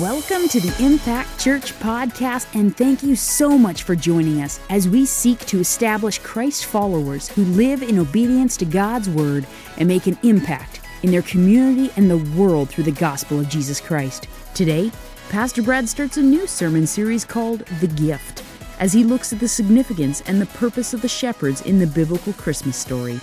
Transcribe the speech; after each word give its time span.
Welcome 0.00 0.46
to 0.50 0.60
the 0.60 0.84
Impact 0.84 1.40
Church 1.40 1.72
podcast, 1.80 2.54
and 2.54 2.76
thank 2.76 3.02
you 3.02 3.16
so 3.16 3.58
much 3.58 3.82
for 3.82 3.96
joining 3.96 4.42
us 4.42 4.60
as 4.70 4.88
we 4.88 5.04
seek 5.04 5.40
to 5.46 5.58
establish 5.58 6.20
Christ 6.20 6.66
followers 6.66 7.28
who 7.28 7.42
live 7.44 7.82
in 7.82 7.98
obedience 7.98 8.56
to 8.58 8.64
God's 8.64 9.10
word 9.10 9.44
and 9.76 9.88
make 9.88 10.06
an 10.06 10.16
impact 10.22 10.82
in 11.02 11.10
their 11.10 11.22
community 11.22 11.90
and 11.96 12.08
the 12.08 12.18
world 12.40 12.68
through 12.68 12.84
the 12.84 12.92
gospel 12.92 13.40
of 13.40 13.48
Jesus 13.48 13.80
Christ. 13.80 14.28
Today, 14.54 14.92
Pastor 15.30 15.62
Brad 15.62 15.88
starts 15.88 16.16
a 16.16 16.22
new 16.22 16.46
sermon 16.46 16.86
series 16.86 17.24
called 17.24 17.66
The 17.80 17.88
Gift 17.88 18.44
as 18.78 18.92
he 18.92 19.02
looks 19.02 19.32
at 19.32 19.40
the 19.40 19.48
significance 19.48 20.20
and 20.28 20.40
the 20.40 20.46
purpose 20.46 20.94
of 20.94 21.02
the 21.02 21.08
shepherds 21.08 21.62
in 21.62 21.80
the 21.80 21.88
biblical 21.88 22.34
Christmas 22.34 22.76
story. 22.76 23.18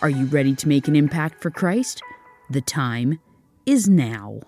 Are 0.00 0.10
you 0.10 0.26
ready 0.26 0.54
to 0.54 0.68
make 0.68 0.86
an 0.86 0.94
impact 0.94 1.42
for 1.42 1.50
Christ? 1.50 2.02
The 2.50 2.60
time 2.60 3.18
is 3.66 3.88
now. 3.88 4.42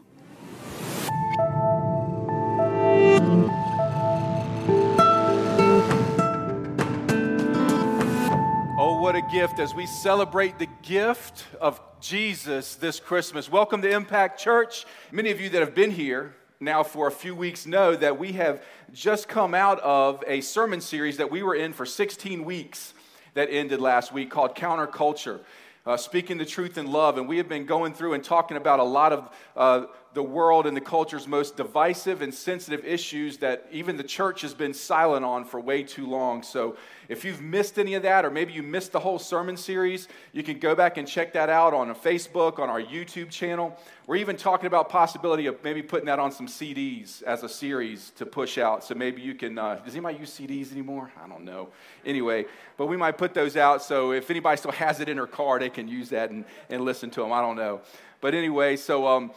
Oh, 8.78 8.98
what 9.00 9.16
a 9.16 9.22
gift 9.32 9.58
as 9.58 9.74
we 9.74 9.86
celebrate 9.86 10.58
the 10.58 10.68
gift 10.82 11.46
of 11.60 11.80
Jesus 12.00 12.74
this 12.76 13.00
Christmas. 13.00 13.50
Welcome 13.50 13.82
to 13.82 13.90
Impact 13.90 14.40
Church. 14.40 14.84
Many 15.10 15.30
of 15.30 15.40
you 15.40 15.48
that 15.50 15.60
have 15.60 15.74
been 15.74 15.90
here 15.90 16.34
now 16.60 16.82
for 16.82 17.08
a 17.08 17.10
few 17.10 17.34
weeks 17.34 17.66
know 17.66 17.96
that 17.96 18.18
we 18.18 18.32
have 18.32 18.62
just 18.92 19.28
come 19.28 19.54
out 19.54 19.80
of 19.80 20.22
a 20.26 20.40
sermon 20.40 20.80
series 20.80 21.16
that 21.16 21.30
we 21.30 21.42
were 21.42 21.54
in 21.54 21.72
for 21.72 21.84
16 21.84 22.44
weeks 22.44 22.94
that 23.34 23.48
ended 23.50 23.80
last 23.80 24.12
week 24.12 24.30
called 24.30 24.54
Counterculture. 24.54 25.40
Uh, 25.84 25.96
speaking 25.96 26.38
the 26.38 26.44
truth 26.44 26.78
in 26.78 26.86
love. 26.86 27.18
And 27.18 27.28
we 27.28 27.38
have 27.38 27.48
been 27.48 27.66
going 27.66 27.92
through 27.92 28.14
and 28.14 28.22
talking 28.22 28.56
about 28.56 28.78
a 28.78 28.84
lot 28.84 29.12
of 29.12 29.36
uh, 29.56 29.86
the 30.14 30.22
world 30.22 30.66
and 30.66 30.76
the 30.76 30.80
culture's 30.80 31.26
most 31.26 31.56
divisive 31.56 32.20
and 32.20 32.34
sensitive 32.34 32.84
issues 32.84 33.38
that 33.38 33.66
even 33.70 33.96
the 33.96 34.04
church 34.04 34.42
has 34.42 34.52
been 34.52 34.74
silent 34.74 35.24
on 35.24 35.44
for 35.44 35.58
way 35.58 35.82
too 35.82 36.06
long. 36.06 36.42
So 36.42 36.76
if 37.08 37.24
you've 37.24 37.40
missed 37.40 37.78
any 37.78 37.94
of 37.94 38.02
that, 38.02 38.24
or 38.24 38.30
maybe 38.30 38.52
you 38.52 38.62
missed 38.62 38.92
the 38.92 39.00
whole 39.00 39.18
sermon 39.18 39.56
series, 39.56 40.08
you 40.32 40.42
can 40.42 40.58
go 40.58 40.74
back 40.74 40.98
and 40.98 41.08
check 41.08 41.32
that 41.32 41.48
out 41.48 41.72
on 41.72 41.94
Facebook, 41.94 42.58
on 42.58 42.68
our 42.68 42.80
YouTube 42.80 43.30
channel. 43.30 43.78
We're 44.06 44.16
even 44.16 44.36
talking 44.36 44.66
about 44.66 44.88
possibility 44.90 45.46
of 45.46 45.62
maybe 45.64 45.82
putting 45.82 46.06
that 46.06 46.18
on 46.18 46.30
some 46.30 46.46
CDs 46.46 47.22
as 47.22 47.42
a 47.42 47.48
series 47.48 48.10
to 48.16 48.26
push 48.26 48.58
out. 48.58 48.84
So 48.84 48.94
maybe 48.94 49.22
you 49.22 49.34
can. 49.34 49.58
Uh, 49.58 49.76
does 49.84 49.94
anybody 49.94 50.18
use 50.18 50.30
CDs 50.38 50.72
anymore? 50.72 51.10
I 51.22 51.28
don't 51.28 51.44
know. 51.44 51.68
Anyway, 52.04 52.46
but 52.76 52.86
we 52.86 52.96
might 52.96 53.16
put 53.16 53.32
those 53.32 53.56
out. 53.56 53.82
So 53.82 54.12
if 54.12 54.30
anybody 54.30 54.58
still 54.58 54.72
has 54.72 55.00
it 55.00 55.08
in 55.08 55.16
their 55.16 55.26
car, 55.26 55.58
they 55.58 55.70
can 55.70 55.88
use 55.88 56.10
that 56.10 56.30
and, 56.30 56.44
and 56.68 56.84
listen 56.84 57.10
to 57.10 57.20
them. 57.20 57.32
I 57.32 57.40
don't 57.40 57.56
know. 57.56 57.80
But 58.20 58.34
anyway, 58.34 58.76
so 58.76 59.06
um, 59.06 59.32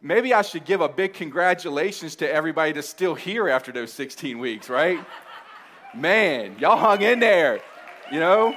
maybe 0.00 0.32
I 0.32 0.42
should 0.42 0.64
give 0.64 0.80
a 0.80 0.88
big 0.88 1.14
congratulations 1.14 2.16
to 2.16 2.30
everybody 2.30 2.72
that's 2.72 2.88
still 2.88 3.14
here 3.14 3.48
after 3.48 3.72
those 3.72 3.92
16 3.92 4.38
weeks, 4.38 4.68
right? 4.68 4.98
Man, 5.94 6.56
y'all 6.58 6.76
hung 6.76 7.02
in 7.02 7.20
there, 7.20 7.60
you 8.10 8.20
know? 8.20 8.54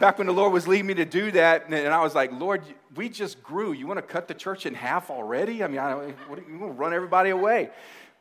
Back 0.00 0.16
when 0.18 0.26
the 0.26 0.32
Lord 0.32 0.52
was 0.52 0.66
leading 0.66 0.86
me 0.86 0.94
to 0.94 1.04
do 1.04 1.30
that, 1.32 1.66
and 1.68 1.88
I 1.88 2.02
was 2.02 2.14
like, 2.14 2.32
Lord, 2.32 2.62
we 2.94 3.10
just 3.10 3.42
grew. 3.42 3.72
You 3.72 3.86
want 3.86 3.98
to 3.98 4.02
cut 4.02 4.26
the 4.26 4.34
church 4.34 4.64
in 4.64 4.74
half 4.74 5.10
already? 5.10 5.62
I 5.62 5.68
mean, 5.68 5.78
I, 5.78 5.94
what, 6.28 6.48
you 6.48 6.58
want 6.58 6.72
to 6.72 6.78
run 6.78 6.94
everybody 6.94 7.30
away? 7.30 7.70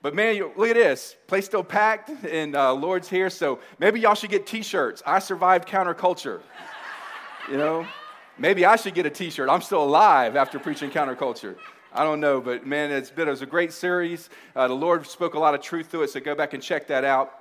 But 0.02 0.14
man, 0.14 0.36
look 0.58 0.68
at 0.68 0.76
this. 0.76 1.16
Place 1.28 1.46
still 1.46 1.64
packed, 1.64 2.10
and 2.26 2.58
uh, 2.58 2.74
Lord's 2.74 3.08
here. 3.08 3.30
So 3.30 3.60
maybe 3.80 4.02
y'all 4.02 4.16
should 4.16 4.32
get 4.32 4.46
t 4.46 4.62
shirts. 4.62 5.02
I 5.06 5.20
survived 5.20 5.66
counterculture. 5.66 6.42
You 7.50 7.58
know? 7.58 7.88
Maybe 8.38 8.66
I 8.66 8.76
should 8.76 8.96
get 8.96 9.06
a 9.06 9.10
t 9.10 9.30
shirt. 9.30 9.50
I'm 9.50 9.62
still 9.62 9.82
alive 9.82 10.36
after 10.36 10.60
preaching 10.60 10.92
counterculture. 10.92 11.56
I 11.96 12.04
don't 12.04 12.20
know, 12.20 12.42
but 12.42 12.66
man, 12.66 12.92
it's 12.92 13.12
been 13.12 13.28
it 13.28 13.32
was 13.32 13.44
a 13.44 13.46
great 13.46 13.72
series. 13.72 14.32
Uh, 14.56 14.68
the 14.68 14.74
Lord 14.74 15.06
spoke 15.06 15.36
a 15.36 15.40
lot 15.40 15.54
of 15.54 15.62
truth 15.62 15.92
through 15.92 16.02
it, 16.04 16.10
so 16.10 16.20
go 16.20 16.34
back 16.34 16.54
and 16.54 16.64
check 16.64 16.88
that 16.88 17.06
out. 17.06 17.32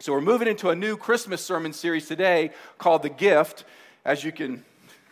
So 0.00 0.12
we're 0.12 0.20
moving 0.20 0.48
into 0.48 0.70
a 0.70 0.74
new 0.74 0.96
Christmas 0.96 1.40
sermon 1.40 1.72
series 1.72 2.08
today 2.08 2.50
called 2.78 3.04
The 3.04 3.10
Gift, 3.10 3.64
as 4.04 4.24
you 4.24 4.32
can 4.32 4.64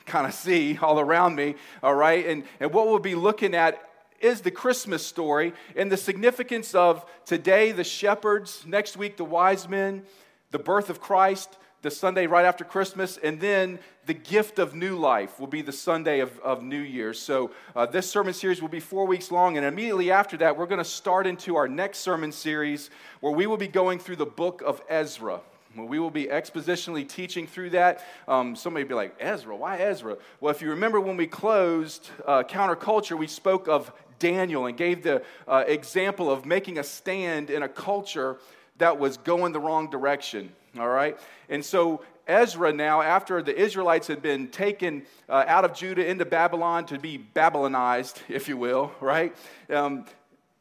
kind 0.06 0.26
of 0.26 0.34
see 0.34 0.76
all 0.82 0.98
around 0.98 1.37
me, 1.37 1.54
all 1.84 1.94
right? 1.94 2.26
And, 2.26 2.42
and 2.59 2.72
what 2.75 2.88
we'll 2.88 2.98
be 2.98 3.14
looking 3.14 3.54
at 3.54 3.81
is 4.20 4.41
the 4.41 4.50
Christmas 4.50 5.06
story 5.06 5.53
and 5.76 5.93
the 5.93 5.97
significance 5.97 6.75
of 6.75 7.09
today, 7.25 7.70
the 7.70 7.84
shepherds, 7.84 8.64
next 8.66 8.97
week, 8.97 9.16
the 9.16 9.25
wise 9.25 9.69
men, 9.69 10.03
the 10.50 10.59
birth 10.59 10.91
of 10.91 11.00
Christ, 11.00 11.56
the 11.82 11.91
Sunday 11.91 12.26
right 12.26 12.44
after 12.44 12.64
Christmas, 12.64 13.16
and 13.16 13.41
then 13.41 13.78
the 14.04 14.12
gift 14.12 14.58
of 14.58 14.74
new 14.74 14.96
life 14.96 15.41
will 15.41 15.46
be 15.46 15.62
the 15.62 15.72
Sunday 15.72 16.20
of, 16.20 16.38
of 16.41 16.62
New 16.62 16.80
Year's. 16.80 17.18
So, 17.18 17.52
uh, 17.74 17.86
this 17.86 18.10
sermon 18.10 18.34
series 18.34 18.60
will 18.60 18.68
be 18.68 18.80
four 18.80 19.06
weeks 19.06 19.30
long, 19.30 19.56
and 19.56 19.64
immediately 19.64 20.10
after 20.10 20.36
that, 20.38 20.58
we're 20.58 20.66
going 20.66 20.78
to 20.78 20.84
start 20.84 21.26
into 21.26 21.56
our 21.56 21.69
next 21.69 21.98
sermon 21.98 22.32
series 22.32 22.90
where 23.20 23.32
we 23.32 23.46
will 23.46 23.56
be 23.56 23.69
going 23.69 23.98
through 23.98 24.16
the 24.16 24.26
book 24.26 24.62
of 24.64 24.82
Ezra. 24.88 25.40
We 25.74 26.00
will 26.00 26.10
be 26.10 26.26
expositionally 26.26 27.08
teaching 27.08 27.46
through 27.46 27.70
that. 27.70 28.04
Um, 28.26 28.56
somebody 28.56 28.84
be 28.84 28.94
like, 28.94 29.14
Ezra, 29.20 29.56
why 29.56 29.78
Ezra? 29.78 30.16
Well, 30.40 30.50
if 30.50 30.60
you 30.60 30.70
remember 30.70 31.00
when 31.00 31.16
we 31.16 31.28
closed 31.28 32.10
uh, 32.26 32.42
Counterculture, 32.42 33.16
we 33.16 33.28
spoke 33.28 33.69
of 33.69 33.92
Daniel 34.19 34.66
and 34.66 34.76
gave 34.76 35.02
the 35.02 35.22
uh, 35.46 35.64
example 35.66 36.30
of 36.30 36.44
making 36.44 36.78
a 36.78 36.84
stand 36.84 37.50
in 37.50 37.62
a 37.62 37.69
culture 37.69 38.38
that 38.78 38.98
was 38.98 39.16
going 39.16 39.52
the 39.52 39.60
wrong 39.60 39.88
direction 39.88 40.52
all 40.78 40.88
right? 40.88 41.19
And 41.48 41.64
so 41.64 42.03
Ezra 42.26 42.72
now, 42.72 43.03
after 43.03 43.42
the 43.42 43.56
Israelites 43.58 44.06
had 44.06 44.22
been 44.22 44.48
taken 44.48 45.04
uh, 45.28 45.44
out 45.47 45.64
of 45.64 45.75
Judah 45.75 46.06
into 46.06 46.25
Babylon 46.25 46.86
to 46.86 46.98
be 46.98 47.19
Babylonized, 47.19 48.22
if 48.28 48.48
you 48.48 48.56
will, 48.56 48.92
right? 49.00 49.34
Um, 49.69 50.04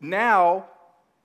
now 0.01 0.65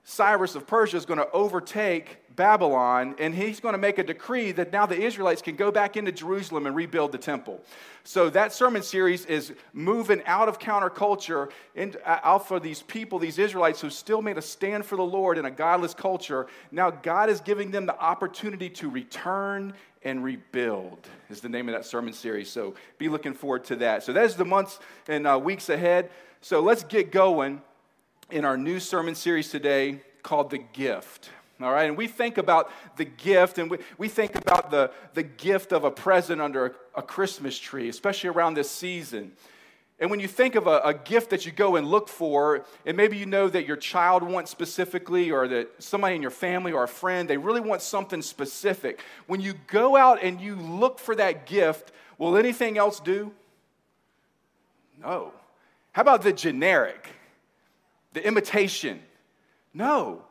Cyrus 0.03 0.53
of 0.53 0.67
Persia 0.67 0.97
is 0.97 1.05
going 1.05 1.19
to 1.19 1.29
overtake 1.31 2.19
Babylon, 2.35 3.15
and 3.19 3.33
he's 3.33 3.59
going 3.59 3.73
to 3.73 3.79
make 3.79 3.97
a 3.97 4.03
decree 4.03 4.51
that 4.53 4.71
now 4.71 4.85
the 4.85 4.99
Israelites 4.99 5.41
can 5.41 5.55
go 5.55 5.71
back 5.71 5.97
into 5.97 6.11
Jerusalem 6.11 6.65
and 6.67 6.75
rebuild 6.75 7.11
the 7.11 7.17
temple. 7.17 7.61
So 8.03 8.29
that 8.29 8.53
sermon 8.53 8.83
series 8.83 9.25
is 9.25 9.53
moving 9.73 10.21
out 10.25 10.49
of 10.49 10.59
counterculture 10.59 11.49
and 11.75 11.95
uh, 12.05 12.19
out 12.23 12.47
for 12.47 12.59
these 12.59 12.81
people, 12.81 13.19
these 13.19 13.39
Israelites 13.39 13.81
who 13.81 13.89
still 13.89 14.21
made 14.21 14.37
a 14.37 14.41
stand 14.41 14.85
for 14.85 14.95
the 14.95 15.03
Lord 15.03 15.37
in 15.37 15.45
a 15.45 15.51
godless 15.51 15.93
culture. 15.93 16.47
Now 16.71 16.91
God 16.91 17.29
is 17.29 17.39
giving 17.41 17.71
them 17.71 17.85
the 17.85 17.99
opportunity 17.99 18.69
to 18.71 18.89
return 18.89 19.73
and 20.03 20.23
rebuild 20.23 20.99
is 21.31 21.41
the 21.41 21.49
name 21.49 21.67
of 21.67 21.73
that 21.73 21.83
sermon 21.83 22.13
series 22.13 22.47
so 22.47 22.75
be 22.99 23.09
looking 23.09 23.33
forward 23.33 23.63
to 23.65 23.75
that 23.75 24.03
so 24.03 24.13
that's 24.13 24.35
the 24.35 24.45
months 24.45 24.77
and 25.07 25.25
uh, 25.25 25.35
weeks 25.43 25.67
ahead 25.67 26.11
so 26.41 26.59
let's 26.59 26.83
get 26.83 27.11
going 27.11 27.59
in 28.29 28.45
our 28.45 28.57
new 28.57 28.79
sermon 28.79 29.15
series 29.15 29.49
today 29.49 30.01
called 30.23 30.49
The 30.49 30.57
Gift. 30.57 31.29
All 31.61 31.71
right, 31.71 31.87
and 31.87 31.97
we 31.97 32.07
think 32.07 32.37
about 32.37 32.69
the 32.97 33.05
gift 33.05 33.57
and 33.57 33.71
we, 33.71 33.77
we 33.97 34.09
think 34.09 34.35
about 34.35 34.71
the, 34.71 34.91
the 35.13 35.23
gift 35.23 35.71
of 35.71 35.85
a 35.85 35.91
present 35.91 36.41
under 36.41 36.65
a, 36.65 36.99
a 36.99 37.01
Christmas 37.01 37.57
tree, 37.57 37.87
especially 37.87 38.29
around 38.29 38.55
this 38.55 38.69
season. 38.69 39.31
And 39.97 40.11
when 40.11 40.19
you 40.19 40.27
think 40.27 40.55
of 40.55 40.67
a, 40.67 40.81
a, 40.83 40.93
gift 40.93 41.29
that 41.29 41.45
you 41.45 41.53
go 41.53 41.77
and 41.77 41.87
look 41.87 42.09
for, 42.09 42.65
and 42.85 42.97
maybe 42.97 43.15
you 43.15 43.25
know 43.25 43.47
that 43.47 43.65
your 43.65 43.77
child 43.77 44.23
wants 44.23 44.51
specifically, 44.51 45.31
or 45.31 45.47
that 45.47 45.81
somebody 45.81 46.15
in 46.15 46.21
your 46.21 46.31
family 46.31 46.73
or 46.73 46.83
a 46.83 46.87
friend, 46.87 47.29
they 47.29 47.37
really 47.37 47.61
want 47.61 47.81
something 47.81 48.21
specific. 48.21 48.99
When 49.27 49.39
you 49.39 49.53
go 49.67 49.95
out 49.95 50.21
and 50.21 50.41
you 50.41 50.57
look 50.57 50.99
for 50.99 51.15
that 51.15 51.45
gift, 51.45 51.93
will 52.17 52.35
anything 52.35 52.77
else 52.77 52.99
do? 52.99 53.31
No. 55.01 55.31
How 55.93 56.01
about 56.01 56.23
the 56.23 56.33
generic? 56.33 57.15
the 58.15 58.25
imitation. 58.25 59.01
No. 59.73 60.23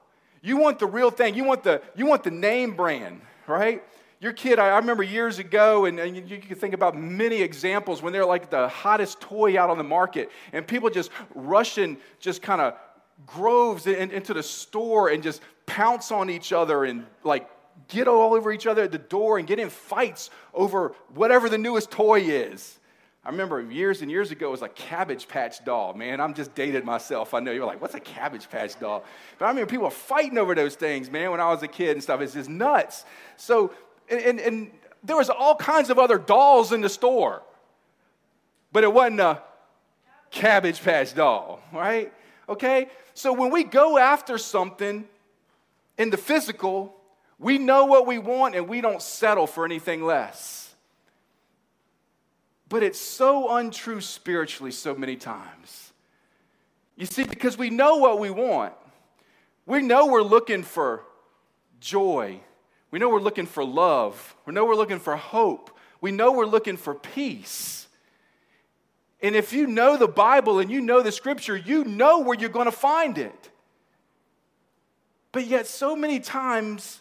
You 0.44 0.59
want 0.59 0.78
the 0.78 0.87
real 0.87 1.10
thing. 1.10 1.34
You 1.34 1.44
want 1.44 1.62
the, 1.62 1.81
you 1.97 2.05
want 2.05 2.22
the 2.22 2.31
name 2.31 2.77
brand, 2.77 3.22
right? 3.47 3.82
Your 4.21 4.34
kid, 4.34 4.59
I, 4.59 4.69
I 4.69 4.77
remember 4.77 5.03
years 5.03 5.39
ago, 5.39 5.86
and, 5.86 5.98
and 5.98 6.15
you, 6.15 6.22
you, 6.22 6.39
can 6.39 6.57
think 6.57 6.74
about 6.74 6.95
many 6.95 7.41
examples 7.41 8.03
when 8.03 8.13
they're 8.13 8.27
like 8.27 8.51
the 8.51 8.68
hottest 8.68 9.22
toy 9.22 9.59
out 9.59 9.71
on 9.71 9.78
the 9.78 9.84
market, 9.84 10.30
and 10.53 10.66
people 10.66 10.91
just 10.91 11.10
rushing, 11.34 11.97
just 12.21 12.42
kind 12.42 12.60
of 12.60 12.74
groves 13.27 13.86
in, 13.86 14.10
into 14.10 14.34
the 14.34 14.42
store 14.42 15.09
and 15.09 15.22
just 15.22 15.41
pounce 15.65 16.13
on 16.13 16.28
each 16.28 16.53
other 16.53 16.84
and 16.84 17.07
like 17.22 17.48
get 17.89 18.07
all 18.07 18.34
over 18.34 18.53
each 18.53 18.66
other 18.66 18.83
at 18.83 18.92
the 18.92 18.98
door 18.98 19.39
and 19.39 19.48
get 19.48 19.59
in 19.59 19.71
fights 19.71 20.28
over 20.53 20.95
whatever 21.15 21.48
the 21.48 21.57
newest 21.57 21.91
toy 21.91 22.21
is. 22.21 22.78
I 23.26 23.30
remember 23.30 23.62
years 23.62 24.03
and 24.03 24.10
years 24.10 24.30
ago, 24.30 24.48
it 24.48 24.50
was 24.50 24.62
a 24.62 24.68
Cabbage 24.68 25.28
Patch 25.28 25.65
doll. 25.65 25.94
Man, 25.94 26.21
I'm 26.21 26.34
just 26.34 26.54
dated 26.54 26.84
myself. 26.84 27.32
I 27.32 27.41
know 27.41 27.53
you're 27.53 27.65
like, 27.65 27.80
what's 27.80 27.94
a 27.94 28.00
Cabbage 28.00 28.50
Patch 28.50 28.78
doll? 28.78 29.03
But 29.38 29.47
I 29.47 29.48
remember 29.48 29.71
people 29.71 29.88
fighting 29.88 30.36
over 30.36 30.54
those 30.54 30.74
things, 30.74 31.10
man, 31.10 31.30
when 31.30 31.41
I 31.41 31.48
was 31.48 31.62
a 31.62 31.68
kid 31.68 31.92
and 31.92 32.03
stuff. 32.03 32.21
It's 32.21 32.34
just 32.34 32.50
nuts. 32.50 33.06
So, 33.38 33.72
and, 34.10 34.21
and, 34.21 34.41
and 34.41 34.71
there 35.03 35.16
was 35.16 35.30
all 35.30 35.56
kinds 35.56 35.88
of 35.88 35.98
other 35.98 36.18
dolls 36.18 36.72
in 36.72 36.82
the 36.82 36.88
store, 36.91 37.42
but 38.72 38.84
it 38.84 38.92
wasn't 38.92 39.21
a 39.21 39.41
Cabbage 40.30 40.82
Patch 40.82 41.15
doll, 41.15 41.62
right? 41.72 42.12
Okay? 42.47 42.88
So 43.15 43.32
when 43.32 43.50
we 43.50 43.65
go 43.65 43.97
after 43.97 44.36
something 44.36 45.09
in 45.97 46.10
the 46.10 46.18
physical, 46.18 46.94
we 47.38 47.56
know 47.56 47.86
what 47.86 48.06
we 48.06 48.18
want 48.18 48.54
and 48.54 48.68
we 48.68 48.82
don't 48.82 49.00
settle 49.00 49.47
for 49.47 49.65
anything 49.65 50.04
less. 50.04 50.64
But 52.69 52.83
it's 52.83 52.99
so 52.99 53.57
untrue 53.57 54.01
spiritually 54.01 54.72
so 54.72 54.95
many 54.95 55.16
times. 55.16 55.93
You 56.97 57.07
see, 57.07 57.25
because 57.25 57.59
we 57.59 57.71
know 57.71 57.97
what 57.97 58.19
we 58.19 58.31
want. 58.31 58.72
We 59.66 59.83
know 59.83 60.07
we're 60.07 60.22
looking 60.22 60.63
for 60.63 61.05
joy. 61.81 62.41
We 62.91 62.99
know 62.99 63.09
we're 63.09 63.21
looking 63.21 63.47
for 63.47 63.65
love. 63.65 64.37
We 64.47 64.55
know 64.55 64.65
we're 64.65 64.77
looking 64.77 65.01
for 65.01 65.16
hope. 65.16 65.77
We 66.01 66.13
know 66.13 66.33
we're 66.33 66.47
looking 66.47 66.77
for 66.77 66.95
peace. 66.95 67.89
And 69.21 69.34
if 69.34 69.53
you 69.53 69.66
know 69.66 69.97
the 69.97 70.07
Bible 70.07 70.59
and 70.59 70.71
you 70.71 70.81
know 70.81 71.03
the 71.03 71.13
scripture, 71.13 71.57
you 71.57 71.84
know 71.84 72.21
where 72.21 72.39
you're 72.39 72.51
going 72.51 72.66
to 72.66 72.72
find 72.72 73.16
it. 73.19 73.51
But 75.33 75.47
yet, 75.47 75.66
so 75.66 75.97
many 75.97 76.21
times, 76.21 77.01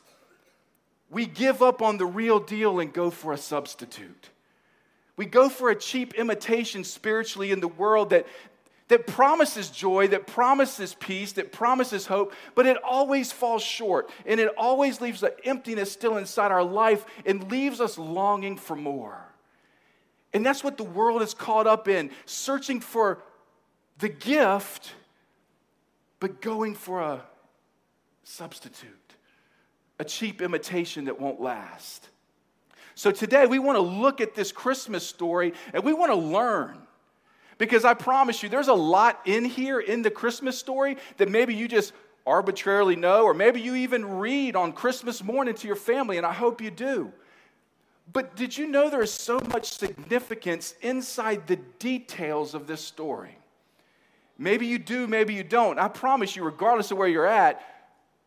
we 1.10 1.26
give 1.26 1.62
up 1.62 1.82
on 1.82 1.98
the 1.98 2.06
real 2.06 2.40
deal 2.40 2.80
and 2.80 2.92
go 2.92 3.12
for 3.12 3.34
a 3.34 3.38
substitute. 3.38 4.30
We 5.16 5.26
go 5.26 5.50
for 5.50 5.70
a 5.70 5.76
cheap 5.76 6.16
imitation 6.16 6.84
spiritually 6.84 7.52
in 7.52 7.60
the 7.60 7.68
world 7.68 8.10
that, 8.10 8.26
that 8.88 9.06
promises 9.08 9.70
joy, 9.70 10.08
that 10.10 10.28
promises 10.28 10.96
peace, 11.00 11.34
that 11.34 11.52
promises 11.52 12.06
hope, 12.08 12.34
but 12.56 12.66
it 12.66 12.78
always 12.84 13.32
falls 13.32 13.64
short 13.64 14.10
and 14.26 14.40
it 14.40 14.50
always 14.58 15.02
leaves 15.02 15.22
an 15.24 15.32
emptiness 15.44 15.92
still 15.92 16.18
inside 16.18 16.52
our 16.52 16.64
life 16.64 17.06
and 17.26 17.52
leaves 17.52 17.80
us 17.80 17.98
longing 17.98 18.58
for 18.58 18.76
more. 18.76 19.24
And 20.34 20.44
that's 20.44 20.64
what 20.64 20.78
the 20.78 20.84
world 20.84 21.22
is 21.22 21.34
caught 21.34 21.68
up 21.68 21.88
in 21.88 22.10
searching 22.26 22.80
for 22.80 23.22
the 24.00 24.10
gift, 24.10 24.94
but 26.20 26.42
going 26.42 26.74
for 26.74 27.02
a 27.02 27.24
substitute 28.24 29.04
a 30.00 30.06
cheap 30.06 30.42
imitation 30.42 31.06
that 31.06 31.20
won't 31.20 31.40
last. 31.40 32.10
So 32.96 33.12
today 33.12 33.46
we 33.46 33.60
want 33.60 33.78
to 33.78 33.82
look 33.82 34.22
at 34.22 34.36
this 34.36 34.52
Christmas 34.52 35.06
story 35.06 35.54
and 35.74 35.84
we 35.84 35.94
want 35.94 36.12
to 36.12 36.18
learn. 36.18 36.78
Because 37.58 37.86
I 37.86 37.94
promise 37.94 38.44
you, 38.44 38.50
there's 38.50 38.68
a 38.68 38.74
lot 38.74 39.22
in 39.26 39.46
here 39.46 39.80
in 39.80 40.02
the 40.02 40.12
Christmas 40.12 40.58
story 40.58 40.98
that 41.18 41.30
maybe 41.30 41.54
you 41.54 41.68
just 41.68 41.94
arbitrarily 42.26 42.96
know, 42.96 43.24
or 43.24 43.34
maybe 43.34 43.62
you 43.62 43.76
even 43.76 44.18
read 44.18 44.56
on 44.56 44.74
Christmas 44.74 45.24
morning 45.24 45.54
to 45.56 45.68
your 45.68 45.76
family, 45.76 46.18
and 46.18 46.26
I 46.26 46.34
hope 46.34 46.62
you 46.62 46.72
do. 46.72 47.12
But 48.12 48.36
did 48.36 48.58
you 48.58 48.68
know 48.68 48.90
there 48.90 49.02
is 49.02 49.14
so 49.14 49.40
much 49.52 49.72
significance 49.72 50.76
inside 50.82 51.48
the 51.48 51.58
details 51.80 52.54
of 52.54 52.68
this 52.68 52.82
story? 52.82 53.38
Maybe 54.38 54.66
you 54.66 54.80
do, 54.80 55.08
maybe 55.08 55.34
you 55.34 55.44
don't. 55.44 55.80
I 55.80 55.88
promise 55.88 56.36
you, 56.36 56.44
regardless 56.44 56.92
of 56.92 56.98
where 56.98 57.08
you're 57.08 57.28
at, 57.28 57.62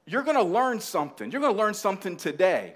you're 0.06 0.22
going 0.22 0.36
to 0.36 0.42
learn 0.42 0.80
something. 0.80 1.30
You're 1.30 1.40
going 1.40 1.54
to 1.54 1.60
learn 1.60 1.74
something 1.74 2.16
today. 2.16 2.74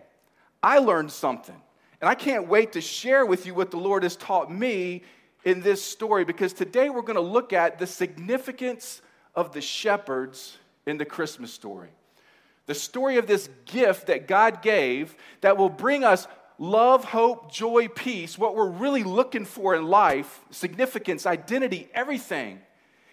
I 0.63 0.79
learned 0.79 1.13
something. 1.13 1.61
And 2.01 2.09
I 2.09 2.15
can't 2.15 2.49
wait 2.49 2.73
to 2.73 2.81
share 2.81 3.27
with 3.27 3.47
you 3.47 3.55
what 3.55 3.71
the 3.71 3.77
Lord 3.77 4.03
has 4.03 4.17
taught 4.17 4.51
me 4.51 5.03
in 5.45 5.61
this 5.61 5.83
story 5.83 6.25
because 6.25 6.53
today 6.53 6.91
we're 6.91 7.03
going 7.03 7.15
to 7.17 7.21
look 7.21 7.53
at 7.53 7.79
the 7.79 7.87
significance 7.87 9.03
of 9.35 9.53
the 9.53 9.61
shepherds 9.61 10.59
in 10.87 10.99
the 10.99 11.05
Christmas 11.05 11.53
story. 11.53 11.91
The 12.67 12.75
story 12.75 13.17
of 13.17 13.27
this 13.27 13.49
gift 13.67 14.07
that 14.07 14.29
God 14.29 14.63
gave 14.63 15.15
that 15.41 15.57
will 15.57 15.69
bring 15.69 16.05
us 16.05 16.27
love, 16.59 17.05
hope, 17.05 17.51
joy, 17.51 17.89
peace, 17.89 18.39
what 18.39 18.55
we're 18.55 18.69
really 18.69 19.03
looking 19.03 19.45
for 19.45 19.75
in 19.75 19.87
life, 19.87 20.41
significance, 20.51 21.27
identity, 21.27 21.89
everything. 21.95 22.61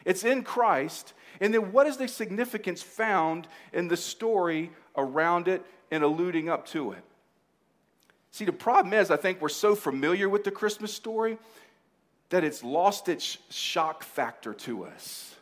It's 0.05 0.23
in 0.23 0.43
Christ. 0.43 1.13
And 1.39 1.53
then 1.53 1.71
what 1.71 1.87
is 1.87 1.97
the 1.97 2.07
significance 2.07 2.81
found 2.81 3.47
in 3.73 3.87
the 3.87 3.97
story 3.97 4.71
around 4.95 5.47
it 5.47 5.65
and 5.91 6.03
alluding 6.03 6.49
up 6.49 6.65
to 6.67 6.91
it? 6.91 7.03
See, 8.31 8.45
the 8.45 8.51
problem 8.51 8.93
is, 8.93 9.09
I 9.09 9.17
think 9.17 9.41
we're 9.41 9.49
so 9.49 9.75
familiar 9.75 10.29
with 10.29 10.43
the 10.43 10.51
Christmas 10.51 10.93
story 10.93 11.37
that 12.29 12.43
it's 12.43 12.63
lost 12.63 13.09
its 13.09 13.37
shock 13.49 14.03
factor 14.03 14.53
to 14.53 14.85
us. 14.85 15.35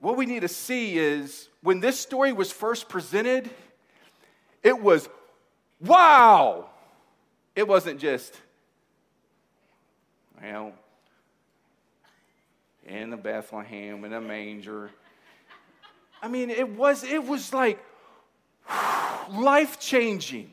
What 0.00 0.16
we 0.16 0.26
need 0.26 0.40
to 0.40 0.48
see 0.48 0.98
is 0.98 1.48
when 1.62 1.80
this 1.80 2.00
story 2.00 2.32
was 2.32 2.50
first 2.50 2.88
presented, 2.88 3.48
it 4.62 4.80
was 4.80 5.08
wow. 5.80 6.68
It 7.54 7.68
wasn't 7.68 8.00
just, 8.00 8.40
well, 10.42 10.72
in 12.86 13.10
the 13.10 13.16
Bethlehem 13.16 14.04
in 14.04 14.12
a 14.12 14.20
manger. 14.20 14.90
I 16.20 16.28
mean, 16.28 16.50
it 16.50 16.68
was 16.68 17.04
it 17.04 17.24
was 17.24 17.52
like 17.52 17.78
life 19.30 19.78
changing. 19.78 20.50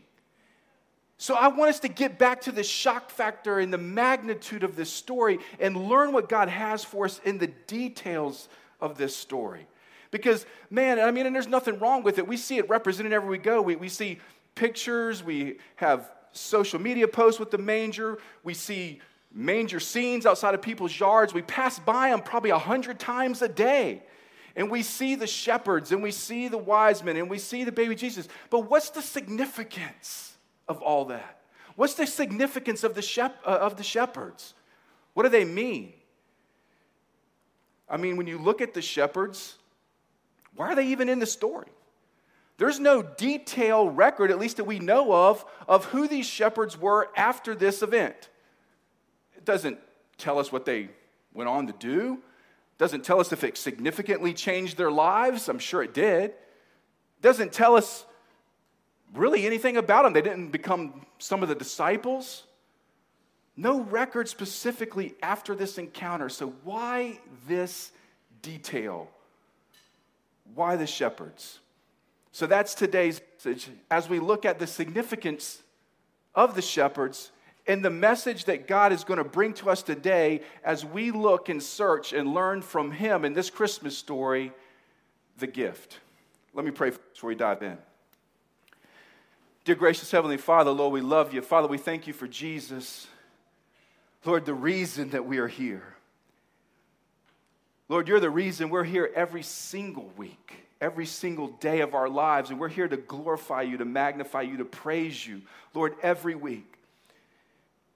So 1.22 1.36
I 1.36 1.50
want 1.50 1.70
us 1.70 1.82
to 1.82 1.90
get 1.90 2.18
back 2.18 2.40
to 2.44 2.52
the 2.54 2.64
shock 2.64 3.12
factor 3.12 3.60
and 3.60 3.74
the 3.74 3.78
magnitude 3.78 4.64
of 4.64 4.78
this 4.78 4.90
story 4.90 5.40
and 5.60 5.76
learn 5.76 6.14
what 6.14 6.30
God 6.30 6.48
has 6.48 6.86
for 6.86 7.04
us 7.04 7.20
in 7.26 7.38
the 7.38 7.48
details 7.68 8.48
of 8.80 8.98
this 8.98 9.14
story. 9.18 9.68
Because, 10.12 10.46
man, 10.70 10.98
I 10.98 11.12
mean, 11.12 11.26
and 11.26 11.36
there's 11.36 11.50
nothing 11.50 11.78
wrong 11.78 12.04
with 12.04 12.20
it. 12.20 12.28
We 12.28 12.38
see 12.38 12.58
it 12.58 12.70
represented 12.70 13.12
everywhere 13.12 13.38
we 13.38 13.44
go. 13.44 13.62
We, 13.62 13.76
we 13.76 13.90
see 13.90 14.20
pictures, 14.56 15.22
we 15.22 15.58
have 15.76 16.10
social 16.32 16.80
media 16.80 17.06
posts 17.06 17.38
with 17.38 17.52
the 17.52 17.58
manger, 17.58 18.18
we 18.46 18.54
see 18.54 19.02
manger 19.34 19.82
scenes 19.82 20.26
outside 20.26 20.56
of 20.56 20.62
people's 20.62 20.98
yards. 20.98 21.34
We 21.34 21.42
pass 21.42 21.80
by 21.80 22.12
them 22.12 22.22
probably 22.22 22.52
a 22.52 22.58
hundred 22.58 22.98
times 22.98 23.42
a 23.42 23.50
day. 23.50 24.04
And 24.56 24.72
we 24.72 24.84
see 24.84 25.16
the 25.16 25.28
shepherds 25.28 25.92
and 25.92 26.02
we 26.02 26.12
see 26.12 26.48
the 26.48 26.58
wise 26.58 27.04
men 27.04 27.18
and 27.18 27.30
we 27.30 27.40
see 27.40 27.66
the 27.66 27.74
baby 27.74 27.94
Jesus. 27.94 28.30
But 28.50 28.70
what's 28.70 28.90
the 28.92 29.02
significance 29.02 30.29
of 30.70 30.82
all 30.82 31.06
that? 31.06 31.42
What's 31.76 31.96
the 31.96 32.08
significance 32.08 32.84
of 32.84 32.96
the, 32.96 33.02
shep- 33.02 33.42
uh, 33.46 33.58
of 33.62 33.76
the 33.76 33.84
shepherds? 33.84 34.54
What 35.14 35.24
do 35.24 35.30
they 35.30 35.46
mean? 35.46 35.94
I 37.90 37.98
mean, 37.98 38.16
when 38.16 38.28
you 38.28 38.38
look 38.38 38.62
at 38.62 38.74
the 38.74 38.82
shepherds, 38.82 39.58
why 40.56 40.68
are 40.68 40.76
they 40.76 40.88
even 40.88 41.10
in 41.10 41.20
the 41.20 41.26
story? 41.26 41.70
There's 42.58 42.80
no 42.80 43.02
detailed 43.02 43.96
record, 43.98 44.32
at 44.32 44.38
least 44.38 44.58
that 44.58 44.66
we 44.66 44.80
know 44.80 45.14
of, 45.14 45.46
of 45.68 45.86
who 45.86 46.08
these 46.08 46.26
shepherds 46.26 46.78
were 46.78 47.10
after 47.16 47.56
this 47.56 47.82
event. 47.82 48.30
It 49.36 49.46
doesn't 49.46 49.80
tell 50.18 50.38
us 50.38 50.52
what 50.52 50.66
they 50.66 50.90
went 51.34 51.50
on 51.50 51.68
to 51.68 51.74
do. 51.74 52.14
It 52.14 52.78
doesn't 52.78 53.06
tell 53.06 53.22
us 53.22 53.32
if 53.32 53.46
it 53.46 53.58
significantly 53.58 54.34
changed 54.34 54.78
their 54.78 54.92
lives. 54.92 55.48
I'm 55.48 55.60
sure 55.60 55.82
it 55.82 55.94
did. 55.94 56.32
It 56.32 57.22
doesn't 57.22 57.54
tell 57.54 57.78
us 57.78 58.06
really 59.14 59.46
anything 59.46 59.78
about 59.78 60.04
them. 60.04 60.14
They 60.14 60.22
didn't 60.22 60.50
become 60.50 61.06
some 61.18 61.44
of 61.44 61.50
the 61.50 61.56
disciples. 61.56 62.44
No 63.56 63.82
record 63.82 64.30
specifically 64.30 65.16
after 65.22 65.56
this 65.56 65.78
encounter. 65.78 66.30
So, 66.30 66.54
why 66.64 67.20
this 67.48 67.92
detail? 68.42 69.10
Why 70.56 70.76
the 70.76 70.88
shepherds? 70.88 71.60
So, 72.32 72.46
that's 72.46 72.74
today's 72.74 73.20
message. 73.36 73.70
As 73.92 74.08
we 74.08 74.20
look 74.20 74.46
at 74.46 74.60
the 74.60 74.68
significance 74.68 75.62
of 76.36 76.56
the 76.56 76.62
shepherds, 76.62 77.32
and 77.68 77.86
the 77.86 77.90
message 77.90 78.46
that 78.46 78.68
God 78.68 78.92
is 78.92 79.04
going 79.04 79.20
to 79.20 79.24
bring 79.24 79.54
to 79.56 79.70
us 79.70 79.84
today 79.84 80.42
as 80.64 80.84
we 80.84 81.12
look 81.12 81.50
and 81.50 81.62
search 81.62 82.14
and 82.14 82.34
learn 82.34 82.64
from 82.64 82.92
Him 82.92 83.24
in 83.24 83.34
this 83.34 83.52
Christmas 83.52 83.96
story 83.96 84.52
the 85.38 85.48
gift. 85.48 86.00
Let 86.54 86.66
me 86.66 86.72
pray 86.72 86.90
before 86.90 87.28
we 87.28 87.36
dive 87.36 87.62
in. 87.62 87.78
Dear 89.70 89.76
gracious 89.76 90.10
Heavenly 90.10 90.38
Father, 90.38 90.72
Lord, 90.72 90.94
we 90.94 91.02
love 91.02 91.32
you. 91.32 91.44
Father, 91.44 91.68
we 91.68 91.78
thank 91.78 92.08
you 92.08 92.14
for 92.14 92.28
Jesus. 92.28 93.06
Lord, 94.26 94.44
the 94.44 94.54
reason 94.56 95.12
that 95.12 95.28
we 95.28 95.38
are 95.38 95.48
here. 95.48 95.84
Lord, 97.88 98.08
you're 98.08 98.20
the 98.20 98.32
reason 98.32 98.72
we're 98.72 98.84
here 98.84 99.12
every 99.14 99.44
single 99.44 100.12
week, 100.18 100.56
every 100.82 101.06
single 101.06 101.50
day 101.50 101.82
of 101.82 101.94
our 101.94 102.10
lives, 102.10 102.50
and 102.50 102.60
we're 102.60 102.68
here 102.68 102.88
to 102.88 102.98
glorify 102.98 103.62
you, 103.62 103.78
to 103.78 103.86
magnify 103.86 104.42
you, 104.42 104.58
to 104.58 104.66
praise 104.66 105.28
you, 105.28 105.44
Lord, 105.76 105.94
every 106.02 106.34
week. 106.34 106.80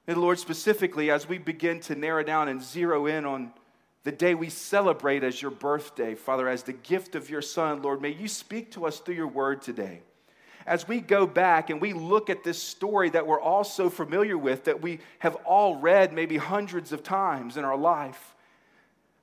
And 0.06 0.20
Lord, 0.20 0.38
specifically, 0.38 1.10
as 1.10 1.28
we 1.28 1.40
begin 1.40 1.80
to 1.80 1.96
narrow 1.96 2.22
down 2.22 2.50
and 2.50 2.62
zero 2.62 3.08
in 3.08 3.26
on 3.26 3.52
the 4.04 4.12
day 4.12 4.36
we 4.36 4.50
celebrate 4.50 5.24
as 5.24 5.42
your 5.42 5.50
birthday, 5.50 6.14
Father, 6.14 6.48
as 6.48 6.62
the 6.62 6.74
gift 6.74 7.16
of 7.16 7.32
your 7.32 7.42
Son, 7.42 7.82
Lord, 7.82 8.00
may 8.00 8.14
you 8.14 8.28
speak 8.28 8.70
to 8.74 8.86
us 8.86 9.00
through 9.00 9.16
your 9.16 9.26
word 9.26 9.64
today. 9.64 10.04
As 10.66 10.88
we 10.88 11.00
go 11.02 11.26
back 11.28 11.70
and 11.70 11.82
we 11.82 11.94
look 11.94 12.30
at 12.30 12.44
this 12.44 12.62
story 12.62 13.10
that 13.10 13.28
we're 13.28 13.42
all 13.42 13.64
so 13.64 13.90
familiar 13.90 14.38
with, 14.38 14.66
that 14.66 14.82
we 14.82 15.00
have 15.20 15.36
all 15.46 15.76
read 15.76 16.14
maybe 16.14 16.38
hundreds 16.38 16.92
of 16.92 17.04
times 17.04 17.58
in 17.58 17.66
our 17.66 17.78
life, 17.78 18.34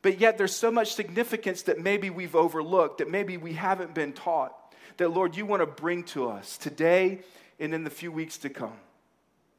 but 0.03 0.21
yet 0.21 0.39
there's 0.39 0.55
so 0.55 0.71
much 0.71 0.95
significance 0.95 1.63
that 1.63 1.79
maybe 1.79 2.11
we've 2.11 2.37
overlooked, 2.37 2.99
that 2.99 3.11
maybe 3.11 3.37
we 3.37 3.53
haven't 3.53 3.95
been 3.95 4.13
taught, 4.13 4.55
that 4.97 5.11
Lord, 5.11 5.37
you 5.37 5.47
want 5.47 5.61
to 5.61 5.67
bring 5.67 6.05
to 6.05 6.29
us 6.29 6.59
today 6.59 7.21
and 7.59 7.75
in 7.75 7.85
the 7.85 7.91
few 7.91 8.11
weeks 8.11 8.39
to 8.39 8.49
come. 8.49 8.77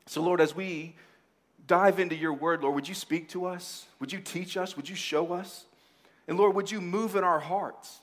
So, 0.07 0.21
Lord, 0.21 0.41
as 0.41 0.55
we 0.55 0.95
dive 1.67 1.99
into 1.99 2.15
your 2.15 2.33
word, 2.33 2.63
Lord, 2.63 2.75
would 2.75 2.87
you 2.89 2.95
speak 2.95 3.29
to 3.29 3.45
us? 3.45 3.85
Would 3.99 4.11
you 4.11 4.19
teach 4.19 4.57
us? 4.57 4.75
Would 4.75 4.89
you 4.89 4.95
show 4.95 5.33
us? 5.33 5.65
And 6.27 6.37
Lord, 6.37 6.55
would 6.55 6.71
you 6.71 6.81
move 6.81 7.15
in 7.15 7.23
our 7.23 7.39
hearts? 7.39 7.99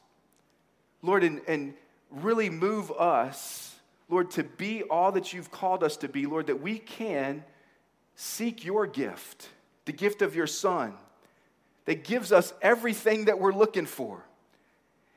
Lord, 1.02 1.22
and, 1.24 1.40
and 1.46 1.74
really 2.10 2.50
move 2.50 2.90
us, 2.92 3.67
Lord, 4.08 4.30
to 4.32 4.44
be 4.44 4.82
all 4.84 5.12
that 5.12 5.32
you've 5.32 5.50
called 5.50 5.84
us 5.84 5.96
to 5.98 6.08
be, 6.08 6.26
Lord, 6.26 6.46
that 6.46 6.60
we 6.60 6.78
can 6.78 7.44
seek 8.14 8.64
your 8.64 8.86
gift, 8.86 9.48
the 9.84 9.92
gift 9.92 10.22
of 10.22 10.34
your 10.34 10.46
Son, 10.46 10.94
that 11.84 12.04
gives 12.04 12.32
us 12.32 12.52
everything 12.62 13.26
that 13.26 13.38
we're 13.38 13.52
looking 13.52 13.86
for. 13.86 14.24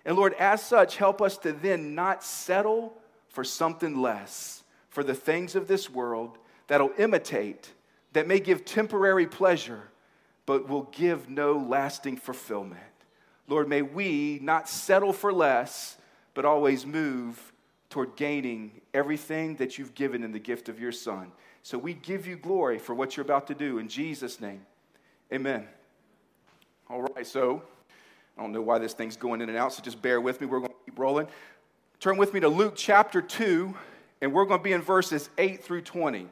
And 0.06 0.18
Lord, 0.18 0.34
as 0.34 0.62
such, 0.62 0.98
help 0.98 1.22
us 1.22 1.38
to 1.40 1.54
then 1.54 1.96
not 1.96 2.24
settle 2.24 2.94
for 3.30 3.44
something 3.44 4.02
less, 4.02 4.64
for 4.90 5.04
the 5.04 5.14
things 5.14 5.56
of 5.56 5.68
this 5.68 5.90
world 5.90 6.38
that'll 6.68 6.92
imitate, 6.98 7.72
that 8.14 8.28
may 8.28 8.40
give 8.40 8.66
temporary 8.66 9.28
pleasure, 9.28 9.84
but 10.46 10.68
will 10.68 10.90
give 10.92 11.30
no 11.30 11.54
lasting 11.54 12.18
fulfillment. 12.18 12.82
Lord, 13.48 13.70
may 13.70 13.82
we 13.82 14.40
not 14.42 14.68
settle 14.68 15.14
for 15.14 15.32
less, 15.32 15.98
but 16.34 16.46
always 16.46 16.86
move 16.86 17.51
toward 17.92 18.16
gaining 18.16 18.72
everything 18.94 19.56
that 19.58 19.78
you've 19.78 19.94
given 19.94 20.24
in 20.24 20.32
the 20.32 20.40
gift 20.40 20.70
of 20.70 20.80
your 20.80 20.92
Son. 20.92 21.32
So 21.62 21.78
we 21.78 21.94
give 21.94 22.26
you 22.26 22.38
glory 22.38 22.80
for 22.80 22.96
what 22.96 23.16
you're 23.16 23.26
about 23.26 23.46
to 23.48 23.54
do. 23.54 23.78
In 23.78 23.88
Jesus' 23.88 24.42
name, 24.42 24.66
amen. 25.32 25.68
All 26.90 27.04
right, 27.04 27.28
so 27.28 27.62
I 28.38 28.42
don't 28.42 28.52
know 28.52 28.62
why 28.62 28.80
this 28.80 28.94
thing's 28.94 29.16
going 29.16 29.42
in 29.42 29.50
and 29.50 29.58
out, 29.58 29.74
so 29.74 29.84
just 29.84 30.02
bear 30.02 30.20
with 30.20 30.42
me. 30.42 30.48
We're 30.48 30.60
going 30.60 30.72
to 30.72 30.78
keep 30.86 30.98
rolling. 30.98 31.28
Turn 32.00 32.18
with 32.18 32.34
me 32.34 32.40
to 32.40 32.50
Luke 32.50 32.74
chapter 32.76 33.22
2, 33.22 33.76
and 34.22 34.34
we're 34.34 34.46
going 34.46 34.60
to 34.60 34.64
be 34.64 34.74
in 34.74 34.82
verses 34.82 35.30
8 35.38 35.64
through 35.64 35.82
20. 35.82 36.28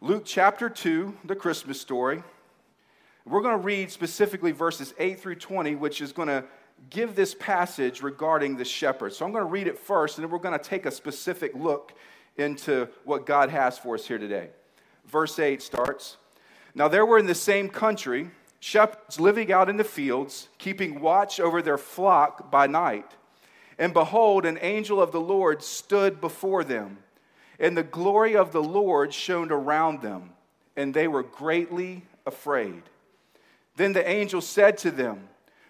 Luke 0.00 0.22
chapter 0.24 0.68
2, 0.68 1.16
the 1.24 1.36
Christmas 1.36 1.80
story. 1.80 2.22
We're 3.24 3.42
going 3.42 3.58
to 3.58 3.62
read 3.62 3.90
specifically 3.90 4.52
verses 4.52 4.94
8 4.98 5.20
through 5.20 5.36
20, 5.36 5.76
which 5.76 6.00
is 6.00 6.12
going 6.12 6.28
to 6.28 6.44
give 6.90 7.14
this 7.14 7.34
passage 7.34 8.02
regarding 8.02 8.56
the 8.56 8.64
shepherd. 8.64 9.12
So 9.12 9.24
I'm 9.24 9.32
going 9.32 9.44
to 9.44 9.50
read 9.50 9.66
it 9.66 9.78
first, 9.78 10.18
and 10.18 10.24
then 10.24 10.30
we're 10.30 10.38
going 10.38 10.58
to 10.58 10.64
take 10.64 10.86
a 10.86 10.90
specific 10.90 11.54
look 11.54 11.92
into 12.36 12.88
what 13.04 13.26
God 13.26 13.50
has 13.50 13.78
for 13.78 13.94
us 13.94 14.06
here 14.06 14.18
today. 14.18 14.48
Verse 15.06 15.38
8 15.38 15.62
starts 15.62 16.16
Now 16.74 16.88
there 16.88 17.06
were 17.06 17.18
in 17.18 17.26
the 17.26 17.34
same 17.34 17.68
country 17.68 18.30
shepherds 18.60 19.20
living 19.20 19.52
out 19.52 19.68
in 19.68 19.76
the 19.76 19.84
fields, 19.84 20.48
keeping 20.58 21.00
watch 21.00 21.40
over 21.40 21.62
their 21.62 21.78
flock 21.78 22.50
by 22.50 22.66
night. 22.66 23.12
And 23.78 23.92
behold, 23.92 24.44
an 24.44 24.58
angel 24.60 25.00
of 25.00 25.12
the 25.12 25.20
Lord 25.20 25.62
stood 25.62 26.20
before 26.20 26.64
them, 26.64 26.98
and 27.60 27.76
the 27.76 27.84
glory 27.84 28.34
of 28.36 28.52
the 28.52 28.62
Lord 28.62 29.14
shone 29.14 29.52
around 29.52 30.02
them, 30.02 30.30
and 30.76 30.92
they 30.92 31.06
were 31.06 31.22
greatly 31.22 32.02
afraid. 32.26 32.82
Then 33.76 33.92
the 33.92 34.08
angel 34.08 34.40
said 34.40 34.76
to 34.78 34.90
them, 34.90 35.28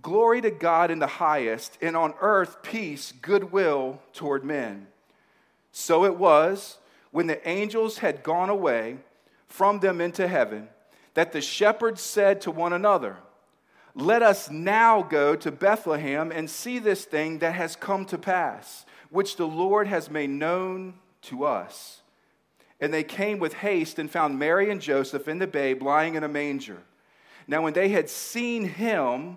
Glory 0.00 0.40
to 0.40 0.50
God 0.50 0.90
in 0.90 0.98
the 0.98 1.06
highest, 1.06 1.76
and 1.82 1.96
on 1.96 2.14
earth 2.20 2.62
peace, 2.62 3.12
goodwill 3.20 4.00
toward 4.12 4.44
men. 4.44 4.86
So 5.72 6.04
it 6.04 6.16
was 6.16 6.78
when 7.10 7.26
the 7.26 7.46
angels 7.48 7.98
had 7.98 8.22
gone 8.22 8.48
away 8.48 8.98
from 9.46 9.80
them 9.80 10.00
into 10.00 10.26
heaven 10.26 10.68
that 11.14 11.32
the 11.32 11.40
shepherds 11.40 12.00
said 12.00 12.40
to 12.42 12.50
one 12.50 12.72
another, 12.72 13.16
Let 13.94 14.22
us 14.22 14.50
now 14.50 15.02
go 15.02 15.36
to 15.36 15.50
Bethlehem 15.50 16.32
and 16.32 16.48
see 16.48 16.78
this 16.78 17.04
thing 17.04 17.38
that 17.40 17.54
has 17.54 17.76
come 17.76 18.04
to 18.06 18.18
pass, 18.18 18.86
which 19.10 19.36
the 19.36 19.46
Lord 19.46 19.86
has 19.88 20.10
made 20.10 20.30
known 20.30 20.94
to 21.22 21.44
us. 21.44 22.00
And 22.80 22.92
they 22.92 23.04
came 23.04 23.38
with 23.38 23.54
haste 23.54 23.98
and 23.98 24.10
found 24.10 24.38
Mary 24.38 24.70
and 24.70 24.80
Joseph 24.80 25.28
and 25.28 25.40
the 25.40 25.46
babe 25.46 25.82
lying 25.82 26.14
in 26.14 26.24
a 26.24 26.28
manger. 26.28 26.82
Now, 27.46 27.62
when 27.62 27.74
they 27.74 27.90
had 27.90 28.08
seen 28.08 28.64
him, 28.64 29.36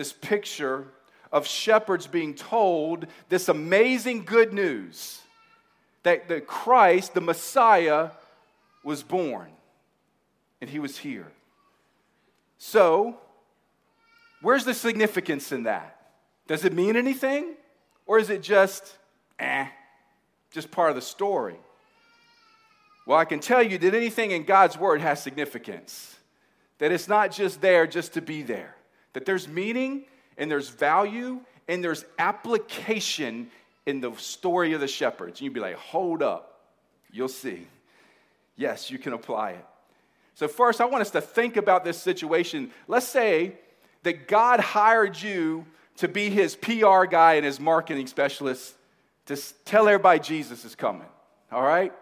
this 0.00 0.14
picture 0.14 0.86
of 1.30 1.46
shepherds 1.46 2.06
being 2.06 2.32
told 2.32 3.06
this 3.28 3.50
amazing 3.50 4.24
good 4.24 4.50
news 4.50 5.20
that 6.04 6.26
the 6.26 6.40
Christ, 6.40 7.12
the 7.12 7.20
Messiah, 7.20 8.08
was 8.82 9.02
born 9.02 9.50
and 10.58 10.70
he 10.70 10.78
was 10.78 10.96
here. 10.96 11.30
So, 12.56 13.18
where's 14.40 14.64
the 14.64 14.72
significance 14.72 15.52
in 15.52 15.64
that? 15.64 16.12
Does 16.46 16.64
it 16.64 16.72
mean 16.72 16.96
anything? 16.96 17.56
Or 18.06 18.18
is 18.18 18.30
it 18.30 18.42
just, 18.42 18.96
eh, 19.38 19.66
just 20.50 20.70
part 20.70 20.88
of 20.88 20.96
the 20.96 21.02
story? 21.02 21.60
Well, 23.04 23.18
I 23.18 23.26
can 23.26 23.40
tell 23.40 23.62
you 23.62 23.76
that 23.76 23.94
anything 23.94 24.30
in 24.30 24.44
God's 24.44 24.78
word 24.78 25.02
has 25.02 25.22
significance. 25.22 26.16
That 26.78 26.90
it's 26.90 27.06
not 27.06 27.32
just 27.32 27.60
there 27.60 27.86
just 27.86 28.14
to 28.14 28.22
be 28.22 28.40
there. 28.40 28.76
That 29.12 29.26
there's 29.26 29.48
meaning 29.48 30.04
and 30.38 30.50
there's 30.50 30.68
value 30.68 31.40
and 31.68 31.82
there's 31.82 32.04
application 32.18 33.50
in 33.86 34.00
the 34.00 34.14
story 34.16 34.72
of 34.72 34.80
the 34.80 34.88
shepherds. 34.88 35.40
And 35.40 35.42
you'd 35.42 35.54
be 35.54 35.60
like, 35.60 35.76
hold 35.76 36.22
up, 36.22 36.60
you'll 37.10 37.28
see. 37.28 37.66
Yes, 38.56 38.90
you 38.90 38.98
can 38.98 39.12
apply 39.12 39.52
it. 39.52 39.66
So, 40.34 40.48
first, 40.48 40.80
I 40.80 40.86
want 40.86 41.02
us 41.02 41.10
to 41.12 41.20
think 41.20 41.56
about 41.56 41.84
this 41.84 41.98
situation. 41.98 42.70
Let's 42.88 43.06
say 43.06 43.54
that 44.04 44.28
God 44.28 44.60
hired 44.60 45.20
you 45.20 45.66
to 45.96 46.08
be 46.08 46.30
his 46.30 46.56
PR 46.56 47.04
guy 47.04 47.34
and 47.34 47.44
his 47.44 47.60
marketing 47.60 48.06
specialist 48.06 48.74
to 49.26 49.36
tell 49.64 49.86
everybody 49.86 50.20
Jesus 50.20 50.64
is 50.64 50.74
coming. 50.74 51.06
All 51.52 51.62
right? 51.62 51.92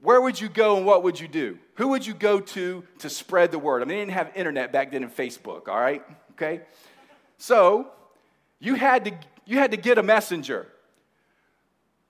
Where 0.00 0.20
would 0.20 0.40
you 0.40 0.48
go 0.48 0.76
and 0.76 0.86
what 0.86 1.02
would 1.02 1.18
you 1.18 1.28
do? 1.28 1.58
Who 1.74 1.88
would 1.88 2.06
you 2.06 2.14
go 2.14 2.40
to 2.40 2.84
to 2.98 3.10
spread 3.10 3.50
the 3.50 3.58
word? 3.58 3.82
I 3.82 3.86
mean, 3.86 3.96
they 3.96 4.02
didn't 4.04 4.12
have 4.12 4.30
internet 4.34 4.72
back 4.72 4.92
then 4.92 5.02
in 5.02 5.10
Facebook, 5.10 5.68
all 5.68 5.80
right? 5.80 6.02
Okay? 6.32 6.60
So, 7.38 7.88
you 8.58 8.74
had 8.74 9.04
to 9.06 9.12
you 9.46 9.58
had 9.58 9.70
to 9.70 9.76
get 9.76 9.98
a 9.98 10.02
messenger. 10.02 10.66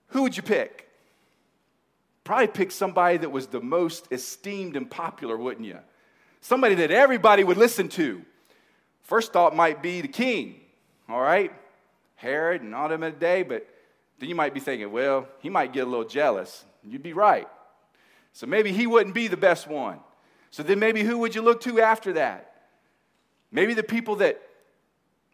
Who 0.08 0.22
would 0.22 0.36
you 0.36 0.42
pick? 0.42 0.88
Probably 2.24 2.48
pick 2.48 2.72
somebody 2.72 3.18
that 3.18 3.30
was 3.30 3.46
the 3.46 3.60
most 3.60 4.08
esteemed 4.10 4.76
and 4.76 4.90
popular, 4.90 5.36
wouldn't 5.36 5.66
you? 5.66 5.78
Somebody 6.40 6.74
that 6.76 6.90
everybody 6.90 7.44
would 7.44 7.56
listen 7.56 7.88
to. 7.90 8.22
First 9.02 9.32
thought 9.32 9.54
might 9.54 9.82
be 9.82 10.00
the 10.00 10.08
king, 10.08 10.60
all 11.08 11.20
right? 11.20 11.52
Herod 12.16 12.62
and 12.62 12.74
all 12.74 12.88
them 12.88 13.02
in 13.02 13.14
a 13.14 13.16
day, 13.16 13.42
but 13.42 13.68
then 14.18 14.28
you 14.28 14.34
might 14.34 14.54
be 14.54 14.60
thinking, 14.60 14.90
well, 14.90 15.28
he 15.40 15.48
might 15.48 15.72
get 15.72 15.86
a 15.86 15.90
little 15.90 16.06
jealous. 16.06 16.64
You'd 16.82 17.02
be 17.02 17.12
right. 17.12 17.46
So 18.36 18.46
maybe 18.46 18.70
he 18.70 18.86
wouldn't 18.86 19.14
be 19.14 19.28
the 19.28 19.36
best 19.38 19.66
one. 19.66 19.98
So 20.50 20.62
then 20.62 20.78
maybe 20.78 21.02
who 21.02 21.16
would 21.20 21.34
you 21.34 21.40
look 21.40 21.62
to 21.62 21.80
after 21.80 22.12
that? 22.12 22.52
Maybe 23.50 23.72
the 23.72 23.82
people 23.82 24.16
that 24.16 24.42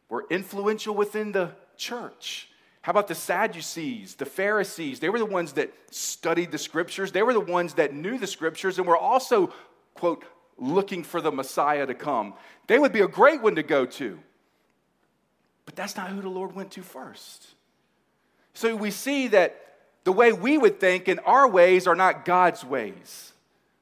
were 0.08 0.24
influential 0.30 0.94
within 0.94 1.32
the 1.32 1.50
church. 1.76 2.48
How 2.80 2.90
about 2.90 3.08
the 3.08 3.16
Sadducees, 3.16 4.14
the 4.14 4.24
Pharisees? 4.24 5.00
They 5.00 5.08
were 5.08 5.18
the 5.18 5.26
ones 5.26 5.54
that 5.54 5.72
studied 5.90 6.52
the 6.52 6.58
scriptures. 6.58 7.10
They 7.10 7.24
were 7.24 7.32
the 7.32 7.40
ones 7.40 7.74
that 7.74 7.92
knew 7.92 8.18
the 8.18 8.28
scriptures 8.28 8.78
and 8.78 8.86
were 8.86 8.96
also, 8.96 9.52
quote, 9.94 10.24
looking 10.56 11.02
for 11.02 11.20
the 11.20 11.32
Messiah 11.32 11.86
to 11.86 11.94
come. 11.94 12.34
They 12.68 12.78
would 12.78 12.92
be 12.92 13.00
a 13.00 13.08
great 13.08 13.42
one 13.42 13.56
to 13.56 13.64
go 13.64 13.84
to. 13.84 14.16
But 15.64 15.74
that's 15.74 15.96
not 15.96 16.10
who 16.10 16.22
the 16.22 16.28
Lord 16.28 16.54
went 16.54 16.70
to 16.72 16.82
first. 16.82 17.48
So 18.54 18.76
we 18.76 18.92
see 18.92 19.26
that 19.26 19.71
the 20.04 20.12
way 20.12 20.32
we 20.32 20.58
would 20.58 20.80
think 20.80 21.08
and 21.08 21.20
our 21.24 21.48
ways 21.48 21.86
are 21.86 21.94
not 21.94 22.24
God's 22.24 22.64
ways. 22.64 23.32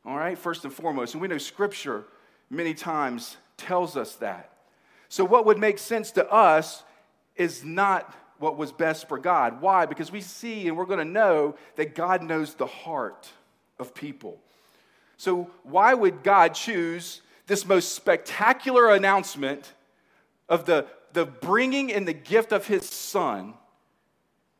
All 0.04 0.16
right, 0.16 0.36
first 0.36 0.64
and 0.64 0.72
foremost. 0.72 1.14
And 1.14 1.20
we 1.20 1.28
know 1.28 1.38
scripture 1.38 2.04
many 2.48 2.74
times 2.74 3.36
tells 3.56 3.96
us 3.96 4.16
that. 4.16 4.50
So, 5.08 5.24
what 5.24 5.46
would 5.46 5.58
make 5.58 5.78
sense 5.78 6.10
to 6.12 6.30
us 6.30 6.82
is 7.36 7.64
not 7.64 8.14
what 8.38 8.56
was 8.56 8.72
best 8.72 9.08
for 9.08 9.18
God. 9.18 9.60
Why? 9.60 9.86
Because 9.86 10.10
we 10.10 10.20
see 10.20 10.66
and 10.66 10.76
we're 10.76 10.86
going 10.86 10.98
to 10.98 11.04
know 11.04 11.56
that 11.76 11.94
God 11.94 12.22
knows 12.22 12.54
the 12.54 12.66
heart 12.66 13.28
of 13.78 13.94
people. 13.94 14.38
So, 15.16 15.50
why 15.62 15.94
would 15.94 16.22
God 16.22 16.54
choose 16.54 17.20
this 17.46 17.66
most 17.66 17.94
spectacular 17.94 18.90
announcement 18.90 19.72
of 20.48 20.64
the, 20.64 20.86
the 21.12 21.26
bringing 21.26 21.92
and 21.92 22.06
the 22.08 22.14
gift 22.14 22.52
of 22.52 22.66
his 22.66 22.88
son 22.88 23.54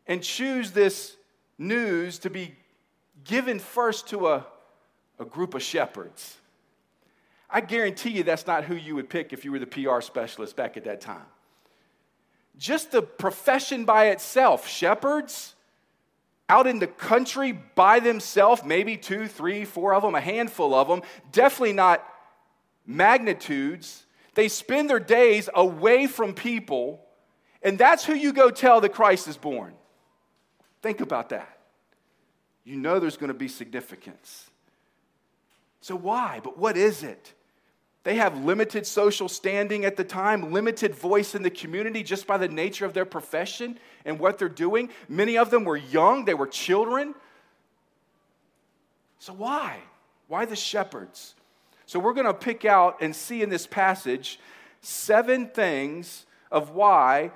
and 0.07 0.23
choose 0.23 0.73
this 0.73 1.17
news 1.61 2.19
to 2.21 2.31
be 2.31 2.57
given 3.23 3.59
first 3.59 4.09
to 4.09 4.29
a, 4.29 4.47
a 5.19 5.25
group 5.25 5.55
of 5.55 5.63
shepherds. 5.63 6.39
I 7.49 7.61
guarantee 7.61 8.11
you 8.11 8.23
that's 8.23 8.47
not 8.47 8.65
who 8.65 8.75
you 8.75 8.95
would 8.95 9.11
pick 9.11 9.33
if 9.33 9.45
you 9.45 9.53
were 9.53 9.59
the 9.59 9.67
PR 9.67 10.01
specialist 10.01 10.57
back 10.57 10.77
at 10.77 10.85
that 10.85 11.01
time. 11.01 11.27
Just 12.57 12.93
the 12.93 13.03
profession 13.03 13.85
by 13.85 14.07
itself, 14.07 14.67
shepherds 14.67 15.55
out 16.49 16.67
in 16.67 16.79
the 16.81 16.87
country 16.87 17.53
by 17.53 18.01
themselves, 18.01 18.65
maybe 18.65 18.97
two, 18.97 19.29
three, 19.29 19.65
four 19.65 19.95
of 19.95 20.03
them, 20.03 20.15
a 20.15 20.21
handful 20.21 20.75
of 20.75 20.89
them, 20.89 21.03
definitely 21.31 21.73
not 21.73 22.05
magnitudes. 22.87 24.05
They 24.35 24.49
spend 24.49 24.91
their 24.91 24.99
days 24.99 25.49
away 25.55 26.07
from 26.07 26.35
people, 26.35 27.05
and 27.63 27.79
that's 27.79 28.05
who 28.05 28.15
you 28.15 28.33
go 28.33 28.51
tell 28.51 28.81
that 28.81 28.93
Christ 28.93 29.29
is 29.29 29.37
born. 29.37 29.75
Think 30.83 31.01
about 31.01 31.29
that. 31.31 31.59
You 32.65 32.77
know 32.77 32.99
there's 32.99 33.17
going 33.17 33.29
to 33.29 33.35
be 33.35 33.49
significance. 33.49 34.51
So, 35.81 35.97
why? 35.97 36.41
But 36.43 36.59
what 36.59 36.77
is 36.77 37.03
it? 37.03 37.33
They 38.03 38.17
have 38.17 38.45
limited 38.45 38.87
social 38.87 39.29
standing 39.29 39.85
at 39.85 39.97
the 39.97 40.05
time, 40.05 40.53
limited 40.53 40.95
voice 40.95 41.35
in 41.35 41.43
the 41.43 41.51
community 41.51 42.03
just 42.03 42.27
by 42.27 42.39
the 42.39 42.49
nature 42.49 42.87
of 42.87 42.95
their 42.95 43.05
profession 43.05 43.79
and 44.05 44.19
what 44.19 44.39
they're 44.39 44.49
doing. 44.49 44.91
Many 45.09 45.37
of 45.37 45.51
them 45.51 45.65
were 45.65 45.77
young, 45.77 46.25
they 46.25 46.35
were 46.35 46.47
children. 46.47 47.15
So, 49.19 49.33
why? 49.35 49.79
Why 50.29 50.45
the 50.47 50.57
shepherds? 50.57 51.35
So, 51.85 51.99
we're 51.99 52.15
going 52.15 52.27
to 52.27 52.35
pick 52.35 52.65
out 52.65 52.99
and 53.03 53.15
see 53.15 53.43
in 53.43 53.51
this 53.51 53.67
passage 53.67 54.39
seven 54.81 55.49
things 55.49 56.25
of 56.51 56.71
why 56.71 57.33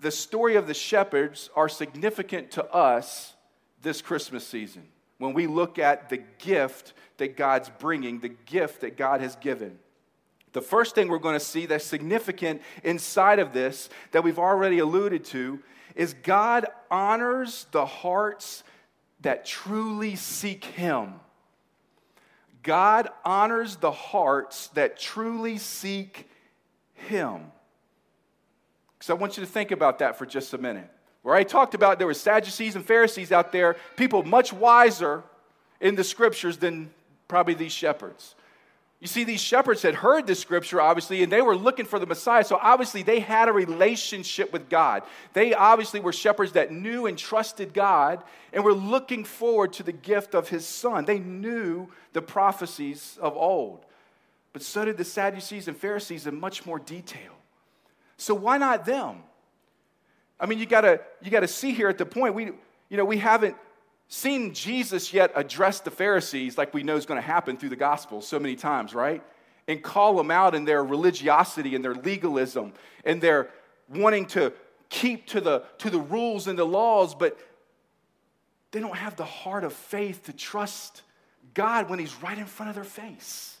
the 0.00 0.10
story 0.10 0.56
of 0.56 0.66
the 0.66 0.74
shepherds 0.74 1.50
are 1.56 1.68
significant 1.68 2.50
to 2.52 2.64
us 2.66 3.34
this 3.82 4.00
Christmas 4.00 4.46
season 4.46 4.88
when 5.18 5.34
we 5.34 5.46
look 5.46 5.78
at 5.78 6.08
the 6.08 6.22
gift 6.38 6.94
that 7.18 7.36
God's 7.36 7.70
bringing, 7.78 8.20
the 8.20 8.28
gift 8.28 8.80
that 8.82 8.96
God 8.96 9.20
has 9.20 9.36
given. 9.36 9.78
The 10.52 10.62
first 10.62 10.94
thing 10.94 11.08
we're 11.08 11.18
going 11.18 11.38
to 11.38 11.40
see 11.44 11.66
that's 11.66 11.84
significant 11.84 12.62
inside 12.82 13.38
of 13.38 13.52
this 13.52 13.90
that 14.12 14.24
we've 14.24 14.38
already 14.38 14.78
alluded 14.78 15.24
to 15.26 15.60
is 15.94 16.14
God 16.14 16.66
honors 16.90 17.66
the 17.72 17.84
hearts 17.84 18.62
that 19.20 19.44
truly 19.44 20.16
seek 20.16 20.64
Him. 20.64 21.14
God 22.62 23.08
honors 23.24 23.76
the 23.76 23.90
hearts 23.90 24.68
that 24.68 24.98
truly 24.98 25.58
seek 25.58 26.28
Him. 26.94 27.52
So 29.00 29.14
I 29.14 29.18
want 29.18 29.36
you 29.36 29.44
to 29.44 29.50
think 29.50 29.70
about 29.70 30.00
that 30.00 30.18
for 30.18 30.26
just 30.26 30.54
a 30.54 30.58
minute. 30.58 30.90
Where 31.22 31.34
I 31.34 31.44
talked 31.44 31.74
about 31.74 31.98
there 31.98 32.06
were 32.06 32.14
Sadducees 32.14 32.76
and 32.76 32.84
Pharisees 32.84 33.32
out 33.32 33.52
there, 33.52 33.76
people 33.96 34.22
much 34.22 34.52
wiser 34.52 35.22
in 35.80 35.94
the 35.94 36.04
scriptures 36.04 36.56
than 36.58 36.90
probably 37.28 37.54
these 37.54 37.72
shepherds. 37.72 38.34
You 39.00 39.06
see, 39.06 39.22
these 39.22 39.40
shepherds 39.40 39.82
had 39.82 39.94
heard 39.94 40.26
the 40.26 40.34
scripture, 40.34 40.80
obviously, 40.80 41.22
and 41.22 41.30
they 41.30 41.40
were 41.40 41.54
looking 41.56 41.84
for 41.84 42.00
the 42.00 42.06
Messiah. 42.06 42.42
So 42.42 42.58
obviously, 42.60 43.04
they 43.04 43.20
had 43.20 43.48
a 43.48 43.52
relationship 43.52 44.52
with 44.52 44.68
God. 44.68 45.04
They 45.34 45.54
obviously 45.54 46.00
were 46.00 46.12
shepherds 46.12 46.52
that 46.52 46.72
knew 46.72 47.06
and 47.06 47.16
trusted 47.16 47.72
God 47.72 48.24
and 48.52 48.64
were 48.64 48.74
looking 48.74 49.22
forward 49.22 49.72
to 49.74 49.84
the 49.84 49.92
gift 49.92 50.34
of 50.34 50.48
his 50.48 50.66
son. 50.66 51.04
They 51.04 51.20
knew 51.20 51.88
the 52.12 52.22
prophecies 52.22 53.16
of 53.20 53.36
old. 53.36 53.84
But 54.52 54.62
so 54.62 54.84
did 54.84 54.96
the 54.96 55.04
Sadducees 55.04 55.68
and 55.68 55.76
Pharisees 55.76 56.26
in 56.26 56.40
much 56.40 56.66
more 56.66 56.80
detail. 56.80 57.37
So 58.18 58.34
why 58.34 58.58
not 58.58 58.84
them? 58.84 59.22
I 60.38 60.46
mean, 60.46 60.58
you 60.58 60.66
gotta, 60.66 61.00
you 61.22 61.30
gotta 61.30 61.48
see 61.48 61.72
here 61.72 61.88
at 61.88 61.96
the 61.96 62.06
point, 62.06 62.34
we, 62.34 62.50
you 62.90 62.96
know, 62.96 63.04
we 63.04 63.18
haven't 63.18 63.56
seen 64.08 64.54
Jesus 64.54 65.12
yet 65.12 65.30
address 65.34 65.80
the 65.80 65.90
Pharisees 65.90 66.58
like 66.58 66.72
we 66.74 66.82
know 66.82 66.96
is 66.96 67.06
going 67.06 67.20
to 67.20 67.26
happen 67.26 67.56
through 67.56 67.68
the 67.68 67.76
Gospels 67.76 68.26
so 68.26 68.38
many 68.38 68.56
times, 68.56 68.94
right? 68.94 69.22
And 69.68 69.82
call 69.82 70.16
them 70.16 70.30
out 70.30 70.54
in 70.54 70.64
their 70.64 70.82
religiosity 70.82 71.74
and 71.74 71.84
their 71.84 71.94
legalism 71.94 72.72
and 73.04 73.20
their 73.20 73.50
wanting 73.88 74.26
to 74.26 74.52
keep 74.88 75.26
to 75.26 75.40
the, 75.40 75.64
to 75.78 75.90
the 75.90 75.98
rules 75.98 76.46
and 76.48 76.58
the 76.58 76.64
laws, 76.64 77.14
but 77.14 77.38
they 78.70 78.80
don't 78.80 78.96
have 78.96 79.16
the 79.16 79.24
heart 79.24 79.64
of 79.64 79.74
faith 79.74 80.24
to 80.24 80.32
trust 80.32 81.02
God 81.52 81.90
when 81.90 81.98
He's 81.98 82.14
right 82.22 82.38
in 82.38 82.46
front 82.46 82.70
of 82.70 82.74
their 82.74 82.84
face. 82.84 83.57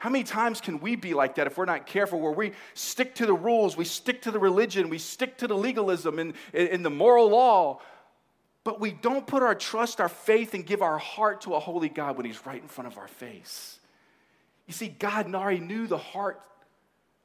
How 0.00 0.08
many 0.08 0.24
times 0.24 0.62
can 0.62 0.80
we 0.80 0.96
be 0.96 1.12
like 1.12 1.34
that 1.34 1.46
if 1.46 1.58
we're 1.58 1.66
not 1.66 1.86
careful, 1.86 2.20
where 2.20 2.32
we 2.32 2.52
stick 2.72 3.14
to 3.16 3.26
the 3.26 3.34
rules, 3.34 3.76
we 3.76 3.84
stick 3.84 4.22
to 4.22 4.30
the 4.30 4.38
religion, 4.38 4.88
we 4.88 4.96
stick 4.96 5.36
to 5.38 5.46
the 5.46 5.54
legalism 5.54 6.18
and, 6.18 6.32
and 6.54 6.82
the 6.82 6.90
moral 6.90 7.28
law, 7.28 7.82
but 8.64 8.80
we 8.80 8.92
don't 8.92 9.26
put 9.26 9.42
our 9.42 9.54
trust, 9.54 10.00
our 10.00 10.08
faith, 10.08 10.54
and 10.54 10.64
give 10.64 10.80
our 10.80 10.96
heart 10.96 11.42
to 11.42 11.54
a 11.54 11.60
holy 11.60 11.90
God 11.90 12.16
when 12.16 12.24
He's 12.24 12.46
right 12.46 12.60
in 12.62 12.66
front 12.66 12.90
of 12.90 12.96
our 12.96 13.08
face. 13.08 13.78
You 14.66 14.72
see, 14.72 14.88
God 14.88 15.34
already 15.34 15.60
knew 15.60 15.86
the 15.86 15.98
heart 15.98 16.40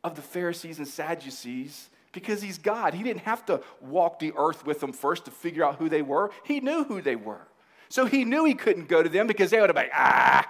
of 0.03 0.17
the 0.17 0.21
Pharisees 0.21 0.77
and 0.77 0.87
Sadducees 0.87 1.89
because 2.11 2.41
He's 2.41 2.57
God. 2.57 2.93
He 2.93 3.03
didn't 3.03 3.21
have 3.21 3.45
to 3.45 3.61
walk 3.79 4.19
the 4.19 4.33
earth 4.35 4.65
with 4.65 4.81
them 4.81 4.91
first 4.91 5.23
to 5.25 5.31
figure 5.31 5.63
out 5.63 5.77
who 5.77 5.87
they 5.87 6.01
were, 6.01 6.29
He 6.43 6.59
knew 6.59 6.83
who 6.83 7.01
they 7.01 7.15
were. 7.15 7.47
So 7.87 8.05
He 8.05 8.25
knew 8.25 8.43
He 8.43 8.53
couldn't 8.53 8.89
go 8.89 9.01
to 9.01 9.07
them 9.07 9.27
because 9.27 9.51
they 9.51 9.61
would 9.61 9.69
have 9.69 9.77
been, 9.77 9.91
ah, 9.93 10.45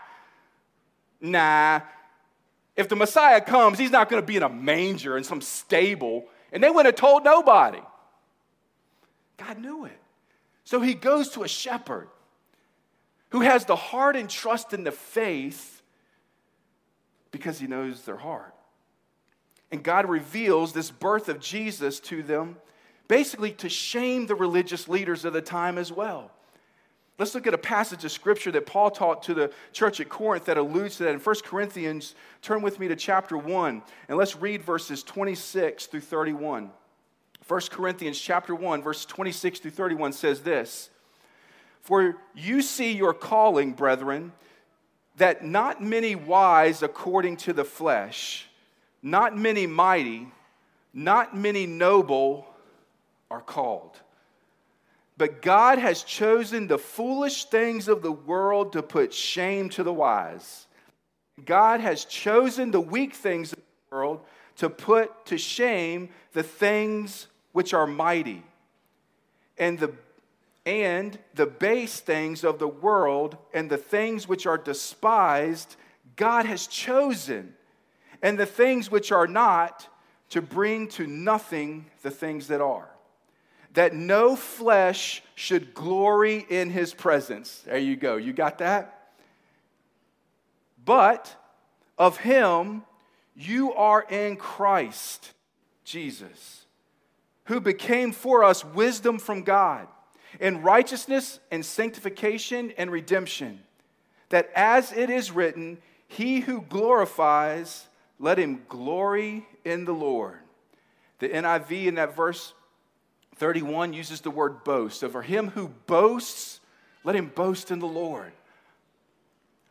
nah. 1.22 1.82
If 2.76 2.90
the 2.90 2.96
Messiah 2.96 3.42
comes, 3.42 3.80
He's 3.80 3.92
not 3.92 4.10
going 4.10 4.22
to 4.22 4.26
be 4.26 4.38
in 4.38 4.44
a 4.44 4.50
manger 4.50 5.18
in 5.18 5.24
some 5.24 5.42
stable, 5.42 6.26
and 6.52 6.64
they 6.64 6.70
wouldn't 6.70 6.88
have 6.88 6.96
told 6.96 7.24
nobody. 7.24 7.82
God 9.38 9.60
knew 9.60 9.86
it. 9.86 10.00
So 10.64 10.82
he 10.82 10.94
goes 10.94 11.30
to 11.32 11.44
a 11.44 11.48
shepherd 11.48 12.08
who 13.30 13.42
has 13.42 13.66
the 13.66 13.76
heart 13.76 14.16
and 14.16 14.30
trust 14.30 14.74
in 14.74 14.84
the 14.84 14.92
faith 14.92 15.82
because 17.32 17.60
he 17.60 17.68
knows 17.68 18.04
their 18.04 18.18
heart. 18.18 18.54
And 19.72 19.84
God 19.84 20.10
reveals 20.10 20.74
this 20.74 20.90
birth 20.90 21.28
of 21.28 21.40
Jesus 21.40 22.00
to 22.02 22.24
them 22.24 22.58
basically 23.08 23.52
to 23.52 23.70
shame 23.70 24.26
the 24.26 24.36
religious 24.36 24.88
leaders 24.88 25.26
of 25.26 25.34
the 25.34 25.42
time 25.42 25.78
as 25.78 25.92
well. 25.92 26.32
Let's 27.18 27.34
look 27.34 27.48
at 27.48 27.54
a 27.54 27.58
passage 27.58 28.04
of 28.04 28.12
scripture 28.12 28.52
that 28.52 28.66
Paul 28.66 28.92
taught 28.92 29.24
to 29.24 29.34
the 29.34 29.52
church 29.72 30.00
at 30.02 30.10
Corinth 30.10 30.46
that 30.46 30.58
alludes 30.58 30.98
to 30.98 31.04
that. 31.04 31.14
In 31.14 31.20
1 31.20 31.36
Corinthians, 31.46 32.14
turn 32.42 32.62
with 32.62 32.80
me 32.80 32.90
to 32.90 32.96
chapter 32.96 33.38
1, 33.38 33.82
and 34.10 34.18
let's 34.18 34.36
read 34.36 34.62
verses 34.62 35.02
26 35.02 35.86
through 35.86 36.02
31. 36.02 36.72
1 37.48 37.62
Corinthians 37.70 38.20
chapter 38.20 38.56
1 38.56 38.82
verse 38.82 39.06
26 39.06 39.60
through 39.60 39.72
31 39.72 40.14
says 40.14 40.42
this 40.42 40.90
For 41.82 42.16
you 42.34 42.62
see 42.62 42.94
your 42.94 43.14
calling 43.14 43.74
brethren 43.74 44.32
that 45.18 45.46
not 45.46 45.82
many 45.82 46.16
wise 46.16 46.82
according 46.82 47.38
to 47.38 47.54
the 47.54 47.64
flesh 47.64 48.48
not 49.04 49.38
many 49.38 49.68
mighty 49.68 50.28
not 50.92 51.38
many 51.38 51.68
noble 51.68 52.48
are 53.30 53.42
called 53.42 54.00
but 55.18 55.42
God 55.42 55.80
has 55.80 56.04
chosen 56.04 56.68
the 56.68 56.78
foolish 56.78 57.46
things 57.46 57.88
of 57.88 58.02
the 58.02 58.12
world 58.12 58.74
to 58.74 58.84
put 58.84 59.14
shame 59.14 59.70
to 59.70 59.84
the 59.84 59.94
wise. 59.94 60.68
God 61.44 61.80
has 61.80 62.06
chosen 62.06 62.72
the 62.72 62.82
weak 62.82 63.14
things 63.14 63.54
of 63.54 63.60
the 63.60 63.96
world 63.96 64.22
to 64.58 64.70
put 64.70 65.26
to 65.28 65.38
shame 65.38 66.10
the 66.34 66.44
things 66.44 67.28
which 67.52 67.74
are 67.74 67.88
mighty, 67.88 68.44
and 69.58 69.80
the 69.80 69.94
and 70.66 71.20
the 71.36 71.46
base 71.46 72.00
things 72.00 72.44
of 72.44 72.58
the 72.58 72.68
world 72.68 73.38
and 73.54 73.70
the 73.70 73.78
things 73.78 74.28
which 74.28 74.48
are 74.48 74.58
despised, 74.58 75.76
God 76.16 76.46
has 76.46 76.66
chosen, 76.66 77.54
and 78.22 78.38
the 78.38 78.48
things 78.48 78.90
which 78.90 79.12
are 79.12 79.28
not, 79.28 79.88
to 80.32 80.42
bring 80.42 80.88
to 80.88 81.06
nothing 81.06 81.86
the 82.02 82.10
things 82.10 82.48
that 82.48 82.62
are. 82.62 82.90
That 83.76 83.94
no 83.94 84.36
flesh 84.36 85.24
should 85.36 85.74
glory 85.74 86.46
in 86.50 86.70
his 86.70 86.94
presence. 86.94 87.62
There 87.66 87.78
you 87.78 87.96
go. 87.96 88.18
You 88.18 88.34
got 88.34 88.58
that? 88.58 89.12
But 90.84 91.34
of 91.98 92.18
him 92.18 92.84
you 93.36 93.74
are 93.74 94.06
in 94.10 94.38
Christ 94.38 95.32
Jesus 95.84 96.66
who 97.46 97.60
became 97.60 98.12
for 98.12 98.44
us 98.44 98.66
wisdom 98.66 99.20
from 99.20 99.44
God, 99.44 99.88
in 100.40 100.62
righteousness 100.62 101.40
and 101.52 101.66
sanctification 101.66 102.72
and 102.78 102.92
redemption, 102.92 103.62
that 104.30 104.52
as 104.56 104.92
it 104.92 105.10
is 105.10 105.32
written, 105.32 105.78
he 106.08 106.42
who 106.42 106.62
glorifies, 106.62 107.88
let 108.20 108.38
him 108.38 108.64
glory 108.68 109.48
in 109.64 109.86
the 109.86 109.94
Lord. 109.94 110.40
The 111.20 111.30
NIV 111.30 111.86
in 111.86 111.96
that 111.96 112.16
verse 112.16 112.54
31 113.36 113.94
uses 113.94 114.22
the 114.22 114.32
word 114.32 114.64
boast. 114.64 115.00
So 115.00 115.10
for 115.10 115.22
him 115.22 115.50
who 115.50 115.70
boasts, 115.88 116.60
let 117.04 117.16
him 117.16 117.32
boast 117.34 117.72
in 117.72 117.80
the 117.80 117.88
Lord. 117.88 118.32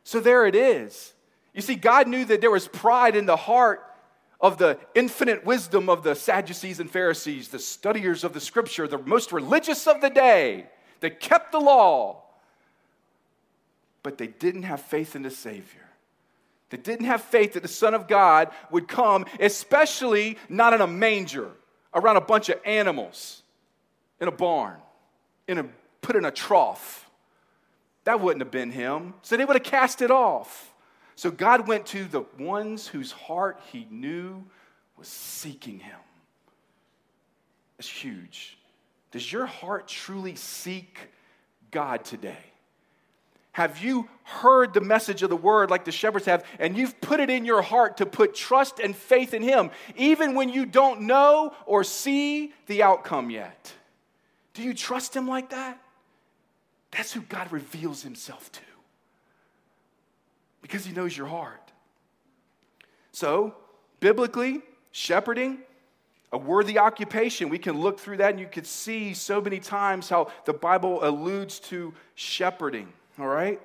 So 0.04 0.20
there 0.20 0.46
it 0.46 0.54
is. 0.54 1.12
You 1.54 1.62
see, 1.62 1.74
God 1.74 2.08
knew 2.08 2.24
that 2.26 2.40
there 2.40 2.50
was 2.50 2.68
pride 2.68 3.16
in 3.16 3.26
the 3.26 3.36
heart 3.36 3.82
of 4.40 4.58
the 4.58 4.78
infinite 4.94 5.46
wisdom 5.46 5.88
of 5.88 6.02
the 6.02 6.14
Sadducees 6.14 6.80
and 6.80 6.90
Pharisees, 6.90 7.48
the 7.48 7.58
studiers 7.58 8.24
of 8.24 8.34
the 8.34 8.40
scripture, 8.40 8.86
the 8.86 8.98
most 8.98 9.32
religious 9.32 9.86
of 9.86 10.00
the 10.00 10.10
day, 10.10 10.66
that 11.00 11.20
kept 11.20 11.52
the 11.52 11.60
law. 11.60 12.22
But 14.02 14.18
they 14.18 14.26
didn't 14.26 14.64
have 14.64 14.82
faith 14.82 15.16
in 15.16 15.22
the 15.22 15.30
Savior. 15.30 15.80
They 16.68 16.76
didn't 16.76 17.06
have 17.06 17.22
faith 17.22 17.54
that 17.54 17.62
the 17.62 17.68
Son 17.68 17.94
of 17.94 18.08
God 18.08 18.50
would 18.70 18.88
come, 18.88 19.26
especially 19.38 20.36
not 20.48 20.74
in 20.74 20.80
a 20.80 20.86
manger, 20.86 21.50
around 21.94 22.16
a 22.16 22.20
bunch 22.20 22.48
of 22.48 22.58
animals, 22.64 23.43
in 24.20 24.28
a 24.28 24.32
barn, 24.32 24.76
in 25.48 25.58
a, 25.58 25.64
put 26.00 26.16
in 26.16 26.24
a 26.24 26.30
trough. 26.30 27.08
That 28.04 28.20
wouldn't 28.20 28.42
have 28.42 28.50
been 28.50 28.70
him. 28.70 29.14
So 29.22 29.36
they 29.36 29.44
would 29.44 29.56
have 29.56 29.64
cast 29.64 30.02
it 30.02 30.10
off. 30.10 30.72
So 31.16 31.30
God 31.30 31.68
went 31.68 31.86
to 31.86 32.04
the 32.04 32.24
ones 32.38 32.86
whose 32.86 33.12
heart 33.12 33.60
he 33.72 33.86
knew 33.90 34.44
was 34.96 35.08
seeking 35.08 35.78
him. 35.78 35.98
It's 37.78 37.88
huge. 37.88 38.58
Does 39.10 39.32
your 39.32 39.46
heart 39.46 39.88
truly 39.88 40.34
seek 40.34 40.98
God 41.70 42.04
today? 42.04 42.36
Have 43.52 43.78
you 43.78 44.08
heard 44.24 44.74
the 44.74 44.80
message 44.80 45.22
of 45.22 45.30
the 45.30 45.36
word 45.36 45.70
like 45.70 45.84
the 45.84 45.92
shepherds 45.92 46.26
have, 46.26 46.44
and 46.58 46.76
you've 46.76 47.00
put 47.00 47.20
it 47.20 47.30
in 47.30 47.44
your 47.44 47.62
heart 47.62 47.98
to 47.98 48.06
put 48.06 48.34
trust 48.34 48.80
and 48.80 48.96
faith 48.96 49.32
in 49.32 49.42
Him, 49.42 49.70
even 49.94 50.34
when 50.34 50.48
you 50.48 50.66
don't 50.66 51.02
know 51.02 51.54
or 51.64 51.84
see 51.84 52.52
the 52.66 52.82
outcome 52.82 53.30
yet? 53.30 53.72
Do 54.54 54.62
you 54.62 54.74
trust 54.74 55.14
Him 55.14 55.28
like 55.28 55.50
that? 55.50 55.80
That's 56.90 57.12
who 57.12 57.20
God 57.22 57.50
reveals 57.52 58.02
Himself 58.02 58.50
to 58.52 58.60
because 60.62 60.86
He 60.86 60.92
knows 60.92 61.16
your 61.16 61.26
heart. 61.26 61.72
So, 63.12 63.54
biblically, 64.00 64.62
shepherding, 64.92 65.58
a 66.32 66.38
worthy 66.38 66.78
occupation. 66.78 67.48
We 67.48 67.58
can 67.58 67.80
look 67.80 68.00
through 68.00 68.16
that 68.16 68.30
and 68.30 68.40
you 68.40 68.46
could 68.46 68.66
see 68.66 69.14
so 69.14 69.40
many 69.40 69.60
times 69.60 70.08
how 70.08 70.32
the 70.46 70.52
Bible 70.52 71.04
alludes 71.04 71.60
to 71.60 71.94
shepherding 72.16 72.92
all 73.18 73.26
right? 73.26 73.60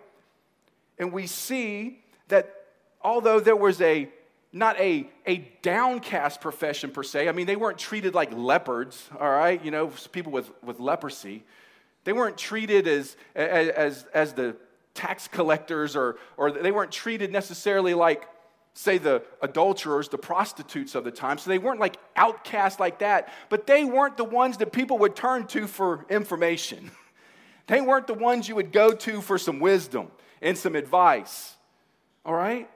And 0.98 1.12
we 1.12 1.28
see 1.28 2.04
that 2.28 2.66
although 3.02 3.40
there 3.40 3.56
was 3.56 3.82
a 3.82 4.10
not 4.52 4.80
a, 4.80 5.08
a 5.28 5.38
downcast 5.62 6.42
profession 6.42 6.92
per 6.92 7.04
se. 7.04 7.30
I 7.30 7.32
mean, 7.32 7.46
they 7.46 7.56
weren't 7.56 7.78
treated 7.78 8.16
like 8.16 8.32
leopards, 8.34 9.10
all 9.20 9.30
right? 9.30 9.64
You 9.64 9.72
know, 9.72 9.92
people 10.12 10.32
with, 10.32 10.52
with 10.64 10.80
leprosy. 10.80 11.44
They 12.04 12.14
weren't 12.14 12.38
treated 12.38 12.88
as, 12.88 13.16
as, 13.36 14.06
as 14.14 14.34
the 14.34 14.56
tax 14.96 15.28
collectors, 15.28 15.96
or, 15.96 16.18
or 16.36 16.52
they 16.52 16.72
weren't 16.72 16.92
treated 16.92 17.32
necessarily 17.32 17.94
like, 17.94 18.28
say, 18.74 18.98
the 18.98 19.24
adulterers, 19.42 20.10
the 20.10 20.18
prostitutes 20.18 20.96
of 20.96 21.04
the 21.04 21.12
time. 21.12 21.38
So 21.38 21.52
they 21.52 21.60
weren't 21.60 21.80
like 21.80 21.98
outcasts 22.16 22.80
like 22.80 23.00
that, 23.00 23.32
but 23.50 23.68
they 23.68 23.86
weren't 23.86 24.18
the 24.18 24.24
ones 24.24 24.58
that 24.58 24.72
people 24.72 24.98
would 25.00 25.16
turn 25.16 25.46
to 25.48 25.68
for 25.68 26.06
information. 26.10 26.92
They 27.68 27.82
weren't 27.82 28.08
the 28.08 28.16
ones 28.16 28.50
you 28.50 28.56
would 28.56 28.72
go 28.72 28.94
to 28.94 29.22
for 29.22 29.38
some 29.38 29.60
wisdom 29.60 30.08
and 30.42 30.58
some 30.58 30.76
advice. 30.76 31.56
All 32.26 32.34
right? 32.34 32.68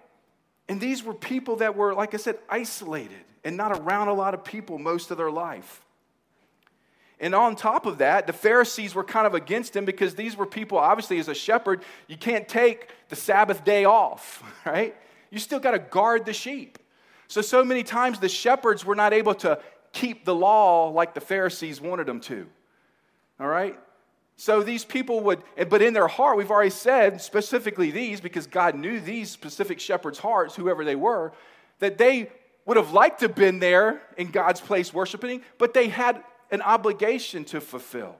And 0.73 0.81
these 0.81 1.03
were 1.03 1.13
people 1.13 1.57
that 1.57 1.75
were, 1.75 1.93
like 1.93 2.15
I 2.15 2.17
said, 2.17 2.39
isolated 2.49 3.23
and 3.43 3.55
not 3.55 3.77
around 3.77 4.07
a 4.07 4.13
lot 4.15 4.33
of 4.33 4.43
people 4.43 4.79
most 4.79 5.11
of 5.11 5.17
their 5.17 5.29
life. 5.29 5.85
And 7.19 7.35
on 7.35 7.55
top 7.55 7.85
of 7.85 7.99
that, 7.99 8.25
the 8.25 8.33
Pharisees 8.33 8.95
were 8.95 9.03
kind 9.03 9.27
of 9.27 9.35
against 9.35 9.75
him 9.75 9.85
because 9.85 10.15
these 10.15 10.35
were 10.35 10.47
people, 10.47 10.79
obviously, 10.79 11.19
as 11.19 11.27
a 11.27 11.35
shepherd, 11.35 11.83
you 12.07 12.17
can't 12.17 12.47
take 12.47 12.89
the 13.09 13.15
Sabbath 13.15 13.63
day 13.63 13.85
off, 13.85 14.41
right? 14.65 14.95
You 15.29 15.37
still 15.37 15.59
got 15.59 15.73
to 15.73 15.79
guard 15.79 16.25
the 16.25 16.33
sheep. 16.33 16.79
So, 17.27 17.43
so 17.43 17.63
many 17.63 17.83
times 17.83 18.17
the 18.17 18.27
shepherds 18.27 18.83
were 18.83 18.95
not 18.95 19.13
able 19.13 19.35
to 19.35 19.59
keep 19.91 20.25
the 20.25 20.33
law 20.33 20.89
like 20.89 21.13
the 21.13 21.21
Pharisees 21.21 21.79
wanted 21.81 22.07
them 22.07 22.19
to. 22.21 22.47
All 23.39 23.45
right? 23.45 23.79
So 24.35 24.63
these 24.63 24.83
people 24.83 25.21
would, 25.21 25.43
but 25.69 25.81
in 25.81 25.93
their 25.93 26.07
heart, 26.07 26.37
we've 26.37 26.51
already 26.51 26.71
said 26.71 27.21
specifically 27.21 27.91
these, 27.91 28.19
because 28.19 28.47
God 28.47 28.75
knew 28.75 28.99
these 28.99 29.29
specific 29.29 29.79
shepherds' 29.79 30.19
hearts, 30.19 30.55
whoever 30.55 30.83
they 30.83 30.95
were, 30.95 31.33
that 31.79 31.97
they 31.97 32.31
would 32.65 32.77
have 32.77 32.91
liked 32.91 33.19
to 33.19 33.27
have 33.27 33.35
been 33.35 33.59
there 33.59 34.01
in 34.17 34.31
God's 34.31 34.61
place 34.61 34.93
worshiping, 34.93 35.41
but 35.57 35.73
they 35.73 35.87
had 35.87 36.23
an 36.51 36.61
obligation 36.61 37.43
to 37.45 37.61
fulfill. 37.61 38.15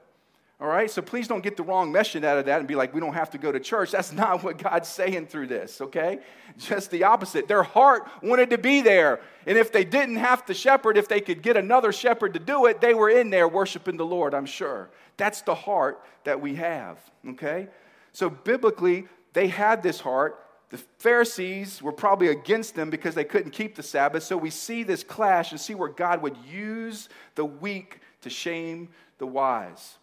All 0.60 0.68
right, 0.68 0.88
so 0.88 1.02
please 1.02 1.26
don't 1.26 1.42
get 1.42 1.56
the 1.56 1.64
wrong 1.64 1.90
message 1.90 2.22
out 2.22 2.38
of 2.38 2.46
that 2.46 2.60
and 2.60 2.68
be 2.68 2.76
like, 2.76 2.94
we 2.94 3.00
don't 3.00 3.14
have 3.14 3.30
to 3.30 3.38
go 3.38 3.50
to 3.50 3.58
church. 3.58 3.90
That's 3.90 4.12
not 4.24 4.44
what 4.44 4.56
God's 4.56 4.88
saying 4.88 5.26
through 5.26 5.48
this, 5.48 5.80
okay? 5.80 6.20
Just 6.58 6.90
the 6.90 7.04
opposite. 7.04 7.48
Their 7.48 7.64
heart 7.64 8.08
wanted 8.22 8.50
to 8.50 8.58
be 8.58 8.80
there. 8.80 9.20
And 9.46 9.58
if 9.58 9.72
they 9.72 9.84
didn't 9.84 10.16
have 10.16 10.46
to 10.46 10.54
shepherd, 10.54 10.96
if 10.96 11.08
they 11.08 11.20
could 11.20 11.42
get 11.42 11.56
another 11.56 11.92
shepherd 11.92 12.34
to 12.34 12.40
do 12.40 12.66
it, 12.66 12.80
they 12.80 12.94
were 12.94 13.10
in 13.10 13.30
there 13.30 13.48
worshiping 13.48 13.96
the 13.96 14.06
Lord, 14.06 14.32
I'm 14.32 14.46
sure. 14.46 14.90
That's 15.16 15.42
the 15.42 15.54
heart 15.54 16.02
that 16.24 16.40
we 16.40 16.56
have, 16.56 16.98
okay? 17.30 17.68
So 18.12 18.30
biblically, 18.30 19.06
they 19.32 19.48
had 19.48 19.82
this 19.82 20.00
heart. 20.00 20.40
The 20.70 20.78
Pharisees 20.98 21.82
were 21.82 21.92
probably 21.92 22.28
against 22.28 22.74
them 22.74 22.90
because 22.90 23.14
they 23.14 23.24
couldn't 23.24 23.52
keep 23.52 23.74
the 23.74 23.82
Sabbath. 23.82 24.22
So 24.22 24.36
we 24.36 24.50
see 24.50 24.82
this 24.82 25.04
clash 25.04 25.52
and 25.52 25.60
see 25.60 25.74
where 25.74 25.88
God 25.88 26.22
would 26.22 26.36
use 26.50 27.08
the 27.34 27.44
weak 27.44 28.00
to 28.22 28.30
shame 28.30 28.88
the 29.18 29.26
wise. 29.26 29.98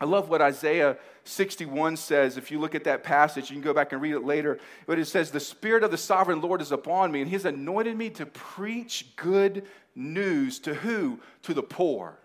I 0.00 0.04
love 0.04 0.28
what 0.28 0.42
Isaiah 0.42 0.98
61 1.24 1.96
says. 1.96 2.36
If 2.36 2.50
you 2.50 2.58
look 2.58 2.74
at 2.74 2.84
that 2.84 3.02
passage, 3.02 3.50
you 3.50 3.54
can 3.54 3.62
go 3.62 3.72
back 3.72 3.92
and 3.92 4.02
read 4.02 4.14
it 4.14 4.24
later. 4.24 4.58
But 4.86 4.98
it 4.98 5.06
says, 5.06 5.30
The 5.30 5.40
Spirit 5.40 5.82
of 5.82 5.90
the 5.90 5.96
sovereign 5.96 6.40
Lord 6.40 6.60
is 6.60 6.70
upon 6.70 7.10
me, 7.10 7.22
and 7.22 7.30
He's 7.30 7.46
anointed 7.46 7.96
me 7.96 8.10
to 8.10 8.26
preach 8.26 9.16
good 9.16 9.64
news 9.94 10.58
to 10.60 10.74
who? 10.74 11.20
To 11.44 11.54
the 11.54 11.62
poor. 11.62 12.18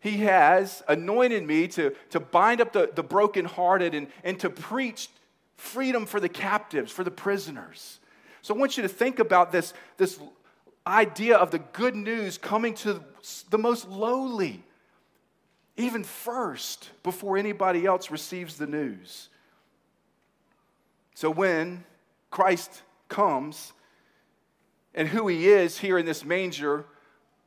He 0.00 0.18
has 0.18 0.82
anointed 0.88 1.44
me 1.44 1.68
to, 1.68 1.94
to 2.10 2.20
bind 2.20 2.60
up 2.60 2.72
the, 2.72 2.90
the 2.94 3.02
brokenhearted 3.02 3.94
and, 3.94 4.08
and 4.22 4.38
to 4.40 4.50
preach 4.50 5.08
freedom 5.56 6.06
for 6.06 6.20
the 6.20 6.28
captives, 6.28 6.92
for 6.92 7.02
the 7.02 7.10
prisoners. 7.10 7.98
So 8.42 8.54
I 8.54 8.58
want 8.58 8.76
you 8.76 8.82
to 8.84 8.88
think 8.88 9.18
about 9.18 9.50
this, 9.50 9.74
this 9.96 10.20
idea 10.86 11.36
of 11.36 11.50
the 11.50 11.58
good 11.58 11.96
news 11.96 12.38
coming 12.38 12.74
to 12.74 13.02
the 13.50 13.58
most 13.58 13.88
lowly 13.88 14.62
even 15.78 16.02
first, 16.02 16.90
before 17.04 17.38
anybody 17.38 17.86
else 17.86 18.10
receives 18.10 18.56
the 18.56 18.66
news. 18.66 19.28
So 21.14 21.30
when 21.30 21.84
Christ 22.30 22.82
comes 23.08 23.72
and 24.92 25.06
who 25.06 25.28
he 25.28 25.48
is 25.48 25.78
here 25.78 25.96
in 25.96 26.04
this 26.04 26.24
manger 26.24 26.84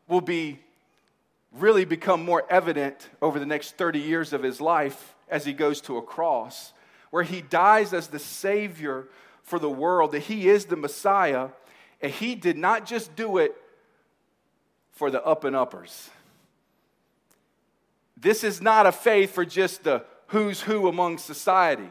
will 0.07 0.21
be 0.21 0.61
really 1.51 1.85
become 1.85 2.23
more 2.23 2.45
evident 2.49 3.09
over 3.21 3.39
the 3.39 3.45
next 3.45 3.77
30 3.77 3.99
years 3.99 4.33
of 4.33 4.43
his 4.43 4.61
life 4.61 5.15
as 5.29 5.45
he 5.45 5.53
goes 5.53 5.81
to 5.81 5.97
a 5.97 6.01
cross, 6.01 6.73
where 7.09 7.23
he 7.23 7.41
dies 7.41 7.93
as 7.93 8.07
the 8.07 8.19
Savior 8.19 9.07
for 9.43 9.59
the 9.59 9.69
world, 9.69 10.11
that 10.11 10.19
he 10.19 10.47
is 10.47 10.65
the 10.65 10.75
Messiah, 10.75 11.49
and 12.01 12.11
he 12.11 12.35
did 12.35 12.57
not 12.57 12.85
just 12.85 13.15
do 13.15 13.37
it 13.37 13.55
for 14.91 15.11
the 15.11 15.23
up 15.25 15.43
and 15.43 15.55
uppers. 15.55 16.09
This 18.15 18.43
is 18.43 18.61
not 18.61 18.85
a 18.85 18.91
faith 18.91 19.31
for 19.31 19.45
just 19.45 19.83
the 19.83 20.05
who's 20.27 20.61
who 20.61 20.87
among 20.87 21.17
society. 21.17 21.89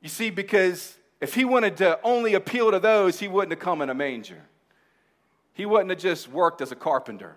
You 0.00 0.08
see, 0.08 0.30
because 0.30 0.96
if 1.20 1.34
he 1.34 1.44
wanted 1.44 1.76
to 1.78 1.98
only 2.02 2.34
appeal 2.34 2.70
to 2.70 2.80
those, 2.80 3.20
he 3.20 3.28
wouldn't 3.28 3.52
have 3.52 3.60
come 3.60 3.82
in 3.82 3.90
a 3.90 3.94
manger. 3.94 4.42
He 5.54 5.66
wouldn't 5.66 5.90
have 5.90 5.98
just 5.98 6.28
worked 6.28 6.60
as 6.60 6.72
a 6.72 6.76
carpenter 6.76 7.36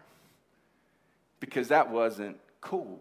because 1.39 1.69
that 1.69 1.89
wasn't 1.89 2.37
cool. 2.61 2.99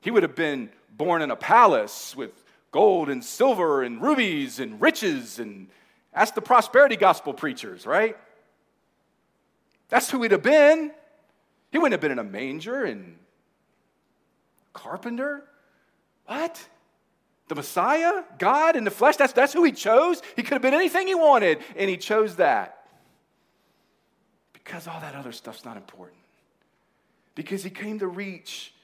He 0.00 0.10
would 0.10 0.22
have 0.22 0.34
been 0.34 0.70
born 0.96 1.22
in 1.22 1.30
a 1.30 1.36
palace 1.36 2.14
with 2.14 2.32
gold 2.72 3.08
and 3.08 3.24
silver 3.24 3.82
and 3.82 4.02
rubies 4.02 4.60
and 4.60 4.80
riches 4.80 5.38
and 5.38 5.68
that's 6.12 6.32
the 6.32 6.42
prosperity 6.42 6.96
gospel 6.96 7.32
preachers, 7.32 7.86
right? 7.86 8.16
That's 9.88 10.10
who 10.10 10.22
he'd 10.22 10.32
have 10.32 10.42
been. 10.42 10.90
He 11.70 11.78
wouldn't 11.78 11.92
have 11.92 12.00
been 12.00 12.12
in 12.12 12.18
a 12.18 12.24
manger 12.24 12.84
and 12.84 13.16
carpenter. 14.72 15.44
What? 16.26 16.60
The 17.48 17.54
Messiah? 17.54 18.24
God 18.38 18.76
in 18.76 18.84
the 18.84 18.90
flesh? 18.90 19.16
That's, 19.16 19.32
that's 19.32 19.52
who 19.52 19.62
he 19.62 19.72
chose? 19.72 20.20
He 20.36 20.42
could 20.42 20.54
have 20.54 20.62
been 20.62 20.74
anything 20.74 21.06
he 21.06 21.14
wanted, 21.14 21.58
and 21.76 21.88
he 21.88 21.96
chose 21.96 22.36
that. 22.36 22.79
Because 24.64 24.86
all 24.86 25.00
that 25.00 25.14
other 25.14 25.32
stuff's 25.32 25.64
not 25.64 25.76
important. 25.76 26.18
Because 27.34 27.62
he 27.62 27.70
came 27.70 27.98
to 27.98 28.06
reach 28.06 28.74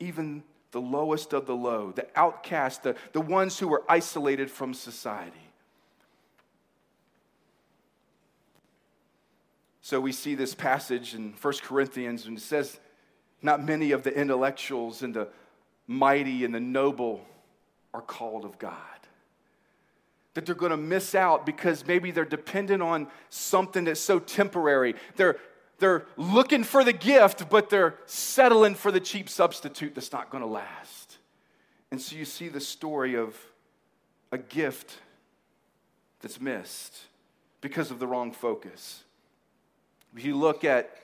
even 0.00 0.42
the 0.70 0.80
lowest 0.80 1.32
of 1.32 1.46
the 1.46 1.54
low, 1.54 1.92
the 1.92 2.06
outcast, 2.14 2.82
the, 2.82 2.94
the 3.12 3.20
ones 3.20 3.58
who 3.58 3.68
were 3.68 3.82
isolated 3.88 4.50
from 4.50 4.74
society. 4.74 5.36
So 9.80 10.00
we 10.00 10.12
see 10.12 10.34
this 10.34 10.54
passage 10.54 11.14
in 11.14 11.32
1 11.40 11.54
Corinthians, 11.62 12.26
and 12.26 12.36
it 12.36 12.42
says, 12.42 12.78
Not 13.40 13.64
many 13.64 13.92
of 13.92 14.02
the 14.02 14.14
intellectuals 14.14 15.02
and 15.02 15.14
the 15.14 15.28
mighty 15.86 16.44
and 16.44 16.54
the 16.54 16.60
noble 16.60 17.24
are 17.94 18.02
called 18.02 18.44
of 18.44 18.58
God. 18.58 18.74
That 20.38 20.46
they're 20.46 20.54
going 20.54 20.70
to 20.70 20.76
miss 20.76 21.16
out 21.16 21.44
because 21.44 21.84
maybe 21.84 22.12
they're 22.12 22.24
dependent 22.24 22.80
on 22.80 23.08
something 23.28 23.82
that's 23.86 23.98
so 23.98 24.20
temporary. 24.20 24.94
They're, 25.16 25.36
they're 25.80 26.06
looking 26.16 26.62
for 26.62 26.84
the 26.84 26.92
gift, 26.92 27.50
but 27.50 27.70
they're 27.70 27.96
settling 28.06 28.76
for 28.76 28.92
the 28.92 29.00
cheap 29.00 29.28
substitute 29.28 29.96
that's 29.96 30.12
not 30.12 30.30
going 30.30 30.44
to 30.44 30.48
last. 30.48 31.18
And 31.90 32.00
so 32.00 32.14
you 32.14 32.24
see 32.24 32.46
the 32.46 32.60
story 32.60 33.16
of 33.16 33.36
a 34.30 34.38
gift 34.38 34.98
that's 36.20 36.40
missed 36.40 36.96
because 37.60 37.90
of 37.90 37.98
the 37.98 38.06
wrong 38.06 38.30
focus. 38.30 39.02
If 40.16 40.24
you 40.24 40.36
look 40.36 40.64
at 40.64 41.00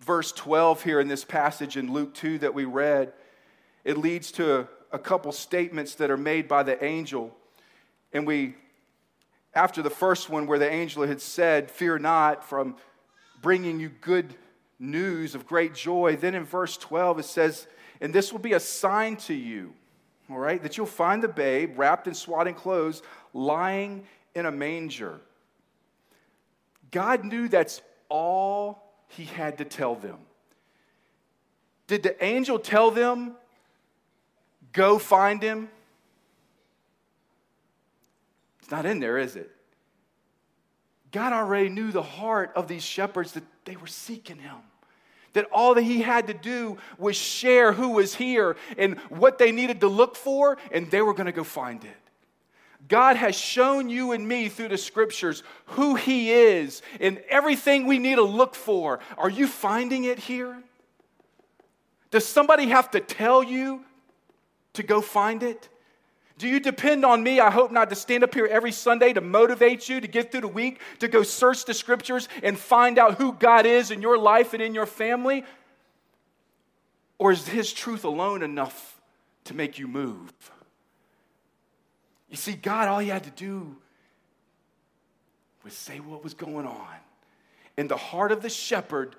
verse 0.00 0.32
12 0.32 0.82
here 0.82 0.98
in 0.98 1.06
this 1.06 1.24
passage 1.24 1.76
in 1.76 1.92
Luke 1.92 2.14
2 2.14 2.38
that 2.38 2.52
we 2.52 2.64
read, 2.64 3.12
it 3.84 3.96
leads 3.96 4.32
to 4.32 4.66
a, 4.90 4.98
couple 4.98 5.30
statements 5.30 5.94
that 5.94 6.10
are 6.10 6.16
made 6.16 6.48
by 6.48 6.64
the 6.64 6.82
angel. 6.84 7.32
And 8.12 8.26
we 8.26 8.56
after 9.54 9.82
the 9.82 9.90
first 9.90 10.30
one, 10.30 10.46
where 10.46 10.58
the 10.58 10.70
angel 10.70 11.06
had 11.06 11.20
said, 11.20 11.70
Fear 11.70 11.98
not, 11.98 12.44
from 12.44 12.76
bringing 13.40 13.80
you 13.80 13.88
good 13.88 14.34
news 14.78 15.34
of 15.34 15.46
great 15.46 15.74
joy, 15.74 16.16
then 16.16 16.34
in 16.34 16.44
verse 16.44 16.76
12 16.76 17.20
it 17.20 17.24
says, 17.24 17.66
And 18.00 18.14
this 18.14 18.32
will 18.32 18.40
be 18.40 18.54
a 18.54 18.60
sign 18.60 19.16
to 19.16 19.34
you, 19.34 19.74
all 20.30 20.38
right, 20.38 20.62
that 20.62 20.76
you'll 20.76 20.86
find 20.86 21.22
the 21.22 21.28
babe 21.28 21.78
wrapped 21.78 22.06
in 22.06 22.14
swaddling 22.14 22.54
clothes, 22.54 23.02
lying 23.34 24.04
in 24.34 24.46
a 24.46 24.52
manger. 24.52 25.20
God 26.90 27.24
knew 27.24 27.48
that's 27.48 27.82
all 28.08 28.92
he 29.08 29.24
had 29.24 29.58
to 29.58 29.64
tell 29.64 29.94
them. 29.94 30.18
Did 31.86 32.02
the 32.02 32.24
angel 32.24 32.58
tell 32.58 32.90
them, 32.90 33.34
Go 34.72 34.98
find 34.98 35.42
him? 35.42 35.68
Not 38.72 38.86
in 38.86 38.98
there, 38.98 39.18
is 39.18 39.36
it? 39.36 39.50
God 41.12 41.34
already 41.34 41.68
knew 41.68 41.92
the 41.92 42.02
heart 42.02 42.52
of 42.56 42.68
these 42.68 42.82
shepherds 42.82 43.32
that 43.32 43.44
they 43.66 43.76
were 43.76 43.86
seeking 43.86 44.38
him. 44.38 44.56
That 45.34 45.46
all 45.52 45.74
that 45.74 45.82
he 45.82 46.00
had 46.00 46.26
to 46.28 46.34
do 46.34 46.78
was 46.98 47.14
share 47.14 47.74
who 47.74 47.90
was 47.90 48.14
here 48.14 48.56
and 48.78 48.98
what 49.10 49.36
they 49.38 49.52
needed 49.52 49.80
to 49.80 49.88
look 49.88 50.16
for, 50.16 50.56
and 50.70 50.90
they 50.90 51.02
were 51.02 51.12
going 51.12 51.26
to 51.26 51.32
go 51.32 51.44
find 51.44 51.84
it. 51.84 51.96
God 52.88 53.16
has 53.16 53.36
shown 53.36 53.90
you 53.90 54.12
and 54.12 54.26
me 54.26 54.48
through 54.48 54.68
the 54.68 54.78
scriptures 54.78 55.42
who 55.66 55.94
He 55.94 56.32
is 56.32 56.80
and 56.98 57.18
everything 57.28 57.86
we 57.86 57.98
need 57.98 58.16
to 58.16 58.22
look 58.22 58.54
for. 58.54 59.00
Are 59.18 59.30
you 59.30 59.46
finding 59.46 60.04
it 60.04 60.18
here? 60.18 60.62
Does 62.10 62.26
somebody 62.26 62.68
have 62.68 62.90
to 62.92 63.00
tell 63.00 63.42
you 63.42 63.84
to 64.72 64.82
go 64.82 65.02
find 65.02 65.42
it? 65.42 65.68
Do 66.38 66.48
you 66.48 66.60
depend 66.60 67.04
on 67.04 67.22
me? 67.22 67.40
I 67.40 67.50
hope 67.50 67.70
not 67.70 67.90
to 67.90 67.96
stand 67.96 68.24
up 68.24 68.34
here 68.34 68.46
every 68.46 68.72
Sunday 68.72 69.12
to 69.12 69.20
motivate 69.20 69.88
you 69.88 70.00
to 70.00 70.08
get 70.08 70.32
through 70.32 70.42
the 70.42 70.48
week, 70.48 70.80
to 71.00 71.08
go 71.08 71.22
search 71.22 71.64
the 71.64 71.74
scriptures 71.74 72.28
and 72.42 72.58
find 72.58 72.98
out 72.98 73.16
who 73.16 73.32
God 73.32 73.66
is 73.66 73.90
in 73.90 74.02
your 74.02 74.18
life 74.18 74.54
and 74.54 74.62
in 74.62 74.74
your 74.74 74.86
family? 74.86 75.44
Or 77.18 77.32
is 77.32 77.46
His 77.46 77.72
truth 77.72 78.04
alone 78.04 78.42
enough 78.42 79.00
to 79.44 79.54
make 79.54 79.78
you 79.78 79.86
move? 79.86 80.32
You 82.30 82.36
see, 82.36 82.54
God, 82.54 82.88
all 82.88 82.98
He 82.98 83.08
had 83.08 83.24
to 83.24 83.30
do 83.30 83.76
was 85.62 85.74
say 85.74 86.00
what 86.00 86.24
was 86.24 86.34
going 86.34 86.66
on. 86.66 86.96
And 87.76 87.88
the 87.88 87.96
heart 87.96 88.32
of 88.32 88.42
the 88.42 88.50
shepherd 88.50 89.16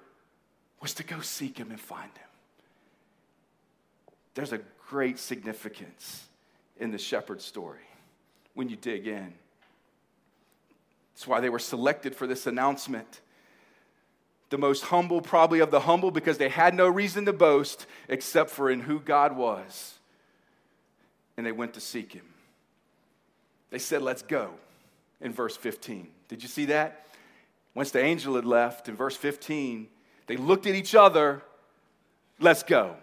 was 0.81 0.93
to 0.95 1.03
go 1.03 1.21
seek 1.21 1.57
Him 1.57 1.69
and 1.69 1.79
find 1.79 2.11
Him. 2.17 2.27
There's 4.33 4.51
a 4.51 4.59
great 4.89 5.19
significance 5.19 6.27
in 6.79 6.91
the 6.91 6.97
shepherd 6.97 7.41
story 7.41 7.79
when 8.53 8.69
you 8.69 8.75
dig 8.75 9.07
in. 9.07 9.33
That's 11.13 11.27
why 11.27 11.39
they 11.39 11.49
were 11.49 11.59
selected 11.59 12.15
for 12.15 12.27
this 12.27 12.47
announcement. 12.47 13.21
The 14.49 14.57
most 14.57 14.85
humble, 14.85 15.21
probably 15.21 15.59
of 15.59 15.71
the 15.71 15.81
humble, 15.81 16.11
because 16.11 16.37
they 16.37 16.49
had 16.49 16.73
no 16.73 16.87
reason 16.87 17.25
to 17.25 17.33
boast 17.33 17.85
except 18.07 18.49
for 18.49 18.69
in 18.69 18.81
who 18.81 18.99
God 18.99 19.35
was. 19.35 19.99
And 21.37 21.45
they 21.45 21.51
went 21.51 21.73
to 21.73 21.81
seek 21.81 22.13
him. 22.13 22.25
They 23.69 23.79
said, 23.79 24.01
Let's 24.01 24.21
go, 24.21 24.51
in 25.21 25.33
verse 25.33 25.57
15. 25.57 26.07
Did 26.27 26.43
you 26.43 26.49
see 26.49 26.65
that? 26.65 27.07
Once 27.73 27.89
the 27.89 28.03
angel 28.03 28.35
had 28.35 28.45
left, 28.45 28.87
in 28.87 28.95
verse 28.95 29.17
15, 29.17 29.87
they 30.27 30.37
looked 30.37 30.67
at 30.67 30.75
each 30.75 30.93
other, 30.93 31.41
Let's 32.39 32.63
go. 32.63 32.95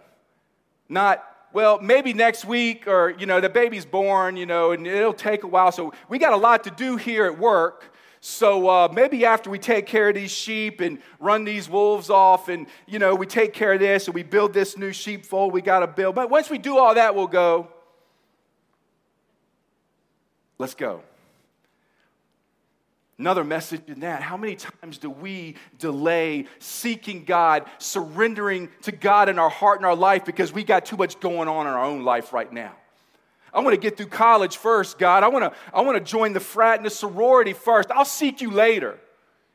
Not, 0.87 1.23
well, 1.53 1.79
maybe 1.81 2.13
next 2.13 2.45
week, 2.45 2.87
or, 2.87 3.13
you 3.17 3.25
know, 3.25 3.41
the 3.41 3.49
baby's 3.49 3.85
born, 3.85 4.37
you 4.37 4.45
know, 4.45 4.71
and 4.71 4.87
it'll 4.87 5.13
take 5.13 5.43
a 5.43 5.47
while. 5.47 5.71
So 5.71 5.93
we 6.09 6.17
got 6.17 6.33
a 6.33 6.37
lot 6.37 6.63
to 6.63 6.71
do 6.71 6.97
here 6.97 7.25
at 7.25 7.37
work. 7.37 7.93
So 8.21 8.69
uh, 8.69 8.87
maybe 8.93 9.25
after 9.25 9.49
we 9.49 9.57
take 9.57 9.87
care 9.87 10.09
of 10.09 10.15
these 10.15 10.31
sheep 10.31 10.79
and 10.79 10.99
run 11.19 11.43
these 11.43 11.67
wolves 11.67 12.09
off, 12.09 12.49
and, 12.49 12.67
you 12.85 12.99
know, 12.99 13.15
we 13.15 13.25
take 13.25 13.53
care 13.53 13.73
of 13.73 13.79
this 13.79 14.07
and 14.07 14.13
we 14.13 14.23
build 14.23 14.53
this 14.53 14.77
new 14.77 14.91
sheepfold 14.91 15.51
we 15.53 15.61
got 15.61 15.79
to 15.79 15.87
build. 15.87 16.15
But 16.15 16.29
once 16.29 16.49
we 16.49 16.57
do 16.57 16.77
all 16.77 16.95
that, 16.95 17.15
we'll 17.15 17.27
go. 17.27 17.67
Let's 20.59 20.75
go. 20.75 21.01
Another 23.21 23.43
message 23.43 23.83
in 23.85 23.99
that 23.99 24.23
how 24.23 24.35
many 24.35 24.55
times 24.55 24.97
do 24.97 25.07
we 25.07 25.53
delay 25.77 26.47
seeking 26.57 27.23
God, 27.23 27.65
surrendering 27.77 28.67
to 28.81 28.91
God 28.91 29.29
in 29.29 29.37
our 29.37 29.47
heart 29.47 29.77
and 29.77 29.85
our 29.85 29.95
life 29.95 30.25
because 30.25 30.51
we 30.51 30.63
got 30.63 30.87
too 30.87 30.97
much 30.97 31.19
going 31.19 31.47
on 31.47 31.67
in 31.67 31.71
our 31.71 31.83
own 31.83 32.03
life 32.03 32.33
right 32.33 32.51
now? 32.51 32.71
I 33.53 33.59
want 33.59 33.75
to 33.75 33.79
get 33.79 33.95
through 33.95 34.07
college 34.07 34.57
first, 34.57 34.97
God. 34.97 35.21
I 35.21 35.27
want 35.27 35.53
to, 35.53 35.59
I 35.71 35.81
want 35.81 36.03
to 36.03 36.03
join 36.03 36.33
the 36.33 36.39
frat 36.39 36.77
and 36.77 36.85
the 36.85 36.89
sorority 36.89 37.53
first. 37.53 37.91
I'll 37.91 38.05
seek 38.05 38.41
you 38.41 38.49
later 38.49 38.97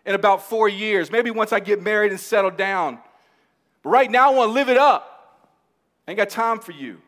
in 0.04 0.14
about 0.14 0.48
four 0.48 0.68
years, 0.68 1.10
maybe 1.10 1.32
once 1.32 1.52
I 1.52 1.58
get 1.58 1.82
married 1.82 2.12
and 2.12 2.20
settle 2.20 2.52
down. 2.52 3.00
But 3.82 3.90
right 3.90 4.08
now, 4.08 4.30
I 4.30 4.34
want 4.36 4.50
to 4.50 4.52
live 4.52 4.68
it 4.68 4.76
up. 4.76 5.42
I 6.06 6.12
ain't 6.12 6.18
got 6.18 6.30
time 6.30 6.60
for 6.60 6.70
you. 6.70 7.02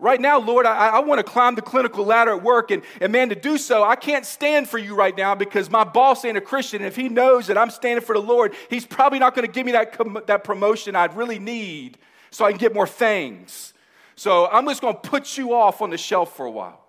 Right 0.00 0.18
now, 0.18 0.40
Lord, 0.40 0.64
I, 0.64 0.88
I 0.88 0.98
want 1.00 1.18
to 1.18 1.22
climb 1.22 1.54
the 1.54 1.62
clinical 1.62 2.06
ladder 2.06 2.30
at 2.30 2.42
work, 2.42 2.70
and, 2.70 2.82
and 3.02 3.12
man, 3.12 3.28
to 3.28 3.34
do 3.34 3.58
so, 3.58 3.84
I 3.84 3.96
can't 3.96 4.24
stand 4.24 4.66
for 4.66 4.78
you 4.78 4.94
right 4.94 5.14
now 5.14 5.34
because 5.34 5.68
my 5.68 5.84
boss 5.84 6.24
ain't 6.24 6.38
a 6.38 6.40
Christian. 6.40 6.80
And 6.80 6.86
if 6.86 6.96
he 6.96 7.10
knows 7.10 7.48
that 7.48 7.58
I'm 7.58 7.68
standing 7.68 8.02
for 8.04 8.14
the 8.14 8.22
Lord, 8.22 8.54
he's 8.70 8.86
probably 8.86 9.18
not 9.18 9.34
going 9.34 9.46
to 9.46 9.52
give 9.52 9.66
me 9.66 9.72
that, 9.72 9.92
com- 9.92 10.22
that 10.26 10.42
promotion 10.42 10.96
I'd 10.96 11.14
really 11.14 11.38
need 11.38 11.98
so 12.30 12.46
I 12.46 12.50
can 12.50 12.58
get 12.58 12.72
more 12.72 12.86
things. 12.86 13.74
So 14.16 14.48
I'm 14.48 14.66
just 14.66 14.80
going 14.80 14.94
to 14.94 15.00
put 15.00 15.36
you 15.36 15.52
off 15.54 15.82
on 15.82 15.90
the 15.90 15.98
shelf 15.98 16.34
for 16.34 16.46
a 16.46 16.50
while. 16.50 16.80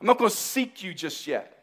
I'm 0.00 0.08
not 0.08 0.18
going 0.18 0.30
to 0.30 0.36
seek 0.36 0.82
you 0.82 0.92
just 0.92 1.28
yet. 1.28 1.54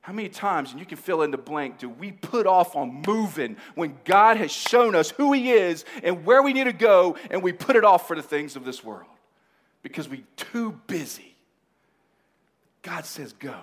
How 0.00 0.12
many 0.12 0.28
times, 0.28 0.72
and 0.72 0.80
you 0.80 0.86
can 0.86 0.98
fill 0.98 1.22
in 1.22 1.30
the 1.30 1.38
blank, 1.38 1.78
do 1.78 1.88
we 1.88 2.10
put 2.10 2.48
off 2.48 2.74
on 2.74 3.02
moving 3.06 3.56
when 3.76 3.96
God 4.04 4.38
has 4.38 4.50
shown 4.50 4.96
us 4.96 5.10
who 5.10 5.32
He 5.32 5.52
is 5.52 5.84
and 6.02 6.24
where 6.24 6.42
we 6.42 6.52
need 6.52 6.64
to 6.64 6.72
go, 6.72 7.16
and 7.30 7.42
we 7.42 7.52
put 7.52 7.76
it 7.76 7.84
off 7.84 8.08
for 8.08 8.16
the 8.16 8.22
things 8.22 8.56
of 8.56 8.64
this 8.64 8.82
world? 8.82 9.06
Because 9.86 10.08
we're 10.08 10.18
too 10.34 10.72
busy. 10.88 11.36
God 12.82 13.06
says, 13.06 13.32
go. 13.34 13.54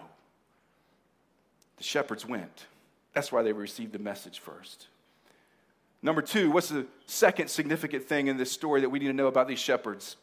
The 1.76 1.84
shepherds 1.84 2.26
went. 2.26 2.68
That's 3.12 3.30
why 3.30 3.44
they 3.44 3.52
received 3.52 3.92
the 3.92 4.00
message 4.00 4.40
first. 4.40 4.88
Number 6.02 6.22
two, 6.22 6.50
what's 6.50 6.70
the 6.70 6.86
second 7.08 7.50
significant 7.50 8.06
thing 8.06 8.28
in 8.28 8.38
this 8.38 8.54
story 8.54 8.80
that 8.80 8.90
we 8.90 9.00
need 9.00 9.08
to 9.08 9.14
know 9.14 9.28
about 9.28 9.50
these 9.50 9.60
shepherds? 9.60 10.16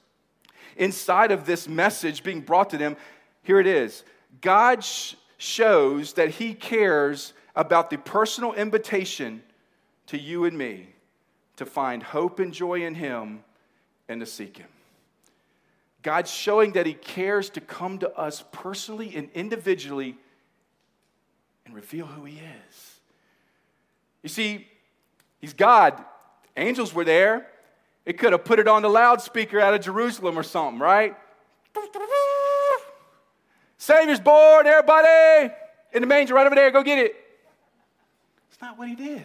Inside 0.79 1.33
of 1.33 1.45
this 1.45 1.69
message 1.69 2.23
being 2.23 2.41
brought 2.41 2.71
to 2.71 2.79
them, 2.79 2.97
here 3.43 3.61
it 3.61 3.67
is 3.67 4.03
God 4.41 4.83
sh- 4.83 5.17
shows 5.37 6.15
that 6.15 6.31
He 6.31 6.55
cares 6.55 7.35
about 7.55 7.91
the 7.91 7.99
personal 7.99 8.55
invitation 8.55 9.43
to 10.07 10.19
you 10.19 10.47
and 10.47 10.57
me 10.57 10.95
to 11.57 11.67
find 11.67 12.03
hope 12.03 12.39
and 12.39 12.55
joy 12.55 12.87
in 12.87 12.95
Him 12.95 13.45
and 14.09 14.21
to 14.21 14.27
seek 14.27 14.57
Him. 14.57 14.69
God's 16.03 16.31
showing 16.31 16.73
that 16.73 16.87
He 16.87 16.95
cares 16.95 17.51
to 17.51 17.61
come 17.61 17.99
to 17.99 18.11
us 18.17 18.45
personally 18.53 19.15
and 19.15 19.29
individually 19.35 20.17
and 21.67 21.75
reveal 21.75 22.07
who 22.07 22.25
He 22.25 22.37
is. 22.37 23.01
You 24.23 24.29
see, 24.29 24.67
He's 25.41 25.53
God. 25.53 26.03
Angels 26.57 26.93
were 26.93 27.05
there. 27.05 27.47
It 28.05 28.19
could 28.19 28.33
have 28.33 28.45
put 28.45 28.59
it 28.59 28.67
on 28.67 28.83
the 28.83 28.89
loudspeaker 28.89 29.61
out 29.61 29.75
of 29.75 29.81
Jerusalem 29.83 30.39
or 30.39 30.43
something, 30.43 30.81
right? 30.81 31.17
Savior's 33.77 34.21
born, 34.21 34.67
everybody 34.67 35.55
in 35.93 36.03
the 36.03 36.07
manger 36.07 36.35
right 36.35 36.47
over 36.47 36.55
there, 36.55 36.71
go 36.71 36.83
get 36.83 36.99
it. 36.99 37.17
It's 38.51 38.61
not 38.61 38.79
what 38.79 38.89
he 38.89 38.95
did. 38.95 39.23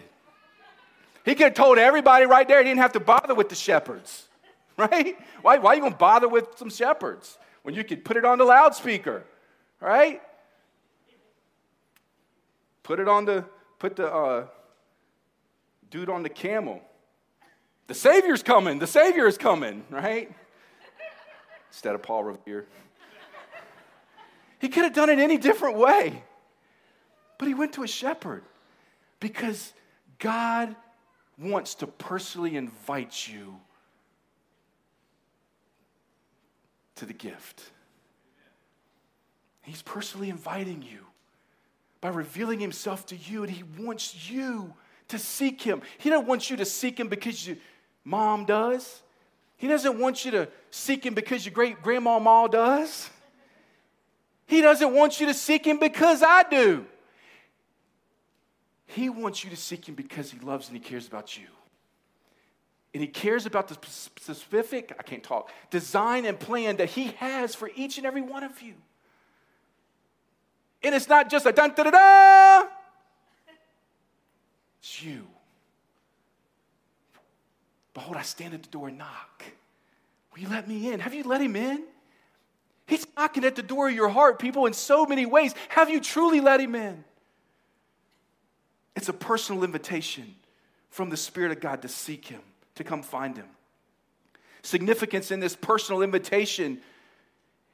He 1.25 1.35
could 1.35 1.45
have 1.45 1.53
told 1.55 1.77
everybody 1.77 2.25
right 2.25 2.47
there, 2.47 2.59
he 2.59 2.63
didn't 2.63 2.79
have 2.79 2.93
to 2.93 2.99
bother 2.99 3.33
with 3.33 3.49
the 3.49 3.55
shepherds. 3.55 4.27
right? 4.77 5.17
Why, 5.41 5.57
why 5.57 5.71
are 5.71 5.75
you 5.75 5.81
going 5.81 5.93
to 5.93 5.97
bother 5.97 6.27
with 6.27 6.57
some 6.57 6.69
shepherds 6.69 7.37
when 7.63 7.75
you 7.75 7.83
could 7.83 8.03
put 8.03 8.17
it 8.17 8.25
on 8.25 8.37
the 8.37 8.45
loudspeaker, 8.45 9.23
right? 9.79 10.21
Put 12.83 12.99
it 12.99 13.07
on 13.07 13.25
the, 13.25 13.45
put 13.79 13.95
the 13.95 14.11
uh, 14.11 14.47
dude 15.89 16.09
on 16.09 16.23
the 16.23 16.29
camel. 16.29 16.81
The 17.87 17.93
Savior's 17.93 18.43
coming. 18.43 18.79
The 18.79 18.87
Savior 18.87 19.27
is 19.27 19.37
coming, 19.37 19.83
right? 19.89 20.31
Instead 21.69 21.95
of 21.95 22.03
Paul 22.03 22.23
Revere. 22.23 22.65
He 24.59 24.69
could 24.69 24.83
have 24.83 24.93
done 24.93 25.09
it 25.09 25.19
any 25.19 25.37
different 25.37 25.77
way. 25.77 26.23
But 27.37 27.47
he 27.47 27.53
went 27.53 27.73
to 27.73 27.83
a 27.83 27.87
shepherd 27.87 28.43
because 29.19 29.73
God 30.19 30.75
wants 31.37 31.75
to 31.75 31.87
personally 31.87 32.55
invite 32.55 33.27
you 33.27 33.59
to 36.95 37.05
the 37.05 37.13
gift. 37.13 37.63
He's 39.61 39.81
personally 39.81 40.29
inviting 40.29 40.81
you 40.81 40.99
by 42.01 42.09
revealing 42.09 42.59
himself 42.59 43.05
to 43.07 43.15
you, 43.15 43.43
and 43.43 43.51
he 43.51 43.63
wants 43.79 44.29
you 44.29 44.73
to 45.07 45.17
seek 45.17 45.61
him. 45.61 45.81
He 45.97 46.09
doesn't 46.09 46.27
want 46.27 46.49
you 46.49 46.57
to 46.57 46.65
seek 46.65 46.99
him 46.99 47.07
because 47.07 47.47
your 47.47 47.57
mom 48.03 48.45
does. 48.45 49.01
He 49.57 49.67
doesn't 49.67 49.97
want 49.97 50.25
you 50.25 50.31
to 50.31 50.49
seek 50.69 51.05
him 51.05 51.13
because 51.13 51.45
your 51.45 51.53
great 51.53 51.81
grandma 51.81 52.19
Ma 52.19 52.47
does. 52.47 53.09
He 54.47 54.61
doesn't 54.61 54.93
want 54.93 55.19
you 55.19 55.25
to 55.27 55.33
seek 55.33 55.65
him 55.65 55.79
because 55.79 56.21
I 56.21 56.43
do. 56.43 56.85
He 58.85 59.09
wants 59.09 59.43
you 59.43 59.49
to 59.49 59.55
seek 59.55 59.87
him 59.89 59.95
because 59.95 60.31
he 60.31 60.39
loves 60.39 60.67
and 60.67 60.77
he 60.77 60.83
cares 60.83 61.07
about 61.07 61.37
you. 61.37 61.47
And 62.95 63.01
he 63.01 63.09
cares 63.09 63.45
about 63.45 63.67
the 63.67 63.75
specific, 63.89 64.95
I 64.97 65.03
can't 65.03 65.21
talk, 65.21 65.51
design 65.69 66.25
and 66.25 66.39
plan 66.39 66.77
that 66.77 66.91
he 66.91 67.07
has 67.17 67.53
for 67.53 67.69
each 67.75 67.97
and 67.97 68.07
every 68.07 68.21
one 68.21 68.41
of 68.41 68.61
you. 68.61 68.73
And 70.81 70.95
it's 70.95 71.09
not 71.09 71.29
just 71.29 71.45
a 71.45 71.51
dun 71.51 71.73
da 71.75 71.83
da 71.83 71.91
da. 71.91 72.67
It's 74.79 75.03
you. 75.03 75.27
Behold, 77.93 78.15
I 78.15 78.21
stand 78.21 78.53
at 78.53 78.63
the 78.63 78.69
door 78.69 78.87
and 78.87 78.97
knock. 78.97 79.43
Will 80.33 80.43
you 80.43 80.47
let 80.47 80.65
me 80.65 80.89
in? 80.89 81.01
Have 81.01 81.13
you 81.13 81.25
let 81.25 81.41
him 81.41 81.57
in? 81.57 81.83
He's 82.87 83.05
knocking 83.17 83.43
at 83.43 83.57
the 83.57 83.63
door 83.63 83.89
of 83.89 83.93
your 83.93 84.07
heart, 84.07 84.39
people, 84.39 84.67
in 84.67 84.73
so 84.73 85.05
many 85.05 85.25
ways. 85.25 85.53
Have 85.67 85.89
you 85.89 85.99
truly 85.99 86.39
let 86.39 86.61
him 86.61 86.75
in? 86.75 87.03
It's 88.95 89.09
a 89.09 89.13
personal 89.13 89.65
invitation 89.65 90.35
from 90.89 91.09
the 91.09 91.17
Spirit 91.17 91.51
of 91.51 91.59
God 91.59 91.81
to 91.81 91.89
seek 91.89 92.27
him, 92.27 92.39
to 92.75 92.83
come 92.83 93.01
find 93.01 93.37
him. 93.37 93.47
Significance 94.61 95.31
in 95.31 95.39
this 95.39 95.55
personal 95.55 96.01
invitation 96.01 96.81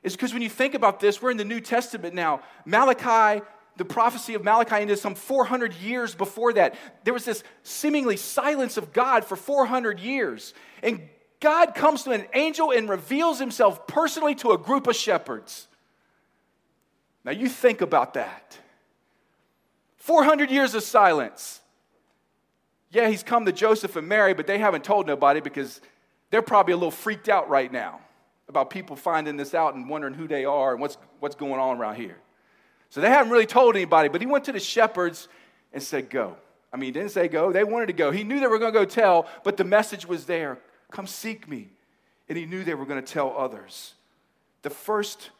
is 0.03 0.13
because 0.13 0.33
when 0.33 0.41
you 0.41 0.49
think 0.49 0.73
about 0.73 0.99
this, 0.99 1.21
we're 1.21 1.31
in 1.31 1.37
the 1.37 1.45
New 1.45 1.61
Testament 1.61 2.15
now. 2.15 2.41
Malachi, 2.65 3.43
the 3.77 3.85
prophecy 3.85 4.33
of 4.33 4.43
Malachi 4.43 4.75
ended 4.75 4.99
some 4.99 5.15
400 5.15 5.73
years 5.75 6.15
before 6.15 6.53
that. 6.53 6.75
There 7.03 7.13
was 7.13 7.25
this 7.25 7.43
seemingly 7.63 8.17
silence 8.17 8.77
of 8.77 8.93
God 8.93 9.23
for 9.23 9.35
400 9.35 9.99
years. 9.99 10.53
And 10.83 11.07
God 11.39 11.75
comes 11.75 12.03
to 12.03 12.11
an 12.11 12.25
angel 12.33 12.71
and 12.71 12.89
reveals 12.89 13.39
himself 13.39 13.87
personally 13.87 14.35
to 14.35 14.51
a 14.51 14.57
group 14.57 14.87
of 14.87 14.95
shepherds. 14.95 15.67
Now 17.23 17.31
you 17.31 17.47
think 17.47 17.81
about 17.81 18.15
that. 18.15 18.57
400 19.97 20.49
years 20.51 20.73
of 20.73 20.83
silence. 20.83 21.60
Yeah, 22.91 23.09
he's 23.09 23.23
come 23.23 23.45
to 23.45 23.51
Joseph 23.51 23.95
and 23.95 24.07
Mary, 24.07 24.33
but 24.33 24.47
they 24.47 24.57
haven't 24.57 24.83
told 24.83 25.07
nobody 25.07 25.39
because 25.39 25.81
they're 26.29 26.41
probably 26.41 26.73
a 26.73 26.77
little 26.77 26.91
freaked 26.91 27.29
out 27.29 27.49
right 27.49 27.71
now 27.71 28.01
about 28.49 28.69
people 28.69 28.95
finding 28.95 29.37
this 29.37 29.53
out 29.53 29.75
and 29.75 29.89
wondering 29.89 30.13
who 30.13 30.27
they 30.27 30.43
are 30.43 30.73
and 30.73 30.81
what's, 30.81 30.97
what's 31.19 31.35
going 31.35 31.59
on 31.59 31.77
around 31.77 31.95
here. 31.95 32.17
So 32.89 32.99
they 32.99 33.09
haven't 33.09 33.31
really 33.31 33.45
told 33.45 33.75
anybody, 33.75 34.09
but 34.09 34.19
he 34.19 34.27
went 34.27 34.43
to 34.45 34.51
the 34.51 34.59
shepherds 34.59 35.29
and 35.71 35.81
said, 35.81 36.09
Go. 36.09 36.35
I 36.73 36.77
mean, 36.77 36.87
he 36.87 36.91
didn't 36.91 37.11
say 37.11 37.27
go, 37.27 37.51
they 37.51 37.65
wanted 37.65 37.87
to 37.87 37.93
go. 37.93 38.11
He 38.11 38.23
knew 38.23 38.39
they 38.39 38.47
were 38.47 38.59
going 38.59 38.73
to 38.73 38.79
go 38.79 38.85
tell, 38.85 39.27
but 39.43 39.57
the 39.57 39.65
message 39.65 40.05
was 40.05 40.25
there 40.25 40.57
Come 40.91 41.07
seek 41.07 41.47
me. 41.47 41.69
And 42.27 42.37
he 42.37 42.45
knew 42.45 42.63
they 42.63 42.75
were 42.75 42.85
going 42.85 43.03
to 43.03 43.13
tell 43.13 43.33
others. 43.35 43.95
The 44.61 44.69
first 44.69 45.31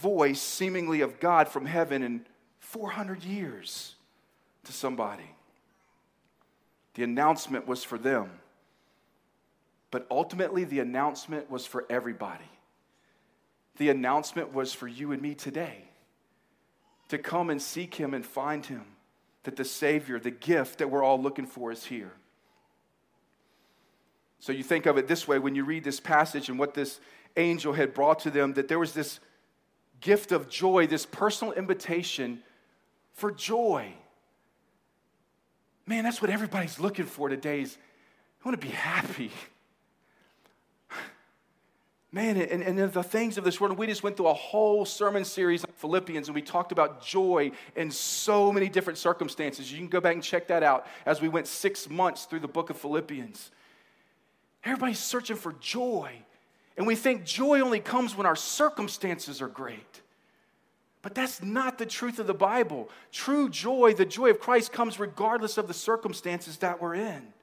voice, 0.00 0.40
seemingly 0.40 1.00
of 1.00 1.20
God 1.20 1.48
from 1.48 1.66
heaven 1.66 2.02
in 2.02 2.24
400 2.60 3.22
years 3.24 3.96
to 4.64 4.72
somebody. 4.72 5.30
The 6.94 7.04
announcement 7.04 7.66
was 7.66 7.84
for 7.84 7.98
them. 7.98 8.30
But 9.90 10.06
ultimately, 10.10 10.64
the 10.64 10.80
announcement 10.80 11.50
was 11.50 11.66
for 11.66 11.84
everybody. 11.88 12.50
The 13.76 13.90
announcement 13.90 14.52
was 14.52 14.72
for 14.72 14.88
you 14.88 15.12
and 15.12 15.20
me 15.20 15.34
today 15.34 15.84
to 17.08 17.18
come 17.18 17.50
and 17.50 17.60
seek 17.60 17.94
Him 17.94 18.14
and 18.14 18.24
find 18.24 18.64
Him. 18.64 18.84
That 19.44 19.56
the 19.56 19.64
Savior, 19.64 20.18
the 20.18 20.30
gift 20.30 20.78
that 20.78 20.90
we're 20.90 21.02
all 21.02 21.20
looking 21.20 21.46
for, 21.46 21.70
is 21.70 21.84
here. 21.84 22.12
So 24.38 24.52
you 24.52 24.62
think 24.62 24.86
of 24.86 24.96
it 24.96 25.06
this 25.06 25.28
way 25.28 25.38
when 25.38 25.54
you 25.54 25.64
read 25.64 25.84
this 25.84 26.00
passage 26.00 26.48
and 26.48 26.58
what 26.58 26.74
this 26.74 26.98
angel 27.36 27.72
had 27.72 27.94
brought 27.94 28.20
to 28.20 28.30
them, 28.30 28.54
that 28.54 28.68
there 28.68 28.78
was 28.78 28.92
this 28.92 29.20
gift 30.00 30.32
of 30.32 30.48
joy, 30.48 30.86
this 30.86 31.06
personal 31.06 31.52
invitation 31.52 32.42
for 33.12 33.30
joy. 33.30 33.92
Man, 35.86 36.04
that's 36.04 36.22
what 36.22 36.30
everybody's 36.30 36.80
looking 36.80 37.04
for 37.04 37.28
today 37.28 37.60
is 37.60 37.76
I 38.44 38.48
want 38.48 38.60
to 38.60 38.66
be 38.66 38.72
happy. 38.72 39.30
Man, 42.10 42.36
and, 42.36 42.62
and 42.62 42.92
the 42.92 43.02
things 43.02 43.38
of 43.38 43.44
this 43.44 43.60
world, 43.60 43.76
we 43.76 43.88
just 43.88 44.04
went 44.04 44.16
through 44.16 44.28
a 44.28 44.34
whole 44.34 44.84
sermon 44.84 45.24
series 45.24 45.64
on 45.64 45.72
Philippians 45.72 46.28
and 46.28 46.34
we 46.34 46.42
talked 46.42 46.70
about 46.70 47.04
joy 47.04 47.50
in 47.74 47.90
so 47.90 48.52
many 48.52 48.68
different 48.68 48.98
circumstances. 48.98 49.72
You 49.72 49.78
can 49.78 49.88
go 49.88 50.00
back 50.00 50.14
and 50.14 50.22
check 50.22 50.46
that 50.46 50.62
out 50.62 50.86
as 51.06 51.20
we 51.20 51.28
went 51.28 51.48
six 51.48 51.90
months 51.90 52.24
through 52.26 52.38
the 52.38 52.48
book 52.48 52.70
of 52.70 52.76
Philippians. 52.76 53.50
Everybody's 54.64 55.00
searching 55.00 55.36
for 55.36 55.54
joy. 55.54 56.12
And 56.76 56.86
we 56.86 56.94
think 56.94 57.24
joy 57.24 57.60
only 57.60 57.80
comes 57.80 58.16
when 58.16 58.26
our 58.26 58.36
circumstances 58.36 59.42
are 59.42 59.48
great. 59.48 60.00
But 61.04 61.14
that's 61.14 61.42
not 61.42 61.76
the 61.76 61.84
truth 61.84 62.18
of 62.18 62.26
the 62.26 62.32
Bible. 62.32 62.88
True 63.12 63.50
joy, 63.50 63.92
the 63.92 64.06
joy 64.06 64.30
of 64.30 64.40
Christ, 64.40 64.72
comes 64.72 64.98
regardless 64.98 65.58
of 65.58 65.68
the 65.68 65.74
circumstances 65.74 66.56
that 66.56 66.80
we're 66.80 66.94
in. 66.94 67.34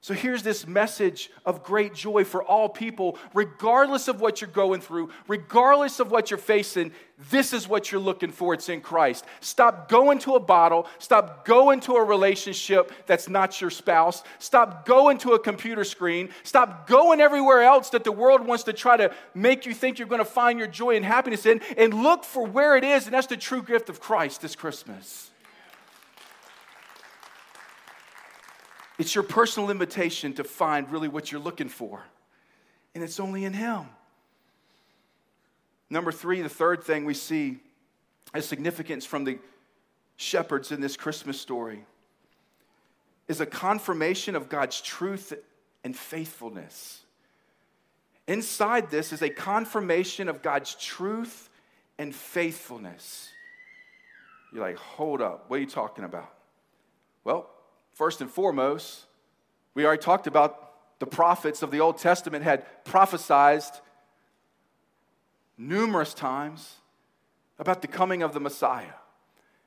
So 0.00 0.14
here's 0.14 0.44
this 0.44 0.64
message 0.64 1.28
of 1.44 1.64
great 1.64 1.92
joy 1.92 2.22
for 2.22 2.42
all 2.42 2.68
people, 2.68 3.18
regardless 3.34 4.06
of 4.06 4.20
what 4.20 4.40
you're 4.40 4.48
going 4.48 4.80
through, 4.80 5.10
regardless 5.26 5.98
of 5.98 6.12
what 6.12 6.30
you're 6.30 6.38
facing. 6.38 6.92
This 7.30 7.52
is 7.52 7.66
what 7.66 7.90
you're 7.90 8.00
looking 8.00 8.30
for. 8.30 8.54
It's 8.54 8.68
in 8.68 8.80
Christ. 8.80 9.24
Stop 9.40 9.88
going 9.88 10.20
to 10.20 10.36
a 10.36 10.40
bottle. 10.40 10.86
Stop 11.00 11.44
going 11.44 11.80
to 11.80 11.94
a 11.94 12.04
relationship 12.04 12.92
that's 13.06 13.28
not 13.28 13.60
your 13.60 13.70
spouse. 13.70 14.22
Stop 14.38 14.86
going 14.86 15.18
to 15.18 15.32
a 15.32 15.38
computer 15.38 15.82
screen. 15.82 16.28
Stop 16.44 16.86
going 16.86 17.20
everywhere 17.20 17.62
else 17.62 17.90
that 17.90 18.04
the 18.04 18.12
world 18.12 18.46
wants 18.46 18.62
to 18.64 18.72
try 18.72 18.96
to 18.96 19.12
make 19.34 19.66
you 19.66 19.74
think 19.74 19.98
you're 19.98 20.06
going 20.06 20.20
to 20.20 20.24
find 20.24 20.60
your 20.60 20.68
joy 20.68 20.94
and 20.94 21.04
happiness 21.04 21.44
in, 21.44 21.60
and 21.76 21.92
look 21.92 22.22
for 22.22 22.46
where 22.46 22.76
it 22.76 22.84
is. 22.84 23.06
And 23.06 23.14
that's 23.14 23.26
the 23.26 23.36
true 23.36 23.64
gift 23.64 23.88
of 23.88 23.98
Christ 23.98 24.42
this 24.42 24.54
Christmas. 24.54 25.27
It's 28.98 29.14
your 29.14 29.24
personal 29.24 29.70
invitation 29.70 30.32
to 30.34 30.44
find 30.44 30.90
really 30.90 31.08
what 31.08 31.30
you're 31.30 31.40
looking 31.40 31.68
for. 31.68 32.02
And 32.94 33.04
it's 33.04 33.20
only 33.20 33.44
in 33.44 33.52
Him. 33.52 33.86
Number 35.88 36.12
three, 36.12 36.42
the 36.42 36.48
third 36.48 36.82
thing 36.82 37.04
we 37.04 37.14
see 37.14 37.60
as 38.34 38.46
significance 38.46 39.06
from 39.06 39.24
the 39.24 39.38
shepherds 40.16 40.72
in 40.72 40.80
this 40.80 40.96
Christmas 40.96 41.40
story 41.40 41.84
is 43.28 43.40
a 43.40 43.46
confirmation 43.46 44.34
of 44.34 44.48
God's 44.48 44.80
truth 44.80 45.32
and 45.84 45.96
faithfulness. 45.96 47.02
Inside 48.26 48.90
this 48.90 49.12
is 49.12 49.22
a 49.22 49.30
confirmation 49.30 50.28
of 50.28 50.42
God's 50.42 50.74
truth 50.74 51.48
and 51.98 52.14
faithfulness. 52.14 53.30
You're 54.52 54.62
like, 54.62 54.76
hold 54.76 55.22
up, 55.22 55.44
what 55.48 55.56
are 55.56 55.60
you 55.60 55.66
talking 55.66 56.04
about? 56.04 56.32
Well, 57.24 57.48
First 57.98 58.20
and 58.20 58.30
foremost, 58.30 59.06
we 59.74 59.84
already 59.84 60.00
talked 60.00 60.28
about 60.28 61.00
the 61.00 61.06
prophets 61.06 61.62
of 61.62 61.72
the 61.72 61.80
Old 61.80 61.98
Testament 61.98 62.44
had 62.44 62.64
prophesied 62.84 63.64
numerous 65.56 66.14
times 66.14 66.76
about 67.58 67.82
the 67.82 67.88
coming 67.88 68.22
of 68.22 68.32
the 68.32 68.38
Messiah 68.38 68.94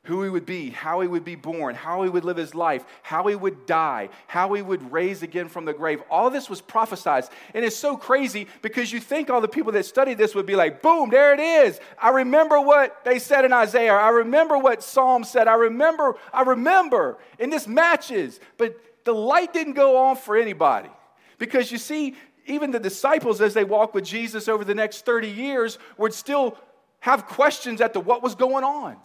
who 0.06 0.24
he 0.24 0.30
would 0.30 0.48
be, 0.48 0.72
how 0.72 1.02
he 1.02 1.08
would 1.08 1.24
be 1.24 1.36
born, 1.36 1.76
how 1.76 2.02
he 2.02 2.10
would 2.10 2.26
live 2.26 2.38
his 2.38 2.56
life, 2.56 2.84
how 3.04 3.28
he 3.28 3.36
would 3.36 3.68
die, 3.68 4.10
how 4.26 4.52
he 4.54 4.62
would 4.62 4.92
raise 4.92 5.22
again 5.22 5.48
from 5.48 5.64
the 5.64 5.74
grave. 5.74 6.02
All 6.10 6.32
this 6.32 6.50
was 6.50 6.60
prophesied. 6.60 7.26
And 7.54 7.64
it's 7.64 7.76
so 7.76 7.96
crazy 7.96 8.48
because 8.64 8.92
you 8.92 9.00
think 9.00 9.30
all 9.30 9.42
the 9.42 9.48
people 9.48 9.72
that 9.74 9.86
study 9.86 10.16
this 10.16 10.34
would 10.34 10.48
be 10.48 10.56
like, 10.56 10.82
boom, 10.82 11.12
there 11.12 11.34
it 11.34 11.40
is. 11.40 11.80
I 12.02 12.10
remember 12.10 12.60
what 12.60 13.06
they 13.06 13.20
said 13.20 13.46
in 13.46 13.54
Isaiah. 13.54 13.94
I 13.94 14.10
remember 14.10 14.58
what 14.58 14.82
Psalm 14.82 15.24
said. 15.24 15.48
I 15.48 15.54
remember, 15.54 16.16
I 16.34 16.42
remember. 16.42 17.20
And 17.40 17.54
this 17.54 17.68
matches. 17.68 18.40
But 18.58 18.76
the 19.04 19.14
light 19.14 19.54
didn't 19.54 19.74
go 19.74 19.98
on 19.98 20.16
for 20.16 20.36
anybody. 20.36 20.90
Because 21.38 21.72
you 21.72 21.78
see, 21.78 22.16
even 22.48 22.72
the 22.72 22.80
disciples, 22.80 23.40
as 23.40 23.54
they 23.54 23.64
walked 23.64 23.94
with 23.94 24.06
Jesus 24.06 24.48
over 24.48 24.66
the 24.66 24.76
next 24.76 25.06
30 25.06 25.30
years, 25.30 25.78
would 25.98 26.14
still 26.14 26.58
have 27.02 27.28
questions 27.28 27.82
as 27.82 27.92
to 27.92 28.00
what 28.00 28.24
was 28.24 28.34
going 28.34 28.64
on. 28.64 28.98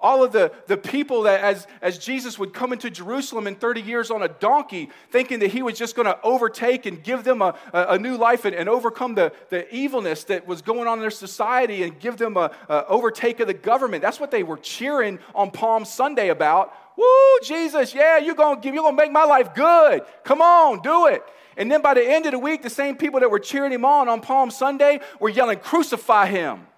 All 0.00 0.22
of 0.22 0.30
the, 0.30 0.52
the 0.68 0.76
people 0.76 1.22
that, 1.22 1.40
as, 1.40 1.66
as 1.82 1.98
Jesus 1.98 2.38
would 2.38 2.54
come 2.54 2.72
into 2.72 2.88
Jerusalem 2.88 3.48
in 3.48 3.56
30 3.56 3.80
years 3.80 4.12
on 4.12 4.22
a 4.22 4.28
donkey, 4.28 4.90
thinking 5.10 5.40
that 5.40 5.48
he 5.48 5.60
was 5.60 5.76
just 5.76 5.96
going 5.96 6.06
to 6.06 6.16
overtake 6.22 6.86
and 6.86 7.02
give 7.02 7.24
them 7.24 7.42
a, 7.42 7.56
a, 7.72 7.86
a 7.94 7.98
new 7.98 8.16
life 8.16 8.44
and, 8.44 8.54
and, 8.54 8.68
overcome 8.68 9.16
the, 9.16 9.32
the 9.48 9.72
evilness 9.74 10.22
that 10.24 10.46
was 10.46 10.62
going 10.62 10.86
on 10.86 10.98
in 10.98 11.00
their 11.00 11.10
society 11.10 11.82
and 11.82 11.98
give 11.98 12.16
them 12.16 12.36
a, 12.36 12.52
a 12.68 12.86
overtake 12.86 13.40
of 13.40 13.48
the 13.48 13.54
government. 13.54 14.00
That's 14.00 14.20
what 14.20 14.30
they 14.30 14.44
were 14.44 14.58
cheering 14.58 15.18
on 15.34 15.50
Palm 15.50 15.84
Sunday 15.84 16.28
about. 16.28 16.72
Woo, 16.96 17.38
Jesus, 17.42 17.92
yeah, 17.92 18.18
you're 18.18 18.36
going 18.36 18.60
to 18.60 18.68
you're 18.68 18.88
to 18.88 18.92
make 18.92 19.10
my 19.10 19.24
life 19.24 19.52
good. 19.52 20.02
Come 20.22 20.40
on, 20.40 20.80
do 20.80 21.06
it. 21.06 21.24
And 21.56 21.72
then 21.72 21.82
by 21.82 21.94
the 21.94 22.08
end 22.08 22.24
of 22.26 22.32
the 22.32 22.38
week, 22.38 22.62
the 22.62 22.70
same 22.70 22.96
people 22.96 23.18
that 23.18 23.30
were 23.32 23.40
cheering 23.40 23.72
him 23.72 23.84
on 23.84 24.08
on 24.08 24.20
Palm 24.20 24.52
Sunday 24.52 25.00
were 25.18 25.28
yelling, 25.28 25.58
Crucify 25.58 26.26
him. 26.26 26.68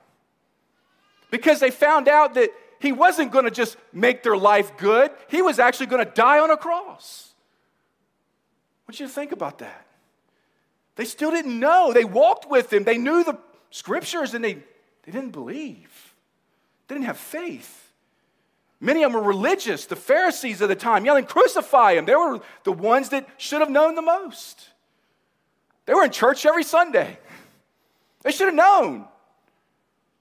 Because 1.31 1.61
they 1.61 1.71
found 1.71 2.09
out 2.09 2.33
that 2.35 2.51
he 2.81 2.93
wasn't 2.93 3.31
going 3.31 3.45
to 3.45 3.51
just 3.51 3.77
make 3.93 4.23
their 4.23 4.37
life 4.37 4.77
good, 4.77 5.13
he 5.29 5.43
was 5.43 5.59
actually 5.59 5.87
going 5.87 6.05
to 6.05 6.11
die 6.11 6.41
on 6.41 6.51
a 6.51 6.57
cross. 6.57 7.33
I 8.89 8.91
want 8.91 9.01
you 9.01 9.07
think 9.07 9.31
about 9.33 9.59
that. 9.59 9.87
They 10.97 11.05
still 11.05 11.31
didn't 11.31 11.59
know. 11.59 11.93
They 11.93 12.05
walked 12.05 12.51
with 12.51 12.73
him, 12.73 12.85
they 12.85 12.99
knew 12.99 13.23
the 13.23 13.39
scriptures, 13.71 14.35
and 14.35 14.45
they, 14.45 14.55
they 14.55 15.13
didn't 15.13 15.31
believe, 15.31 16.15
they 16.89 16.97
didn't 16.97 17.07
have 17.07 17.19
faith. 17.19 17.93
Many 18.81 19.03
of 19.03 19.13
them 19.13 19.21
were 19.21 19.29
religious, 19.29 19.85
the 19.85 19.95
Pharisees 19.95 20.63
of 20.63 20.71
the 20.71 20.75
time, 20.75 21.05
yelling, 21.05 21.27
Crucify 21.27 21.93
him. 21.93 22.07
They 22.07 22.17
were 22.17 22.41
the 22.65 22.73
ones 22.73 23.11
that 23.11 23.29
should 23.37 23.61
have 23.61 23.69
known 23.69 23.95
the 23.95 24.03
most. 24.03 24.71
They 25.85 25.93
were 25.93 26.05
in 26.05 26.11
church 26.11 26.47
every 26.47 26.65
Sunday. 26.65 27.19
They 28.23 28.33
should 28.33 28.47
have 28.47 28.55
known 28.55 29.07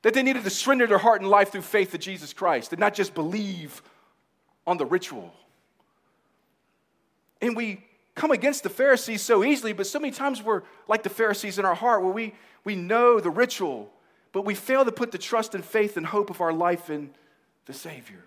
that 0.02 0.14
they 0.14 0.24
needed 0.24 0.44
to 0.44 0.50
surrender 0.50 0.88
their 0.88 0.98
heart 0.98 1.22
and 1.22 1.30
life 1.30 1.52
through 1.52 1.62
faith 1.62 1.92
to 1.92 1.98
Jesus 1.98 2.34
Christ 2.34 2.72
and 2.72 2.80
not 2.80 2.94
just 2.94 3.14
believe 3.14 3.82
on 4.66 4.78
the 4.78 4.86
ritual. 4.86 5.34
And 7.42 7.56
we 7.56 7.84
come 8.16 8.32
against 8.32 8.64
the 8.64 8.70
Pharisees 8.70 9.22
so 9.22 9.44
easily, 9.44 9.74
but 9.74 9.88
so 9.88 10.00
many 10.00 10.12
times 10.12 10.42
we're 10.42 10.64
like 10.88 11.04
the 11.04 11.10
Pharisees 11.10 11.58
in 11.58 11.66
our 11.66 11.76
heart 11.76 12.02
where 12.04 12.12
we, 12.12 12.34
we 12.64 12.76
know 12.76 13.20
the 13.20 13.30
ritual, 13.30 13.92
but 14.32 14.44
we 14.44 14.56
fail 14.56 14.86
to 14.86 14.92
put 14.92 15.12
the 15.12 15.18
trust 15.18 15.56
and 15.56 15.64
faith 15.64 15.98
and 15.98 16.06
hope 16.06 16.30
of 16.30 16.42
our 16.42 16.54
life 16.54 16.90
in 16.90 17.12
the 17.66 17.74
Savior. 17.74 18.24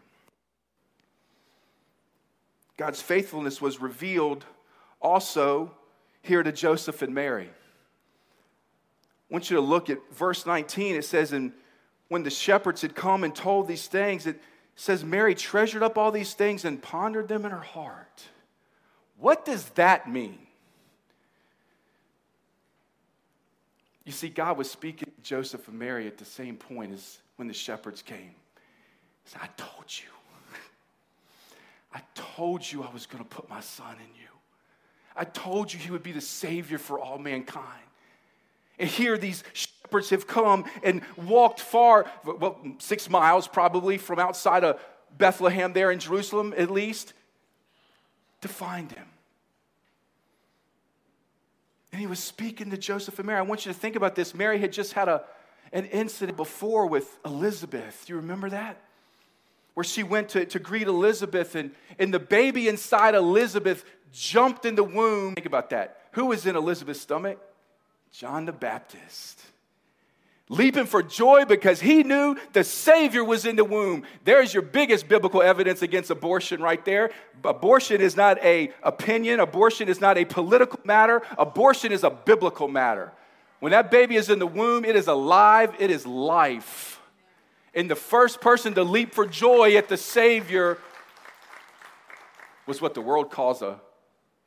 God's 2.77 3.03
faithfulness 3.03 3.61
was 3.61 3.81
revealed 3.81 4.45
also 5.01 5.73
here 6.23 6.43
to 6.43 6.53
Joseph 6.53 7.03
and 7.03 7.14
Mary. 7.14 7.51
I 9.31 9.35
want 9.35 9.51
you 9.51 9.57
to 9.57 9.62
look 9.62 9.91
at 9.91 9.99
verse 10.12 10.47
19. 10.47 10.97
It 10.97 11.05
says, 11.05 11.33
And 11.33 11.53
when 12.13 12.23
the 12.23 12.31
shepherds 12.31 12.83
had 12.83 12.95
come 12.95 13.25
and 13.25 13.35
told 13.35 13.67
these 13.67 13.87
things, 13.87 14.27
it 14.27 14.39
says, 14.77 15.03
Mary 15.03 15.35
treasured 15.35 15.83
up 15.83 15.97
all 15.97 16.13
these 16.13 16.35
things 16.35 16.65
and 16.65 16.83
pondered 16.83 17.27
them 17.27 17.47
in 17.47 17.51
her 17.51 17.61
heart. 17.61 18.23
What 19.17 19.45
does 19.47 19.65
that 19.71 20.11
mean? 20.11 20.39
You 24.05 24.13
see, 24.13 24.29
God 24.29 24.59
was 24.59 24.71
speaking 24.71 25.11
to 25.17 25.23
Joseph 25.23 25.69
and 25.69 25.79
Mary 25.79 26.07
at 26.07 26.19
the 26.19 26.25
same 26.25 26.57
point 26.57 26.93
as 26.93 27.19
when 27.37 27.49
the 27.49 27.55
shepherds 27.55 28.03
came. 28.03 28.35
He 29.25 29.31
said, 29.31 29.41
I 29.43 29.49
told 29.57 29.87
you. 29.89 30.09
I 31.95 32.03
told 32.15 32.71
you 32.71 32.83
I 32.83 32.93
was 32.93 33.07
going 33.07 33.23
to 33.23 33.29
put 33.29 33.49
my 33.49 33.61
son 33.61 33.95
in 33.95 34.21
you. 34.21 34.29
I 35.17 35.25
told 35.25 35.73
you 35.73 35.79
he 35.79 35.91
would 35.91 36.03
be 36.03 36.13
the 36.13 36.21
Savior 36.21 36.79
for 36.79 36.99
all 36.99 37.19
mankind. 37.19 37.83
And 38.79 38.89
here 38.89 39.18
these 39.18 39.45
shepherds 39.53 40.11
have 40.11 40.27
come 40.27 40.64
and 40.83 41.03
walked 41.16 41.61
far, 41.61 42.11
well, 42.25 42.59
six 42.79 43.09
miles 43.09 43.47
probably 43.47 43.99
from 43.99 44.18
outside 44.18 44.64
of 44.64 44.81
Bethlehem, 45.16 45.73
there 45.73 45.91
in 45.91 45.99
Jerusalem 45.99 46.55
at 46.57 46.70
least, 46.70 47.12
to 48.41 48.49
find 48.49 48.91
him. 48.91 49.07
And 51.93 52.01
he 52.01 52.07
was 52.07 52.18
speaking 52.18 52.70
to 52.70 52.79
Joseph 52.79 53.18
and 53.18 53.27
Mary. 53.27 53.39
I 53.39 53.43
want 53.43 53.66
you 53.66 53.73
to 53.73 53.79
think 53.79 53.97
about 53.97 54.14
this. 54.14 54.35
Mary 54.35 54.59
had 54.59 54.73
just 54.73 54.95
had 54.95 55.09
a, 55.09 55.23
an 55.73 55.85
incident 55.87 56.39
before 56.39 56.87
with 56.87 57.18
Elizabeth. 57.25 58.05
Do 58.07 58.14
you 58.14 58.16
remember 58.16 58.49
that? 58.51 58.79
where 59.75 59.85
she 59.85 60.03
went 60.03 60.29
to, 60.31 60.45
to 60.45 60.59
greet 60.59 60.87
Elizabeth, 60.87 61.55
and, 61.55 61.73
and 61.99 62.12
the 62.12 62.18
baby 62.18 62.68
inside 62.68 63.14
Elizabeth 63.14 63.85
jumped 64.12 64.66
in 64.66 64.75
the 64.75 64.85
womb. 64.85 65.35
Think 65.35 65.47
about 65.47 65.70
that. 65.70 66.09
Who 66.12 66.27
was 66.27 66.47
in 66.47 66.57
Elizabeth's 66.57 67.01
stomach? 67.01 67.39
John 68.13 68.45
the 68.45 68.53
Baptist. 68.53 69.41
Leaping 70.49 70.85
for 70.85 71.03
joy 71.03 71.47
because 71.47 71.81
he 71.81 72.03
knew 72.03 72.37
the 72.53 72.63
Savior 72.63 73.25
was 73.25 73.47
in 73.47 73.57
the 73.57 73.65
womb. 73.65 74.05
There's 74.25 74.53
your 74.53 74.63
biggest 74.63 75.09
biblical 75.09 75.41
evidence 75.41 75.81
against 75.81 76.11
abortion 76.11 76.61
right 76.61 76.85
there. 76.85 77.11
Abortion 77.43 78.03
is 78.03 78.17
not 78.17 78.39
a 78.45 78.71
opinion, 78.83 79.41
abortion 79.41 79.89
is 79.89 79.99
not 79.99 80.19
a 80.19 80.27
political 80.27 80.79
matter, 80.85 81.23
abortion 81.39 81.91
is 81.91 82.05
a 82.05 82.11
biblical 82.11 82.69
matter. 82.69 83.13
When 83.61 83.73
that 83.73 83.91
baby 83.91 84.17
is 84.17 84.29
in 84.29 84.39
the 84.39 84.47
womb, 84.47 84.85
it 84.85 84.95
is 84.95 85.07
alive, 85.07 85.75
it 85.79 85.91
is 85.91 86.07
life. 86.07 87.01
And 87.75 87.91
the 87.91 87.97
first 87.97 88.43
person 88.43 88.75
to 88.75 88.83
leap 88.83 89.15
for 89.15 89.25
joy 89.25 89.77
at 89.77 89.89
the 89.89 89.97
Savior 89.97 90.77
was 92.67 92.83
what 92.83 92.93
the 92.93 93.01
world 93.01 93.31
calls 93.31 93.63
a 93.63 93.81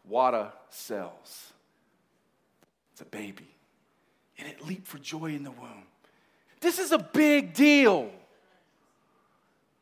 wada 0.04 0.54
cells. 0.70 1.54
It's 2.92 3.02
a 3.02 3.06
baby. 3.06 3.55
And 4.38 4.48
it 4.48 4.66
leaped 4.66 4.88
for 4.88 4.98
joy 4.98 5.28
in 5.28 5.44
the 5.44 5.52
womb. 5.52 5.84
This 6.62 6.80
is 6.80 6.92
a 6.92 6.98
big 6.98 7.54
deal. 7.54 8.12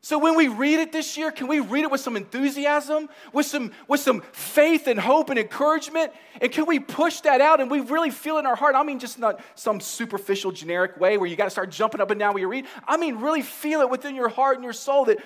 So 0.04 0.18
when 0.18 0.36
we 0.36 0.48
read 0.48 0.80
it 0.80 0.92
this 0.92 1.16
year, 1.16 1.32
can 1.32 1.46
we 1.48 1.60
read 1.60 1.84
it 1.84 1.90
with 1.90 2.02
some 2.02 2.14
enthusiasm, 2.14 3.08
with 3.32 3.46
some, 3.46 3.72
with 3.88 4.00
some 4.00 4.20
faith 4.32 4.86
and 4.86 5.00
hope 5.00 5.30
and 5.30 5.38
encouragement? 5.38 6.12
And 6.42 6.52
can 6.52 6.66
we 6.66 6.78
push 6.78 7.20
that 7.22 7.40
out 7.40 7.58
and 7.58 7.70
we 7.70 7.80
really 7.80 8.10
feel 8.10 8.36
in 8.36 8.44
our 8.44 8.54
heart? 8.54 8.74
I 8.74 8.82
mean, 8.82 8.98
just 8.98 9.18
not 9.18 9.40
some 9.54 9.80
superficial, 9.80 10.52
generic 10.52 11.00
way 11.00 11.16
where 11.16 11.26
you 11.26 11.36
got 11.36 11.44
to 11.44 11.50
start 11.50 11.70
jumping 11.70 12.02
up 12.02 12.10
and 12.10 12.20
down 12.20 12.34
when 12.34 12.42
you 12.42 12.48
read. 12.48 12.66
I 12.86 12.98
mean, 12.98 13.16
really 13.16 13.40
feel 13.40 13.80
it 13.80 13.88
within 13.88 14.14
your 14.14 14.28
heart 14.28 14.56
and 14.56 14.64
your 14.64 14.74
soul 14.74 15.06
that 15.06 15.24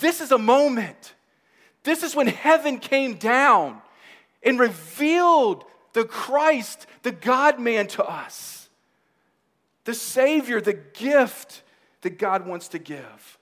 this 0.00 0.22
is 0.22 0.32
a 0.32 0.38
moment. 0.38 1.12
This 1.82 2.02
is 2.02 2.16
when 2.16 2.26
heaven 2.26 2.78
came 2.78 3.16
down 3.16 3.82
and 4.42 4.58
revealed 4.58 5.62
the 5.92 6.06
Christ, 6.06 6.86
the 7.02 7.12
God 7.12 7.60
man 7.60 7.86
to 7.88 8.02
us, 8.02 8.55
the 9.86 9.94
Savior, 9.94 10.60
the 10.60 10.74
gift 10.74 11.62
that 12.02 12.18
God 12.18 12.46
wants 12.46 12.68
to 12.68 12.78
give 12.78 13.38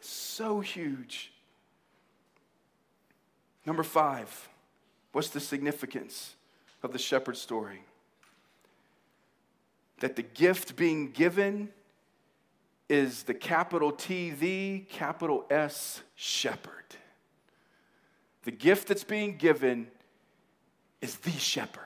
so 0.00 0.60
huge. 0.60 1.32
Number 3.64 3.82
five, 3.82 4.48
what's 5.12 5.28
the 5.28 5.40
significance 5.40 6.34
of 6.82 6.92
the 6.92 6.98
shepherd 6.98 7.36
story? 7.36 7.84
That 10.00 10.16
the 10.16 10.22
gift 10.22 10.74
being 10.76 11.12
given 11.12 11.68
is 12.88 13.22
the 13.22 13.34
capital 13.34 13.92
T, 13.92 14.30
the 14.30 14.80
capital 14.90 15.46
S 15.50 16.02
shepherd. 16.16 16.72
The 18.42 18.50
gift 18.50 18.88
that's 18.88 19.04
being 19.04 19.36
given 19.36 19.86
is 21.00 21.16
the 21.16 21.30
shepherd. 21.30 21.84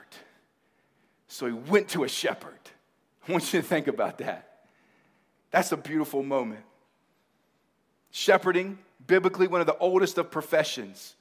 So 1.27 1.45
he 1.45 1.53
went 1.53 1.89
to 1.89 2.03
a 2.03 2.07
shepherd. 2.07 2.53
I 3.27 3.31
want 3.31 3.51
you 3.53 3.61
to 3.61 3.67
think 3.67 3.87
about 3.87 4.19
that. 4.19 4.49
That's 5.51 5.71
a 5.71 5.77
beautiful 5.77 6.21
moment. 6.21 6.63
Shepherding, 8.11 8.77
biblically, 9.05 9.47
one 9.47 9.61
of 9.61 9.67
the 9.67 9.77
oldest 9.77 10.17
of 10.17 10.31
professions. 10.31 11.15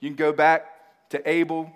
You 0.00 0.08
can 0.10 0.16
go 0.16 0.32
back 0.32 0.66
to 1.10 1.28
Abel. 1.28 1.70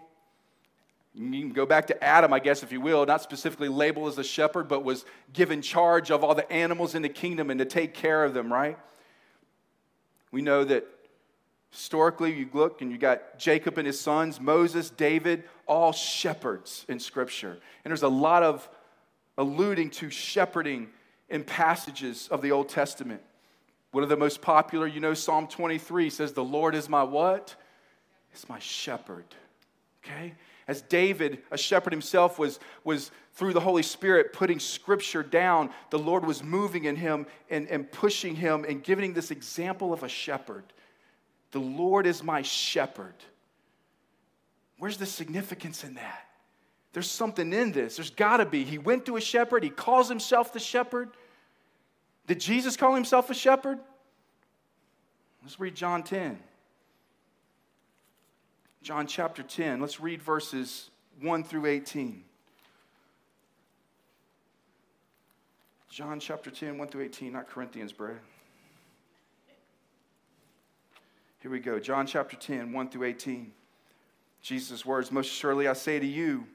You 1.14 1.40
can 1.40 1.52
go 1.52 1.66
back 1.66 1.86
to 1.88 2.04
Adam, 2.04 2.32
I 2.32 2.38
guess, 2.38 2.62
if 2.62 2.72
you 2.72 2.80
will, 2.80 3.04
not 3.06 3.22
specifically 3.22 3.68
labeled 3.68 4.08
as 4.08 4.18
a 4.18 4.24
shepherd, 4.24 4.68
but 4.68 4.84
was 4.84 5.04
given 5.32 5.62
charge 5.62 6.10
of 6.10 6.22
all 6.22 6.34
the 6.34 6.50
animals 6.52 6.94
in 6.94 7.02
the 7.02 7.08
kingdom 7.08 7.50
and 7.50 7.58
to 7.58 7.64
take 7.64 7.94
care 7.94 8.24
of 8.24 8.34
them, 8.34 8.52
right? 8.52 8.78
We 10.30 10.42
know 10.42 10.64
that 10.64 10.86
historically, 11.70 12.32
you 12.34 12.48
look 12.52 12.82
and 12.82 12.90
you 12.90 12.98
got 12.98 13.38
Jacob 13.38 13.78
and 13.78 13.86
his 13.86 13.98
sons, 13.98 14.40
Moses, 14.40 14.90
David, 14.90 15.44
all 15.66 15.92
shepherds 15.92 16.84
in 16.88 17.00
Scripture. 17.00 17.58
And 17.84 17.90
there's 17.90 18.02
a 18.02 18.08
lot 18.08 18.42
of 18.42 18.68
alluding 19.38 19.88
to 19.88 20.10
shepherding 20.10 20.88
in 21.30 21.44
passages 21.44 22.28
of 22.28 22.42
the 22.42 22.52
Old 22.52 22.68
Testament. 22.68 23.22
One 23.92 24.02
of 24.02 24.10
the 24.10 24.16
most 24.16 24.42
popular, 24.42 24.86
you 24.86 25.00
know, 25.00 25.14
Psalm 25.14 25.46
23 25.46 26.10
says, 26.10 26.32
The 26.32 26.44
Lord 26.44 26.74
is 26.74 26.88
my 26.88 27.02
what? 27.02 27.54
It's 28.32 28.48
my 28.48 28.58
shepherd. 28.58 29.24
Okay? 30.04 30.34
As 30.66 30.82
David, 30.82 31.38
a 31.50 31.56
shepherd 31.56 31.92
himself, 31.94 32.38
was, 32.38 32.60
was 32.84 33.10
through 33.32 33.54
the 33.54 33.60
Holy 33.60 33.82
Spirit 33.82 34.34
putting 34.34 34.60
scripture 34.60 35.22
down, 35.22 35.70
the 35.88 35.98
Lord 35.98 36.26
was 36.26 36.42
moving 36.42 36.84
in 36.84 36.96
him 36.96 37.26
and, 37.48 37.66
and 37.68 37.90
pushing 37.90 38.36
him 38.36 38.66
and 38.68 38.82
giving 38.82 39.14
this 39.14 39.30
example 39.30 39.94
of 39.94 40.02
a 40.02 40.08
shepherd. 40.08 40.64
The 41.52 41.60
Lord 41.60 42.06
is 42.06 42.22
my 42.22 42.42
shepherd. 42.42 43.14
Where's 44.78 44.98
the 44.98 45.06
significance 45.06 45.84
in 45.84 45.94
that? 45.94 46.27
There's 46.92 47.10
something 47.10 47.52
in 47.52 47.72
this. 47.72 47.96
There's 47.96 48.10
got 48.10 48.38
to 48.38 48.46
be. 48.46 48.64
He 48.64 48.78
went 48.78 49.06
to 49.06 49.16
a 49.16 49.20
shepherd, 49.20 49.62
he 49.62 49.70
calls 49.70 50.08
himself 50.08 50.52
the 50.52 50.60
shepherd. 50.60 51.10
Did 52.26 52.40
Jesus 52.40 52.76
call 52.76 52.94
himself 52.94 53.30
a 53.30 53.34
shepherd? 53.34 53.78
Let's 55.42 55.58
read 55.58 55.74
John 55.74 56.02
10. 56.02 56.38
John 58.82 59.06
chapter 59.06 59.42
10. 59.42 59.80
Let's 59.80 60.00
read 60.00 60.22
verses 60.22 60.90
1 61.20 61.44
through 61.44 61.66
18. 61.66 62.24
John 65.90 66.20
chapter 66.20 66.50
10, 66.50 66.78
1 66.78 66.88
through 66.88 67.04
18, 67.04 67.32
not 67.32 67.48
Corinthians, 67.48 67.92
Brad. 67.92 68.18
Here 71.40 71.50
we 71.50 71.60
go. 71.60 71.80
John 71.80 72.06
chapter 72.06 72.36
10, 72.36 72.72
1 72.72 72.88
through 72.90 73.04
18. 73.04 73.52
Jesus' 74.42 74.84
words 74.84 75.10
Most 75.10 75.30
surely 75.30 75.66
I 75.66 75.72
say 75.72 75.98
to 75.98 76.06
you, 76.06 76.46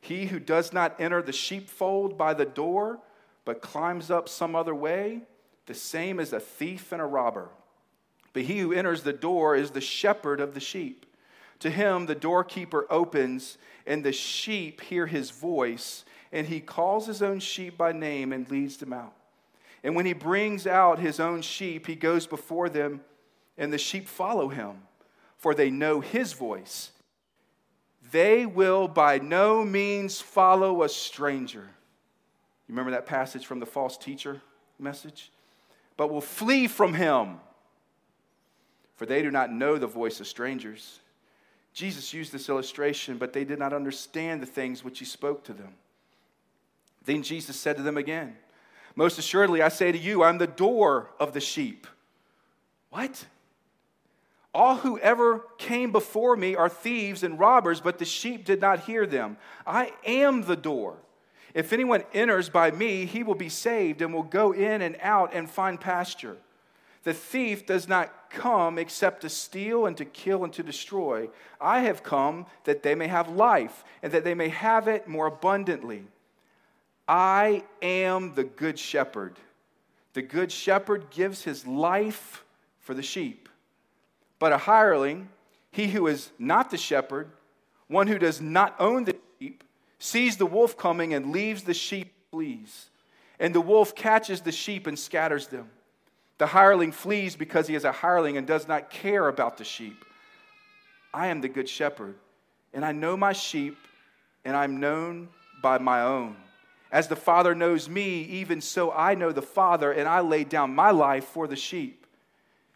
he 0.00 0.26
who 0.26 0.40
does 0.40 0.72
not 0.72 0.98
enter 0.98 1.22
the 1.22 1.32
sheepfold 1.32 2.16
by 2.16 2.34
the 2.34 2.44
door, 2.44 2.98
but 3.44 3.62
climbs 3.62 4.10
up 4.10 4.28
some 4.28 4.54
other 4.54 4.74
way, 4.74 5.22
the 5.66 5.74
same 5.74 6.18
as 6.18 6.32
a 6.32 6.40
thief 6.40 6.92
and 6.92 7.02
a 7.02 7.06
robber. 7.06 7.48
But 8.32 8.44
he 8.44 8.60
who 8.60 8.72
enters 8.72 9.02
the 9.02 9.12
door 9.12 9.54
is 9.56 9.70
the 9.70 9.80
shepherd 9.80 10.40
of 10.40 10.54
the 10.54 10.60
sheep. 10.60 11.06
To 11.60 11.70
him 11.70 12.06
the 12.06 12.14
doorkeeper 12.14 12.86
opens, 12.88 13.58
and 13.86 14.04
the 14.04 14.12
sheep 14.12 14.80
hear 14.80 15.06
his 15.06 15.30
voice, 15.30 16.04
and 16.32 16.46
he 16.46 16.60
calls 16.60 17.06
his 17.06 17.22
own 17.22 17.40
sheep 17.40 17.76
by 17.76 17.92
name 17.92 18.32
and 18.32 18.50
leads 18.50 18.78
them 18.78 18.92
out. 18.92 19.14
And 19.82 19.94
when 19.94 20.06
he 20.06 20.12
brings 20.12 20.66
out 20.66 20.98
his 20.98 21.20
own 21.20 21.42
sheep, 21.42 21.86
he 21.86 21.94
goes 21.94 22.26
before 22.26 22.68
them, 22.68 23.00
and 23.58 23.72
the 23.72 23.78
sheep 23.78 24.08
follow 24.08 24.48
him, 24.48 24.82
for 25.36 25.54
they 25.54 25.70
know 25.70 26.00
his 26.00 26.32
voice. 26.32 26.92
They 28.10 28.46
will 28.46 28.88
by 28.88 29.18
no 29.18 29.64
means 29.64 30.20
follow 30.20 30.82
a 30.82 30.88
stranger. 30.88 31.60
You 31.60 32.74
remember 32.74 32.92
that 32.92 33.06
passage 33.06 33.46
from 33.46 33.60
the 33.60 33.66
false 33.66 33.96
teacher 33.96 34.40
message? 34.78 35.30
But 35.96 36.10
will 36.10 36.20
flee 36.20 36.66
from 36.66 36.94
him, 36.94 37.40
for 38.96 39.06
they 39.06 39.22
do 39.22 39.30
not 39.30 39.52
know 39.52 39.76
the 39.76 39.86
voice 39.86 40.20
of 40.20 40.26
strangers. 40.26 41.00
Jesus 41.72 42.12
used 42.12 42.32
this 42.32 42.48
illustration, 42.48 43.18
but 43.18 43.32
they 43.32 43.44
did 43.44 43.58
not 43.58 43.72
understand 43.72 44.42
the 44.42 44.46
things 44.46 44.82
which 44.82 44.98
he 44.98 45.04
spoke 45.04 45.44
to 45.44 45.52
them. 45.52 45.74
Then 47.04 47.22
Jesus 47.22 47.56
said 47.56 47.76
to 47.76 47.82
them 47.82 47.96
again, 47.96 48.36
Most 48.96 49.18
assuredly, 49.18 49.62
I 49.62 49.68
say 49.68 49.92
to 49.92 49.98
you, 49.98 50.22
I'm 50.22 50.38
the 50.38 50.46
door 50.46 51.10
of 51.18 51.32
the 51.32 51.40
sheep. 51.40 51.86
What? 52.90 53.24
All 54.52 54.76
who 54.76 54.98
ever 54.98 55.44
came 55.58 55.92
before 55.92 56.36
me 56.36 56.56
are 56.56 56.68
thieves 56.68 57.22
and 57.22 57.38
robbers, 57.38 57.80
but 57.80 57.98
the 57.98 58.04
sheep 58.04 58.44
did 58.44 58.60
not 58.60 58.80
hear 58.80 59.06
them. 59.06 59.36
I 59.66 59.92
am 60.04 60.42
the 60.42 60.56
door. 60.56 60.96
If 61.54 61.72
anyone 61.72 62.04
enters 62.12 62.48
by 62.48 62.70
me, 62.70 63.06
he 63.06 63.22
will 63.22 63.34
be 63.34 63.48
saved 63.48 64.02
and 64.02 64.12
will 64.12 64.22
go 64.22 64.52
in 64.52 64.82
and 64.82 64.96
out 65.00 65.34
and 65.34 65.48
find 65.48 65.80
pasture. 65.80 66.36
The 67.02 67.14
thief 67.14 67.64
does 67.64 67.88
not 67.88 68.30
come 68.30 68.78
except 68.78 69.22
to 69.22 69.28
steal 69.28 69.86
and 69.86 69.96
to 69.96 70.04
kill 70.04 70.44
and 70.44 70.52
to 70.52 70.62
destroy. 70.62 71.30
I 71.60 71.80
have 71.80 72.02
come 72.02 72.46
that 72.64 72.82
they 72.82 72.94
may 72.94 73.08
have 73.08 73.28
life 73.28 73.84
and 74.02 74.12
that 74.12 74.24
they 74.24 74.34
may 74.34 74.48
have 74.48 74.86
it 74.86 75.08
more 75.08 75.26
abundantly. 75.26 76.04
I 77.08 77.64
am 77.82 78.34
the 78.34 78.44
good 78.44 78.78
shepherd. 78.78 79.36
The 80.12 80.22
good 80.22 80.52
shepherd 80.52 81.10
gives 81.10 81.42
his 81.42 81.66
life 81.66 82.44
for 82.80 82.94
the 82.94 83.02
sheep. 83.02 83.48
But 84.40 84.52
a 84.52 84.58
hireling, 84.58 85.28
he 85.70 85.86
who 85.88 86.08
is 86.08 86.32
not 86.38 86.70
the 86.70 86.76
shepherd, 86.76 87.30
one 87.86 88.08
who 88.08 88.18
does 88.18 88.40
not 88.40 88.74
own 88.80 89.04
the 89.04 89.16
sheep, 89.38 89.62
sees 90.00 90.36
the 90.38 90.46
wolf 90.46 90.76
coming 90.76 91.14
and 91.14 91.30
leaves 91.30 91.62
the 91.62 91.74
sheep 91.74 92.12
flees. 92.32 92.86
And 93.38 93.54
the 93.54 93.60
wolf 93.60 93.94
catches 93.94 94.40
the 94.40 94.50
sheep 94.50 94.88
and 94.88 94.98
scatters 94.98 95.46
them. 95.46 95.70
The 96.38 96.46
hireling 96.46 96.90
flees 96.90 97.36
because 97.36 97.68
he 97.68 97.74
is 97.74 97.84
a 97.84 97.92
hireling 97.92 98.38
and 98.38 98.46
does 98.46 98.66
not 98.66 98.88
care 98.90 99.28
about 99.28 99.58
the 99.58 99.64
sheep. 99.64 100.04
I 101.12 101.26
am 101.26 101.42
the 101.42 101.48
good 101.48 101.68
shepherd, 101.68 102.14
and 102.72 102.84
I 102.84 102.92
know 102.92 103.16
my 103.16 103.34
sheep, 103.34 103.76
and 104.44 104.56
I'm 104.56 104.80
known 104.80 105.28
by 105.62 105.78
my 105.78 106.02
own. 106.02 106.36
As 106.90 107.08
the 107.08 107.16
Father 107.16 107.54
knows 107.54 107.88
me, 107.88 108.22
even 108.22 108.60
so 108.60 108.90
I 108.90 109.14
know 109.14 109.32
the 109.32 109.42
Father, 109.42 109.92
and 109.92 110.08
I 110.08 110.20
lay 110.20 110.44
down 110.44 110.74
my 110.74 110.92
life 110.92 111.24
for 111.24 111.46
the 111.46 111.56
sheep. 111.56 111.99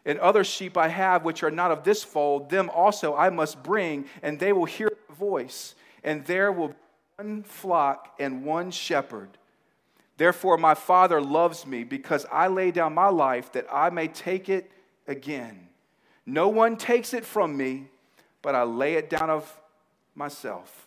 And 0.04 0.18
other 0.18 0.44
sheep 0.44 0.76
I 0.76 0.88
have 0.88 1.24
which 1.24 1.42
are 1.42 1.50
not 1.50 1.70
of 1.70 1.84
this 1.84 2.04
fold, 2.04 2.50
them 2.50 2.70
also 2.70 3.14
I 3.14 3.30
must 3.30 3.62
bring, 3.62 4.06
and 4.22 4.38
they 4.38 4.52
will 4.52 4.66
hear 4.66 4.90
my 5.08 5.14
voice, 5.14 5.74
and 6.02 6.24
there 6.26 6.52
will 6.52 6.68
be 6.68 6.74
one 7.16 7.42
flock 7.42 8.14
and 8.18 8.44
one 8.44 8.70
shepherd. 8.70 9.30
Therefore, 10.16 10.56
my 10.56 10.74
Father 10.74 11.20
loves 11.20 11.66
me 11.66 11.84
because 11.84 12.26
I 12.30 12.48
lay 12.48 12.70
down 12.70 12.94
my 12.94 13.08
life 13.08 13.52
that 13.52 13.66
I 13.72 13.90
may 13.90 14.08
take 14.08 14.48
it 14.48 14.70
again. 15.08 15.68
No 16.26 16.48
one 16.48 16.76
takes 16.76 17.12
it 17.14 17.24
from 17.24 17.56
me, 17.56 17.88
but 18.42 18.54
I 18.54 18.62
lay 18.62 18.94
it 18.94 19.10
down 19.10 19.30
of 19.30 19.60
myself. 20.14 20.86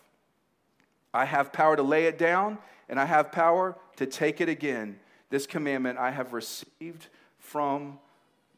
I 1.12 1.24
have 1.24 1.52
power 1.52 1.76
to 1.76 1.82
lay 1.82 2.04
it 2.04 2.18
down 2.18 2.58
and 2.88 2.98
I 2.98 3.04
have 3.04 3.32
power 3.32 3.76
to 3.96 4.06
take 4.06 4.40
it 4.40 4.48
again. 4.48 4.98
This 5.30 5.46
commandment 5.46 5.98
I 5.98 6.10
have 6.10 6.32
received 6.32 7.08
from 7.38 7.98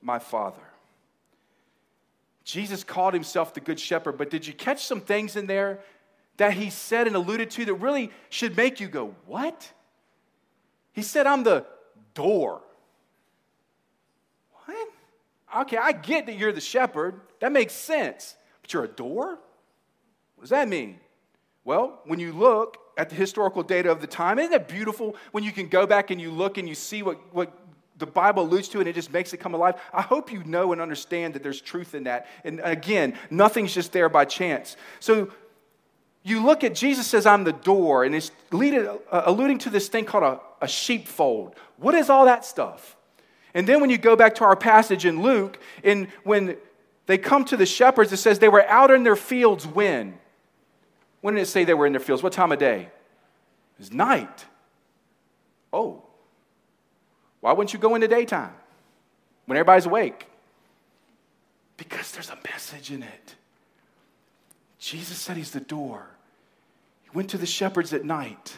my 0.02 0.18
Father. 0.18 0.62
Jesus 2.44 2.82
called 2.84 3.14
himself 3.14 3.54
the 3.54 3.60
Good 3.60 3.78
Shepherd, 3.78 4.18
but 4.18 4.30
did 4.30 4.46
you 4.46 4.52
catch 4.52 4.84
some 4.84 5.00
things 5.00 5.36
in 5.36 5.46
there 5.46 5.80
that 6.36 6.54
he 6.54 6.70
said 6.70 7.06
and 7.06 7.14
alluded 7.14 7.50
to 7.52 7.64
that 7.66 7.74
really 7.74 8.10
should 8.28 8.56
make 8.56 8.80
you 8.80 8.88
go, 8.88 9.14
What? 9.26 9.72
He 10.92 11.02
said, 11.02 11.26
I'm 11.26 11.44
the 11.44 11.64
door. 12.14 12.62
What? 14.64 14.88
Okay, 15.62 15.76
I 15.76 15.92
get 15.92 16.26
that 16.26 16.36
you're 16.36 16.52
the 16.52 16.60
shepherd. 16.60 17.20
That 17.38 17.52
makes 17.52 17.74
sense. 17.74 18.34
But 18.60 18.72
you're 18.72 18.84
a 18.84 18.88
door? 18.88 19.38
What 20.34 20.42
does 20.42 20.50
that 20.50 20.68
mean? 20.68 20.98
Well, 21.64 22.00
when 22.06 22.18
you 22.18 22.32
look 22.32 22.78
at 23.00 23.08
the 23.08 23.14
historical 23.14 23.62
data 23.62 23.90
of 23.90 24.02
the 24.02 24.06
time. 24.06 24.38
Isn't 24.38 24.52
it 24.52 24.68
beautiful 24.68 25.16
when 25.32 25.42
you 25.42 25.52
can 25.52 25.68
go 25.68 25.86
back 25.86 26.10
and 26.10 26.20
you 26.20 26.30
look 26.30 26.58
and 26.58 26.68
you 26.68 26.74
see 26.74 27.02
what, 27.02 27.18
what 27.32 27.59
the 28.00 28.06
Bible 28.06 28.42
alludes 28.42 28.68
to 28.70 28.80
and 28.80 28.88
it 28.88 28.94
just 28.94 29.12
makes 29.12 29.32
it 29.32 29.36
come 29.36 29.54
alive? 29.54 29.80
I 29.92 30.02
hope 30.02 30.32
you 30.32 30.42
know 30.44 30.72
and 30.72 30.80
understand 30.80 31.34
that 31.34 31.42
there's 31.42 31.60
truth 31.60 31.94
in 31.94 32.04
that. 32.04 32.26
And 32.42 32.60
again, 32.64 33.16
nothing's 33.30 33.72
just 33.72 33.92
there 33.92 34.08
by 34.08 34.24
chance. 34.24 34.76
So 34.98 35.30
you 36.22 36.44
look 36.44 36.64
at 36.64 36.74
Jesus 36.74 37.06
says, 37.06 37.24
I'm 37.24 37.44
the 37.44 37.52
door, 37.52 38.04
and 38.04 38.14
it's 38.14 38.30
leading, 38.50 38.86
uh, 38.86 39.22
alluding 39.24 39.58
to 39.58 39.70
this 39.70 39.88
thing 39.88 40.04
called 40.04 40.24
a, 40.24 40.64
a 40.64 40.68
sheepfold. 40.68 41.54
What 41.76 41.94
is 41.94 42.10
all 42.10 42.26
that 42.26 42.44
stuff? 42.44 42.96
And 43.54 43.66
then 43.66 43.80
when 43.80 43.90
you 43.90 43.98
go 43.98 44.16
back 44.16 44.34
to 44.36 44.44
our 44.44 44.56
passage 44.56 45.06
in 45.06 45.22
Luke, 45.22 45.58
and 45.82 46.08
when 46.24 46.56
they 47.06 47.18
come 47.18 47.44
to 47.46 47.56
the 47.56 47.66
shepherds, 47.66 48.12
it 48.12 48.18
says 48.18 48.38
they 48.38 48.48
were 48.48 48.66
out 48.68 48.90
in 48.90 49.02
their 49.02 49.16
fields 49.16 49.66
when? 49.66 50.18
When 51.20 51.34
did 51.34 51.42
it 51.42 51.46
say 51.46 51.64
they 51.64 51.74
were 51.74 51.86
in 51.86 51.92
their 51.92 52.00
fields? 52.00 52.22
What 52.22 52.32
time 52.32 52.52
of 52.52 52.58
day? 52.58 52.82
It 52.82 53.78
was 53.78 53.92
night. 53.92 54.44
Oh. 55.72 56.04
Why 57.40 57.52
wouldn't 57.52 57.72
you 57.72 57.78
go 57.78 57.94
in 57.94 58.00
the 58.00 58.08
daytime 58.08 58.52
when 59.46 59.56
everybody's 59.56 59.86
awake? 59.86 60.26
Because 61.76 62.12
there's 62.12 62.30
a 62.30 62.38
message 62.50 62.90
in 62.90 63.02
it. 63.02 63.34
Jesus 64.78 65.18
said 65.18 65.36
he's 65.36 65.50
the 65.50 65.60
door. 65.60 66.06
He 67.02 67.10
went 67.12 67.30
to 67.30 67.38
the 67.38 67.46
shepherds 67.46 67.92
at 67.92 68.04
night. 68.04 68.56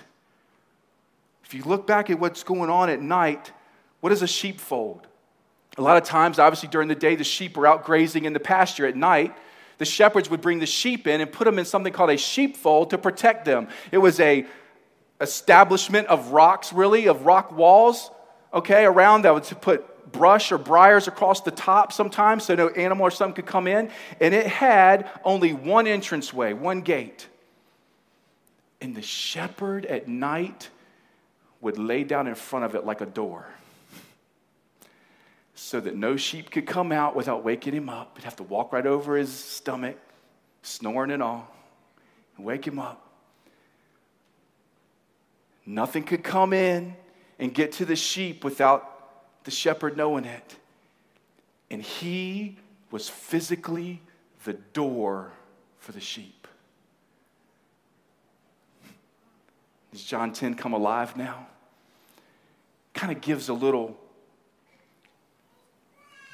If 1.45 1.55
you 1.55 1.63
look 1.65 1.87
back 1.87 2.11
at 2.11 2.19
what's 2.19 2.43
going 2.43 2.71
on 2.71 2.89
at 2.91 3.01
night, 3.01 3.53
what 4.01 4.13
is 4.13 4.23
a 4.23 4.27
sheepfold? 4.27 5.07
A 5.79 5.83
lot 5.83 5.97
of 5.97 6.05
times, 6.05 6.39
obviously, 6.39 6.69
during 6.69 6.89
the 6.89 6.95
day, 6.95 7.15
the 7.15 7.25
sheep 7.25 7.57
are 7.57 7.67
out 7.67 7.85
grazing 7.85 8.25
in 8.25 8.33
the 8.33 8.41
pasture. 8.41 8.87
At 8.87 8.97
night, 8.97 9.37
the 9.79 9.85
shepherds 9.85 10.29
would 10.31 10.41
bring 10.41 10.59
the 10.59 10.67
sheep 10.67 11.07
in 11.07 11.21
and 11.21 11.31
put 11.33 11.45
them 11.45 11.59
in 11.59 11.65
something 11.65 11.93
called 11.93 12.11
a 12.11 12.17
sheepfold 12.17 12.91
to 12.91 12.99
protect 12.99 13.45
them. 13.45 13.69
It 13.91 13.99
was 13.99 14.21
a 14.21 14.47
establishment 15.21 16.09
of 16.09 16.33
rocks, 16.33 16.73
really, 16.73 17.07
of 17.07 17.25
rock 17.25 17.53
walls, 17.53 18.11
okay, 18.53 18.85
around 18.85 19.23
that 19.23 19.35
would 19.35 19.45
put 19.61 20.13
brush 20.13 20.53
or 20.53 20.59
briars 20.59 21.09
across 21.09 21.41
the 21.41 21.51
top 21.51 21.93
sometimes 21.93 22.45
so 22.45 22.55
no 22.55 22.69
animal 22.69 23.07
or 23.07 23.11
something 23.11 23.35
could 23.35 23.51
come 23.51 23.67
in. 23.67 23.91
And 24.21 24.35
it 24.35 24.47
had 24.47 25.11
only 25.25 25.53
one 25.53 25.87
entranceway, 25.87 26.53
one 26.53 26.83
gate. 26.83 27.27
And 28.81 28.95
the 28.95 29.03
shepherd 29.03 29.87
at 29.87 30.09
night 30.09 30.71
would 31.61 31.79
lay 31.79 32.05
down 32.05 32.27
in 32.27 32.35
front 32.35 32.65
of 32.65 32.75
it 32.75 32.85
like 32.85 33.01
a 33.01 33.07
door 33.07 33.47
so 35.55 35.81
that 35.81 35.95
no 35.95 36.17
sheep 36.17 36.51
could 36.51 36.67
come 36.67 36.91
out 36.91 37.15
without 37.15 37.45
waking 37.45 37.73
him 37.73 37.89
up. 37.89 38.19
He'd 38.19 38.25
have 38.25 38.37
to 38.37 38.43
walk 38.43 38.73
right 38.73 38.85
over 38.85 39.17
his 39.17 39.33
stomach, 39.33 39.97
snoring 40.63 41.13
and 41.13 41.23
all, 41.23 41.49
and 42.37 42.45
wake 42.45 42.67
him 42.67 42.79
up. 42.79 43.09
Nothing 45.65 46.03
could 46.03 46.25
come 46.25 46.53
in 46.53 46.97
and 47.43 47.53
get 47.53 47.73
to 47.73 47.85
the 47.85 47.97
sheep 47.97 48.45
without 48.45 49.43
the 49.43 49.51
shepherd 49.51 49.97
knowing 49.97 50.25
it. 50.25 50.55
And 51.73 51.83
he 51.83 52.57
was 52.93 53.09
physically 53.09 54.01
the 54.45 54.53
door 54.53 55.33
for 55.81 55.91
the 55.91 56.01
sheep. 56.01 56.47
Does 59.91 60.05
John 60.05 60.33
10 60.33 60.55
come 60.55 60.73
alive 60.73 61.17
now? 61.17 61.49
Kind 62.95 63.11
of 63.11 63.21
gives 63.21 63.49
a 63.49 63.55
little 63.55 63.97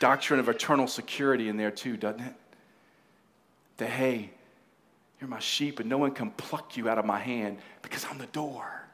doctrine 0.00 0.40
of 0.40 0.50
eternal 0.50 0.86
security 0.86 1.48
in 1.48 1.56
there 1.56 1.70
too, 1.70 1.96
doesn't 1.96 2.20
it? 2.20 2.34
That, 3.78 3.88
hey, 3.88 4.30
you're 5.22 5.30
my 5.30 5.38
sheep 5.38 5.80
and 5.80 5.88
no 5.88 5.96
one 5.96 6.10
can 6.10 6.32
pluck 6.32 6.76
you 6.76 6.86
out 6.86 6.98
of 6.98 7.06
my 7.06 7.18
hand 7.18 7.60
because 7.80 8.04
I'm 8.04 8.18
the 8.18 8.26
door. 8.26 8.87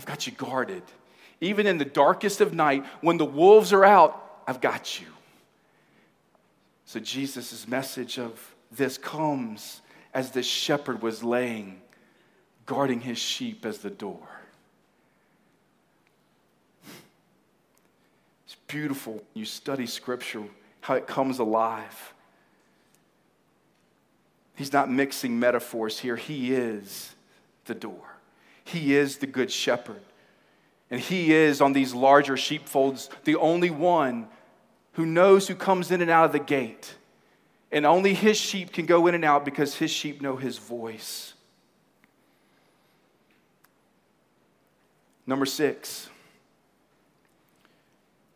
I've 0.00 0.06
got 0.06 0.26
you 0.26 0.32
guarded. 0.32 0.82
Even 1.42 1.66
in 1.66 1.76
the 1.76 1.84
darkest 1.84 2.40
of 2.40 2.54
night, 2.54 2.86
when 3.02 3.18
the 3.18 3.24
wolves 3.26 3.70
are 3.70 3.84
out, 3.84 4.40
I've 4.46 4.62
got 4.62 4.98
you. 4.98 5.08
So 6.86 7.00
Jesus' 7.00 7.68
message 7.68 8.18
of 8.18 8.54
this 8.72 8.96
comes 8.96 9.82
as 10.14 10.30
the 10.30 10.42
shepherd 10.42 11.02
was 11.02 11.22
laying, 11.22 11.82
guarding 12.64 13.02
his 13.02 13.18
sheep 13.18 13.66
as 13.66 13.80
the 13.80 13.90
door. 13.90 14.26
It's 18.46 18.56
beautiful. 18.68 19.22
You 19.34 19.44
study 19.44 19.84
scripture, 19.84 20.44
how 20.80 20.94
it 20.94 21.06
comes 21.06 21.40
alive. 21.40 22.14
He's 24.54 24.72
not 24.72 24.90
mixing 24.90 25.38
metaphors 25.38 25.98
here. 25.98 26.16
He 26.16 26.54
is 26.54 27.14
the 27.66 27.74
door. 27.74 28.09
He 28.70 28.94
is 28.94 29.18
the 29.18 29.26
good 29.26 29.50
shepherd. 29.50 30.00
And 30.90 31.00
he 31.00 31.32
is, 31.32 31.60
on 31.60 31.72
these 31.72 31.92
larger 31.92 32.36
sheepfolds, 32.36 33.10
the 33.24 33.36
only 33.36 33.70
one 33.70 34.28
who 34.92 35.06
knows 35.06 35.48
who 35.48 35.54
comes 35.54 35.90
in 35.90 36.00
and 36.00 36.10
out 36.10 36.24
of 36.26 36.32
the 36.32 36.38
gate. 36.38 36.94
And 37.72 37.84
only 37.84 38.14
his 38.14 38.36
sheep 38.36 38.72
can 38.72 38.86
go 38.86 39.06
in 39.06 39.14
and 39.14 39.24
out 39.24 39.44
because 39.44 39.76
his 39.76 39.90
sheep 39.90 40.20
know 40.20 40.36
his 40.36 40.58
voice. 40.58 41.34
Number 45.26 45.46
six. 45.46 46.08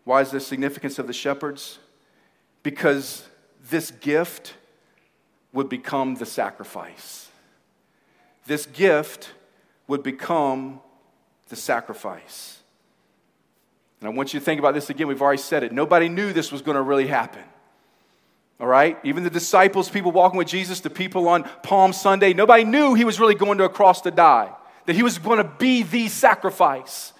Why 0.05 0.20
is 0.20 0.30
the 0.30 0.41
significance 0.41 0.99
of 0.99 1.07
the 1.07 1.12
shepherds? 1.12 1.78
Because 2.62 3.26
this 3.70 3.91
gift 3.91 4.55
would 5.53 5.68
become 5.68 6.16
the 6.16 6.26
sacrifice. 6.26 7.28
This 8.47 8.66
gift 8.66 9.30
would 9.87 10.03
become 10.03 10.80
the 11.49 11.57
sacrifice. 11.57 12.59
And 14.01 14.09
I 14.09 14.12
want 14.16 14.35
you 14.35 14.41
to 14.41 14.45
think 14.45 14.59
about 14.59 14.74
this 14.74 14.91
again. 14.91 15.07
We've 15.07 15.22
already 15.22 15.41
said 15.41 15.62
it. 15.62 15.72
Nobody 15.72 16.09
knew 16.09 16.32
this 16.32 16.53
was 16.53 16.62
going 16.62 16.76
to 16.76 16.82
really 16.82 17.07
happen. 17.07 17.43
All 18.61 18.66
right? 18.66 18.99
Even 19.03 19.24
the 19.24 19.30
disciples, 19.30 19.89
people 19.89 20.12
walking 20.12 20.39
with 20.39 20.49
Jesus, 20.49 20.80
the 20.80 20.91
people 20.91 21.28
on 21.28 21.45
Palm 21.62 21.93
Sunday, 21.93 22.32
nobody 22.32 22.64
knew 22.64 22.95
he 22.95 23.05
was 23.05 23.18
really 23.18 23.35
going 23.35 23.59
to 23.59 23.64
a 23.64 23.68
cross 23.68 24.01
to 24.03 24.11
die, 24.11 24.53
that 24.87 24.95
he 24.95 25.03
was 25.03 25.18
going 25.18 25.39
to 25.39 25.51
be 25.59 25.82
the 25.82 26.09
sacrifice. 26.09 27.12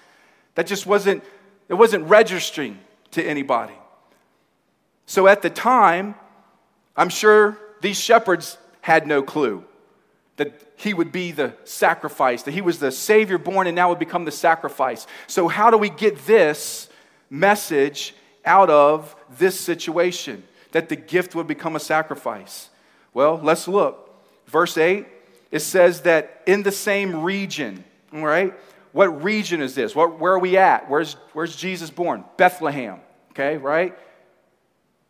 That 0.55 0.67
just 0.67 0.85
wasn't, 0.85 1.23
it 1.67 1.73
wasn't 1.73 2.07
registering 2.07 2.79
to 3.11 3.23
anybody. 3.23 3.73
So 5.05 5.27
at 5.27 5.41
the 5.41 5.49
time, 5.49 6.15
I'm 6.95 7.09
sure 7.09 7.57
these 7.81 7.99
shepherds 7.99 8.57
had 8.81 9.07
no 9.07 9.21
clue 9.21 9.63
that 10.37 10.61
he 10.75 10.93
would 10.93 11.11
be 11.11 11.31
the 11.31 11.53
sacrifice, 11.63 12.43
that 12.43 12.53
he 12.53 12.61
was 12.61 12.79
the 12.79 12.91
Savior 12.91 13.37
born 13.37 13.67
and 13.67 13.75
now 13.75 13.89
would 13.89 13.99
become 13.99 14.25
the 14.25 14.31
sacrifice. 14.31 15.07
So, 15.27 15.47
how 15.47 15.69
do 15.69 15.77
we 15.77 15.89
get 15.89 16.25
this 16.25 16.89
message 17.29 18.13
out 18.43 18.69
of 18.69 19.15
this 19.37 19.59
situation? 19.59 20.43
That 20.71 20.89
the 20.89 20.97
gift 20.97 21.35
would 21.35 21.47
become 21.47 21.75
a 21.75 21.79
sacrifice? 21.79 22.69
Well, 23.13 23.39
let's 23.41 23.67
look. 23.67 24.13
Verse 24.47 24.77
8, 24.77 25.07
it 25.51 25.59
says 25.59 26.01
that 26.01 26.41
in 26.45 26.63
the 26.63 26.71
same 26.71 27.23
region, 27.23 27.83
all 28.13 28.25
right? 28.25 28.53
What 28.91 29.23
region 29.23 29.61
is 29.61 29.73
this? 29.73 29.95
What, 29.95 30.19
where 30.19 30.33
are 30.33 30.39
we 30.39 30.57
at? 30.57 30.89
Where's, 30.89 31.13
where's 31.33 31.55
Jesus 31.55 31.89
born? 31.89 32.23
Bethlehem, 32.37 32.99
okay, 33.31 33.57
right? 33.57 33.97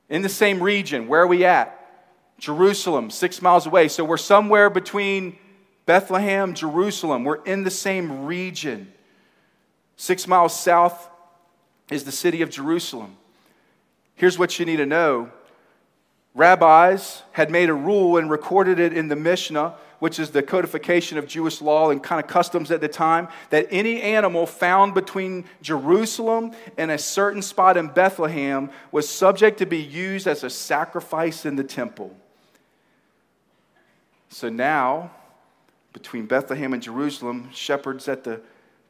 In 0.10 0.22
the 0.22 0.30
same 0.30 0.62
region, 0.62 1.08
where 1.08 1.22
are 1.22 1.28
we 1.28 1.46
at? 1.46 1.85
Jerusalem, 2.38 3.10
six 3.10 3.42
miles 3.42 3.66
away. 3.66 3.88
So 3.88 4.04
we're 4.04 4.18
somewhere 4.18 4.70
between 4.70 5.38
Bethlehem, 5.86 6.54
Jerusalem. 6.54 7.24
We're 7.24 7.44
in 7.44 7.64
the 7.64 7.72
same 7.72 8.26
region. 8.26 8.92
Six 9.98 10.28
miles 10.28 10.58
south 10.60 11.10
is 11.90 12.04
the 12.04 12.12
city 12.12 12.42
of 12.42 12.50
Jerusalem. 12.50 13.18
Here's 14.16 14.40
what 14.40 14.60
you 14.60 14.66
need 14.66 14.78
to 14.78 14.86
know 14.86 15.32
rabbis 16.34 17.24
had 17.32 17.50
made 17.50 17.70
a 17.70 17.74
rule 17.74 18.18
and 18.18 18.30
recorded 18.30 18.78
it 18.80 18.92
in 18.92 19.08
the 19.08 19.16
Mishnah, 19.16 19.76
which 20.00 20.20
is 20.20 20.32
the 20.32 20.44
codification 20.44 21.18
of 21.18 21.28
Jewish 21.28 21.62
law 21.62 21.92
and 21.92 22.04
kind 22.04 22.22
of 22.22 22.30
customs 22.30 22.72
at 22.72 22.82
the 22.82 22.90
time, 22.90 23.30
that 23.52 23.68
any 23.72 24.02
animal 24.02 24.46
found 24.46 24.94
between 24.94 25.46
Jerusalem 25.62 26.52
and 26.78 26.92
a 26.92 26.98
certain 26.98 27.42
spot 27.42 27.78
in 27.78 27.88
Bethlehem 27.88 28.70
was 28.92 29.08
subject 29.08 29.60
to 29.60 29.66
be 29.66 29.82
used 29.82 30.28
as 30.28 30.44
a 30.44 30.50
sacrifice 30.50 31.46
in 31.46 31.56
the 31.56 31.64
temple. 31.64 32.14
So 34.36 34.50
now, 34.50 35.12
between 35.94 36.26
Bethlehem 36.26 36.74
and 36.74 36.84
Jerusalem, 36.84 37.50
shepherds 37.54 38.10
at 38.10 38.26
the 38.26 38.42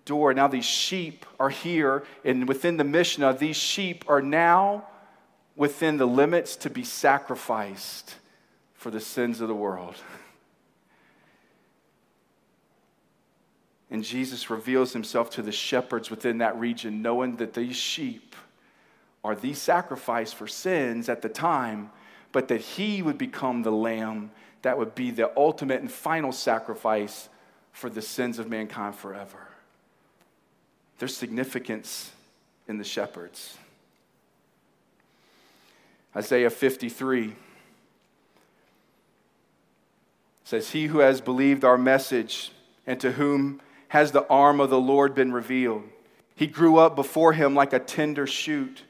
door. 0.04 0.34
Now 0.34 0.48
these 0.48 0.66
sheep 0.66 1.24
are 1.40 1.52
here, 1.52 2.04
and 2.24 2.48
within 2.48 2.78
the 2.78 2.84
Mishnah, 2.84 3.38
these 3.38 3.56
sheep 3.56 4.04
are 4.08 4.24
now 4.24 4.88
within 5.56 5.98
the 5.98 6.08
limits 6.08 6.56
to 6.56 6.72
be 6.72 6.84
sacrificed 6.84 8.16
for 8.74 8.90
the 8.90 9.00
sins 9.00 9.40
of 9.40 9.48
the 9.48 9.54
world. 9.54 9.96
And 13.92 14.04
Jesus 14.04 14.50
reveals 14.50 14.94
himself 14.94 15.30
to 15.30 15.44
the 15.44 15.52
shepherds 15.52 16.10
within 16.10 16.40
that 16.40 16.60
region, 16.60 17.04
knowing 17.04 17.36
that 17.36 17.54
these 17.54 17.76
sheep 17.76 18.36
are 19.24 19.36
the 19.36 19.54
sacrifice 19.54 20.34
for 20.34 20.48
sins 20.48 21.08
at 21.08 21.22
the 21.22 21.30
time, 21.30 21.92
but 22.32 22.48
that 22.48 22.62
he 22.62 23.04
would 23.04 23.20
become 23.20 23.62
the 23.62 23.72
lamb 23.72 24.32
that 24.66 24.80
would 24.80 24.96
be 24.96 25.12
the 25.12 25.32
ultimate 25.38 25.80
and 25.80 25.92
final 25.92 26.32
sacrifice 26.32 27.30
for 27.72 27.88
the 27.88 28.02
sins 28.02 28.40
of 28.40 28.50
mankind 28.50 28.96
forever. 28.96 29.48
There's 30.98 31.16
significance 31.16 32.12
in 32.68 32.80
the 32.80 32.84
shepherds. 32.84 33.60
Isaiah 36.16 36.50
53 36.50 37.36
says, 40.46 40.72
He 40.72 40.88
who 40.88 40.98
has 40.98 41.22
believed 41.22 41.64
our 41.64 41.78
message 41.78 42.52
and 42.88 43.00
to 43.02 43.12
whom 43.12 43.62
has 43.90 44.14
the 44.14 44.26
arm 44.30 44.60
of 44.60 44.72
the 44.72 44.82
Lord 44.82 45.14
been 45.14 45.32
revealed. 45.32 45.84
He 46.36 46.48
grew 46.48 46.78
up 46.78 46.96
before 46.96 47.34
him 47.34 47.54
like 47.54 47.72
a 47.72 47.80
tender 47.80 48.26
shoot 48.26 48.82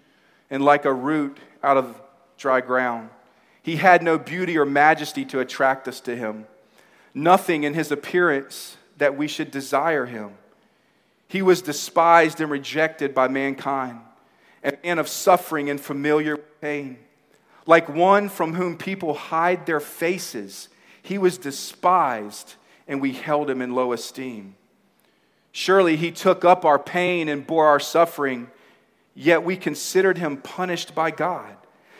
and 0.50 0.64
like 0.64 0.86
a 0.86 0.94
root 0.94 1.38
out 1.62 1.76
of 1.76 2.02
dry 2.38 2.62
ground. 2.62 3.10
He 3.66 3.78
had 3.78 4.04
no 4.04 4.20
beauty 4.20 4.60
or 4.60 4.66
majesty 4.66 5.26
to 5.26 5.40
attract 5.40 5.88
us 5.88 6.00
to 6.02 6.16
him, 6.16 6.46
nothing 7.16 7.64
in 7.64 7.74
his 7.74 7.92
appearance 7.92 8.78
that 8.98 9.18
we 9.18 9.28
should 9.28 9.50
desire 9.50 10.06
him. 10.06 10.34
He 11.28 11.42
was 11.42 11.64
despised 11.64 12.40
and 12.40 12.52
rejected 12.52 13.16
by 13.16 13.28
mankind, 13.28 14.02
a 14.64 14.78
man 14.84 15.00
of 15.00 15.08
suffering 15.08 15.72
and 15.72 15.82
familiar 15.82 16.38
pain. 16.38 17.00
Like 17.66 17.90
one 17.90 18.30
from 18.30 18.54
whom 18.54 18.78
people 18.78 19.16
hide 19.16 19.66
their 19.66 19.80
faces, 19.80 20.70
he 21.02 21.18
was 21.18 21.40
despised, 21.40 22.54
and 22.88 23.02
we 23.02 23.14
held 23.14 23.50
him 23.50 23.64
in 23.64 23.74
low 23.74 23.94
esteem. 23.94 24.54
Surely 25.52 25.96
he 25.96 26.12
took 26.12 26.46
up 26.46 26.66
our 26.66 26.78
pain 26.78 27.28
and 27.28 27.48
bore 27.48 27.66
our 27.66 27.80
suffering, 27.80 28.48
yet 29.16 29.44
we 29.44 29.58
considered 29.58 30.20
him 30.20 30.38
punished 30.38 30.94
by 30.94 31.10
God 31.10 31.58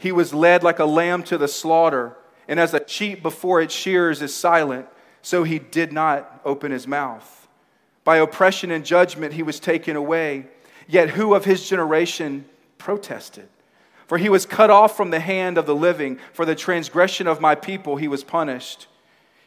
He 0.00 0.12
was 0.12 0.32
led 0.32 0.62
like 0.62 0.78
a 0.78 0.86
lamb 0.86 1.22
to 1.24 1.36
the 1.36 1.46
slaughter, 1.46 2.16
and 2.48 2.58
as 2.58 2.72
a 2.72 2.88
sheep 2.88 3.22
before 3.22 3.60
its 3.60 3.74
shears 3.74 4.22
is 4.22 4.34
silent, 4.34 4.86
so 5.20 5.44
he 5.44 5.58
did 5.58 5.92
not 5.92 6.40
open 6.42 6.72
his 6.72 6.88
mouth. 6.88 7.46
By 8.02 8.16
oppression 8.16 8.70
and 8.70 8.82
judgment 8.82 9.34
he 9.34 9.42
was 9.42 9.60
taken 9.60 9.96
away. 9.96 10.46
Yet 10.88 11.10
who 11.10 11.34
of 11.34 11.44
his 11.44 11.68
generation 11.68 12.46
protested? 12.78 13.48
For 14.06 14.16
he 14.16 14.30
was 14.30 14.46
cut 14.46 14.70
off 14.70 14.96
from 14.96 15.10
the 15.10 15.20
hand 15.20 15.58
of 15.58 15.66
the 15.66 15.74
living. 15.76 16.18
For 16.32 16.46
the 16.46 16.54
transgression 16.54 17.26
of 17.26 17.42
my 17.42 17.54
people 17.54 17.96
he 17.96 18.08
was 18.08 18.24
punished. 18.24 18.86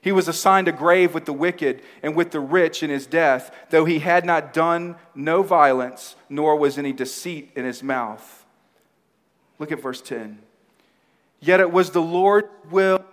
He 0.01 0.11
was 0.11 0.27
assigned 0.27 0.67
a 0.67 0.71
grave 0.71 1.15
with 1.15 1.25
the 1.25 1.33
wicked 1.33 1.81
and 2.03 2.15
with 2.15 2.29
the 2.29 2.39
rich 2.39 2.83
in 2.83 2.91
his 2.91 3.07
death, 3.07 3.49
though 3.71 3.85
he 3.85 3.99
had 3.99 4.23
not 4.23 4.53
done 4.53 4.97
no 5.15 5.41
violence, 5.41 6.15
nor 6.29 6.55
was 6.55 6.77
any 6.77 6.93
deceit 6.93 7.51
in 7.55 7.65
his 7.65 7.81
mouth. 7.81 8.42
Look 9.59 9.71
at 9.71 9.81
verse 9.81 10.01
10. 10.01 10.39
Yet 11.39 11.59
it 11.59 11.71
was 11.71 11.91
the 11.91 12.01
Lord's 12.01 12.47
will 12.69 13.03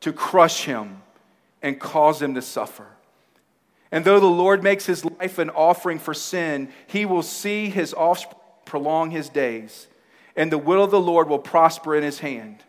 to 0.00 0.12
crush 0.12 0.64
him 0.64 1.02
and 1.62 1.78
cause 1.78 2.22
him 2.22 2.34
to 2.34 2.42
suffer. 2.42 2.86
And 3.90 4.04
though 4.04 4.20
the 4.20 4.26
Lord 4.26 4.62
makes 4.62 4.86
his 4.86 5.04
life 5.04 5.38
an 5.38 5.50
offering 5.50 5.98
for 5.98 6.14
sin, 6.14 6.70
he 6.86 7.04
will 7.04 7.22
see 7.22 7.70
his 7.70 7.94
offspring 7.94 8.36
prolong 8.68 9.10
his 9.10 9.30
days, 9.30 9.86
and 10.36 10.52
the 10.52 10.58
will 10.58 10.84
of 10.84 10.90
the 10.90 11.00
Lord 11.00 11.28
will 11.28 11.38
prosper 11.38 11.96
in 11.96 12.02
his 12.02 12.18
hand. 12.18 12.62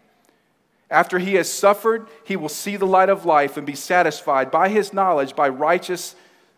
After 0.89 1.19
he 1.19 1.35
has 1.35 1.51
suffered, 1.51 2.07
he 2.23 2.35
will 2.35 2.49
see 2.49 2.77
the 2.77 2.87
light 2.87 3.09
of 3.09 3.25
life 3.25 3.57
and 3.57 3.67
be 3.67 3.75
satisfied 3.75 4.49
by 4.49 4.69
his 4.69 4.93
knowledge, 4.93 5.35
by 5.35 5.49
righteous, 5.49 6.15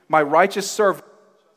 my 0.07 0.21
righteous 0.21 0.69
servant 0.69 1.05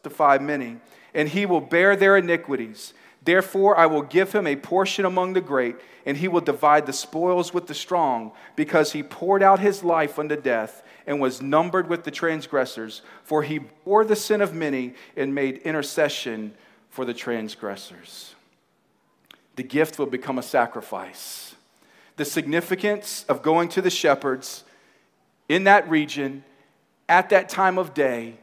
justify 0.02 0.38
many, 0.38 0.78
and 1.14 1.28
he 1.28 1.46
will 1.46 1.60
bear 1.60 1.94
their 1.94 2.16
iniquities. 2.16 2.94
Therefore, 3.24 3.76
I 3.78 3.86
will 3.86 4.02
give 4.02 4.32
him 4.32 4.46
a 4.46 4.56
portion 4.56 5.04
among 5.04 5.32
the 5.32 5.40
great, 5.40 5.76
and 6.04 6.16
he 6.16 6.28
will 6.28 6.40
divide 6.40 6.86
the 6.86 6.92
spoils 6.92 7.54
with 7.54 7.66
the 7.66 7.74
strong, 7.74 8.32
because 8.54 8.92
he 8.92 9.02
poured 9.02 9.42
out 9.42 9.60
his 9.60 9.82
life 9.82 10.18
unto 10.18 10.36
death 10.36 10.82
and 11.06 11.20
was 11.20 11.40
numbered 11.40 11.88
with 11.88 12.04
the 12.04 12.10
transgressors. 12.10 13.02
For 13.22 13.42
he 13.42 13.58
bore 13.58 14.04
the 14.04 14.16
sin 14.16 14.40
of 14.40 14.54
many 14.54 14.94
and 15.16 15.34
made 15.34 15.58
intercession 15.58 16.54
for 16.90 17.04
the 17.04 17.14
transgressors. 17.14 18.34
The 19.56 19.62
gift 19.62 19.98
will 19.98 20.06
become 20.06 20.38
a 20.38 20.42
sacrifice. 20.42 21.54
The 22.16 22.24
significance 22.24 23.24
of 23.28 23.42
going 23.42 23.68
to 23.70 23.82
the 23.82 23.90
shepherds 23.90 24.64
in 25.48 25.64
that 25.64 25.88
region 25.88 26.44
at 27.08 27.30
that 27.30 27.48
time 27.48 27.78
of 27.78 27.94
day, 27.94 28.38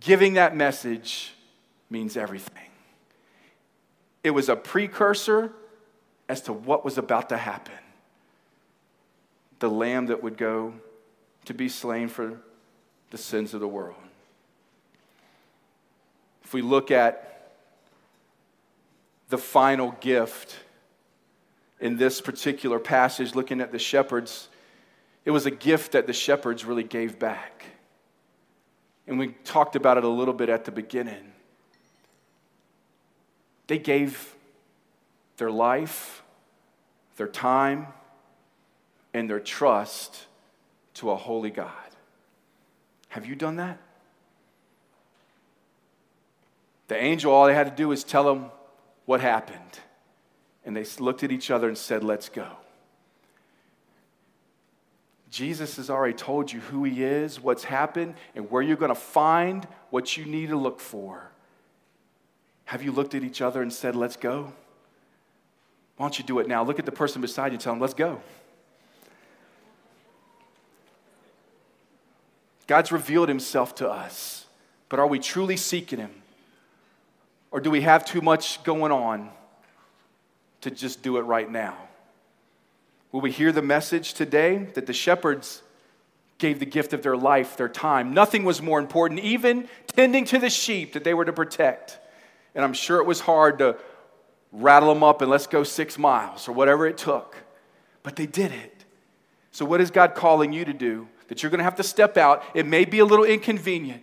giving 0.00 0.34
that 0.34 0.56
message, 0.56 1.34
means 1.90 2.16
everything. 2.16 2.71
It 4.22 4.30
was 4.30 4.48
a 4.48 4.56
precursor 4.56 5.52
as 6.28 6.42
to 6.42 6.52
what 6.52 6.84
was 6.84 6.98
about 6.98 7.28
to 7.30 7.36
happen. 7.36 7.74
The 9.58 9.70
lamb 9.70 10.06
that 10.06 10.22
would 10.22 10.36
go 10.36 10.74
to 11.44 11.54
be 11.54 11.68
slain 11.68 12.08
for 12.08 12.40
the 13.10 13.18
sins 13.18 13.52
of 13.54 13.60
the 13.60 13.68
world. 13.68 13.96
If 16.44 16.54
we 16.54 16.62
look 16.62 16.90
at 16.90 17.50
the 19.28 19.38
final 19.38 19.92
gift 20.00 20.56
in 21.80 21.96
this 21.96 22.20
particular 22.20 22.78
passage, 22.78 23.34
looking 23.34 23.60
at 23.60 23.72
the 23.72 23.78
shepherds, 23.78 24.48
it 25.24 25.30
was 25.30 25.46
a 25.46 25.50
gift 25.50 25.92
that 25.92 26.06
the 26.06 26.12
shepherds 26.12 26.64
really 26.64 26.84
gave 26.84 27.18
back. 27.18 27.64
And 29.06 29.18
we 29.18 29.28
talked 29.44 29.74
about 29.76 29.98
it 29.98 30.04
a 30.04 30.08
little 30.08 30.34
bit 30.34 30.48
at 30.48 30.64
the 30.64 30.70
beginning. 30.70 31.32
They 33.72 33.78
gave 33.78 34.34
their 35.38 35.50
life, 35.50 36.22
their 37.16 37.26
time, 37.26 37.86
and 39.14 39.30
their 39.30 39.40
trust 39.40 40.26
to 40.96 41.10
a 41.10 41.16
holy 41.16 41.48
God. 41.48 41.70
Have 43.08 43.24
you 43.24 43.34
done 43.34 43.56
that? 43.56 43.78
The 46.88 46.96
angel, 46.96 47.32
all 47.32 47.46
they 47.46 47.54
had 47.54 47.66
to 47.66 47.74
do 47.74 47.88
was 47.88 48.04
tell 48.04 48.24
them 48.24 48.50
what 49.06 49.22
happened. 49.22 49.78
And 50.66 50.76
they 50.76 50.84
looked 50.98 51.22
at 51.22 51.32
each 51.32 51.50
other 51.50 51.66
and 51.66 51.78
said, 51.78 52.04
Let's 52.04 52.28
go. 52.28 52.48
Jesus 55.30 55.76
has 55.76 55.88
already 55.88 56.12
told 56.12 56.52
you 56.52 56.60
who 56.60 56.84
he 56.84 57.02
is, 57.02 57.40
what's 57.40 57.64
happened, 57.64 58.16
and 58.34 58.50
where 58.50 58.60
you're 58.60 58.76
going 58.76 58.90
to 58.90 58.94
find 58.94 59.66
what 59.88 60.18
you 60.18 60.26
need 60.26 60.50
to 60.50 60.56
look 60.56 60.78
for. 60.78 61.32
Have 62.72 62.82
you 62.82 62.90
looked 62.90 63.14
at 63.14 63.22
each 63.22 63.42
other 63.42 63.60
and 63.60 63.70
said, 63.70 63.94
Let's 63.94 64.16
go? 64.16 64.50
Why 65.98 66.04
don't 66.06 66.18
you 66.18 66.24
do 66.24 66.38
it 66.38 66.48
now? 66.48 66.64
Look 66.64 66.78
at 66.78 66.86
the 66.86 66.90
person 66.90 67.20
beside 67.20 67.48
you 67.48 67.56
and 67.56 67.60
tell 67.60 67.74
them, 67.74 67.80
Let's 67.80 67.92
go. 67.92 68.22
God's 72.66 72.90
revealed 72.90 73.28
himself 73.28 73.74
to 73.74 73.90
us, 73.90 74.46
but 74.88 74.98
are 74.98 75.06
we 75.06 75.18
truly 75.18 75.58
seeking 75.58 75.98
him? 75.98 76.12
Or 77.50 77.60
do 77.60 77.70
we 77.70 77.82
have 77.82 78.06
too 78.06 78.22
much 78.22 78.64
going 78.64 78.90
on 78.90 79.28
to 80.62 80.70
just 80.70 81.02
do 81.02 81.18
it 81.18 81.24
right 81.24 81.50
now? 81.50 81.76
Will 83.12 83.20
we 83.20 83.32
hear 83.32 83.52
the 83.52 83.60
message 83.60 84.14
today 84.14 84.70
that 84.72 84.86
the 84.86 84.94
shepherds 84.94 85.62
gave 86.38 86.58
the 86.58 86.64
gift 86.64 86.94
of 86.94 87.02
their 87.02 87.18
life, 87.18 87.54
their 87.58 87.68
time? 87.68 88.14
Nothing 88.14 88.44
was 88.44 88.62
more 88.62 88.78
important, 88.78 89.20
even 89.20 89.68
tending 89.88 90.24
to 90.24 90.38
the 90.38 90.48
sheep 90.48 90.94
that 90.94 91.04
they 91.04 91.12
were 91.12 91.26
to 91.26 91.34
protect. 91.34 91.98
And 92.54 92.64
I'm 92.64 92.74
sure 92.74 92.98
it 92.98 93.06
was 93.06 93.20
hard 93.20 93.58
to 93.58 93.76
rattle 94.50 94.92
them 94.92 95.02
up 95.02 95.22
and 95.22 95.30
let's 95.30 95.46
go 95.46 95.64
six 95.64 95.98
miles 95.98 96.48
or 96.48 96.52
whatever 96.52 96.86
it 96.86 96.98
took. 96.98 97.36
But 98.02 98.16
they 98.16 98.26
did 98.26 98.52
it. 98.52 98.84
So, 99.50 99.64
what 99.64 99.80
is 99.80 99.90
God 99.90 100.14
calling 100.14 100.52
you 100.52 100.64
to 100.64 100.72
do? 100.72 101.08
that 101.32 101.42
you're 101.42 101.48
going 101.48 101.60
to 101.60 101.64
have 101.64 101.76
to 101.76 101.82
step 101.82 102.18
out. 102.18 102.44
It 102.52 102.66
may 102.66 102.84
be 102.84 102.98
a 102.98 103.06
little 103.06 103.24
inconvenient. 103.24 104.02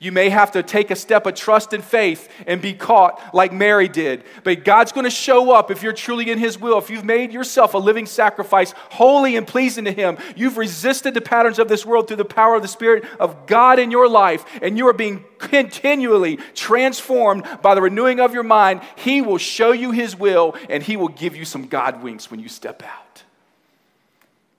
You 0.00 0.12
may 0.12 0.28
have 0.28 0.52
to 0.52 0.62
take 0.62 0.92
a 0.92 0.96
step 0.96 1.26
of 1.26 1.34
trust 1.34 1.72
and 1.72 1.82
faith 1.82 2.28
and 2.46 2.62
be 2.62 2.72
caught 2.72 3.34
like 3.34 3.52
Mary 3.52 3.88
did. 3.88 4.22
But 4.44 4.64
God's 4.64 4.92
going 4.92 5.04
to 5.04 5.10
show 5.10 5.50
up 5.50 5.72
if 5.72 5.82
you're 5.82 5.92
truly 5.92 6.30
in 6.30 6.38
His 6.38 6.56
will. 6.56 6.78
If 6.78 6.88
you've 6.88 7.04
made 7.04 7.32
yourself 7.32 7.74
a 7.74 7.78
living 7.78 8.06
sacrifice, 8.06 8.72
holy 8.90 9.34
and 9.34 9.44
pleasing 9.44 9.86
to 9.86 9.92
Him, 9.92 10.16
you've 10.36 10.56
resisted 10.56 11.14
the 11.14 11.20
patterns 11.20 11.58
of 11.58 11.66
this 11.66 11.84
world 11.84 12.06
through 12.06 12.18
the 12.18 12.24
power 12.24 12.54
of 12.54 12.62
the 12.62 12.68
Spirit 12.68 13.04
of 13.18 13.46
God 13.46 13.80
in 13.80 13.90
your 13.90 14.08
life, 14.08 14.44
and 14.62 14.78
you 14.78 14.86
are 14.86 14.92
being 14.92 15.24
continually 15.38 16.36
transformed 16.54 17.44
by 17.60 17.74
the 17.74 17.82
renewing 17.82 18.20
of 18.20 18.32
your 18.32 18.44
mind, 18.44 18.82
He 18.94 19.20
will 19.20 19.38
show 19.38 19.72
you 19.72 19.90
His 19.90 20.14
will 20.14 20.54
and 20.68 20.80
He 20.80 20.96
will 20.96 21.08
give 21.08 21.34
you 21.34 21.44
some 21.44 21.66
God 21.66 22.04
winks 22.04 22.30
when 22.30 22.38
you 22.38 22.48
step 22.48 22.84
out. 22.84 23.24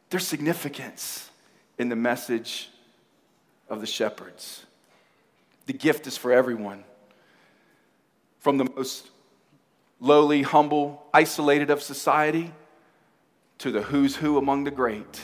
There's 0.09 0.27
significance 0.27 1.29
in 1.77 1.87
the 1.87 1.95
message 1.95 2.69
of 3.69 3.79
the 3.79 3.87
shepherds. 3.87 4.65
The 5.69 5.73
gift 5.73 6.07
is 6.07 6.17
for 6.17 6.31
everyone. 6.31 6.83
From 8.39 8.57
the 8.57 8.65
most 8.75 9.07
lowly, 9.99 10.41
humble, 10.41 11.05
isolated 11.13 11.69
of 11.69 11.83
society 11.83 12.51
to 13.59 13.69
the 13.69 13.83
who's 13.83 14.15
who 14.15 14.39
among 14.39 14.63
the 14.63 14.71
great. 14.71 15.21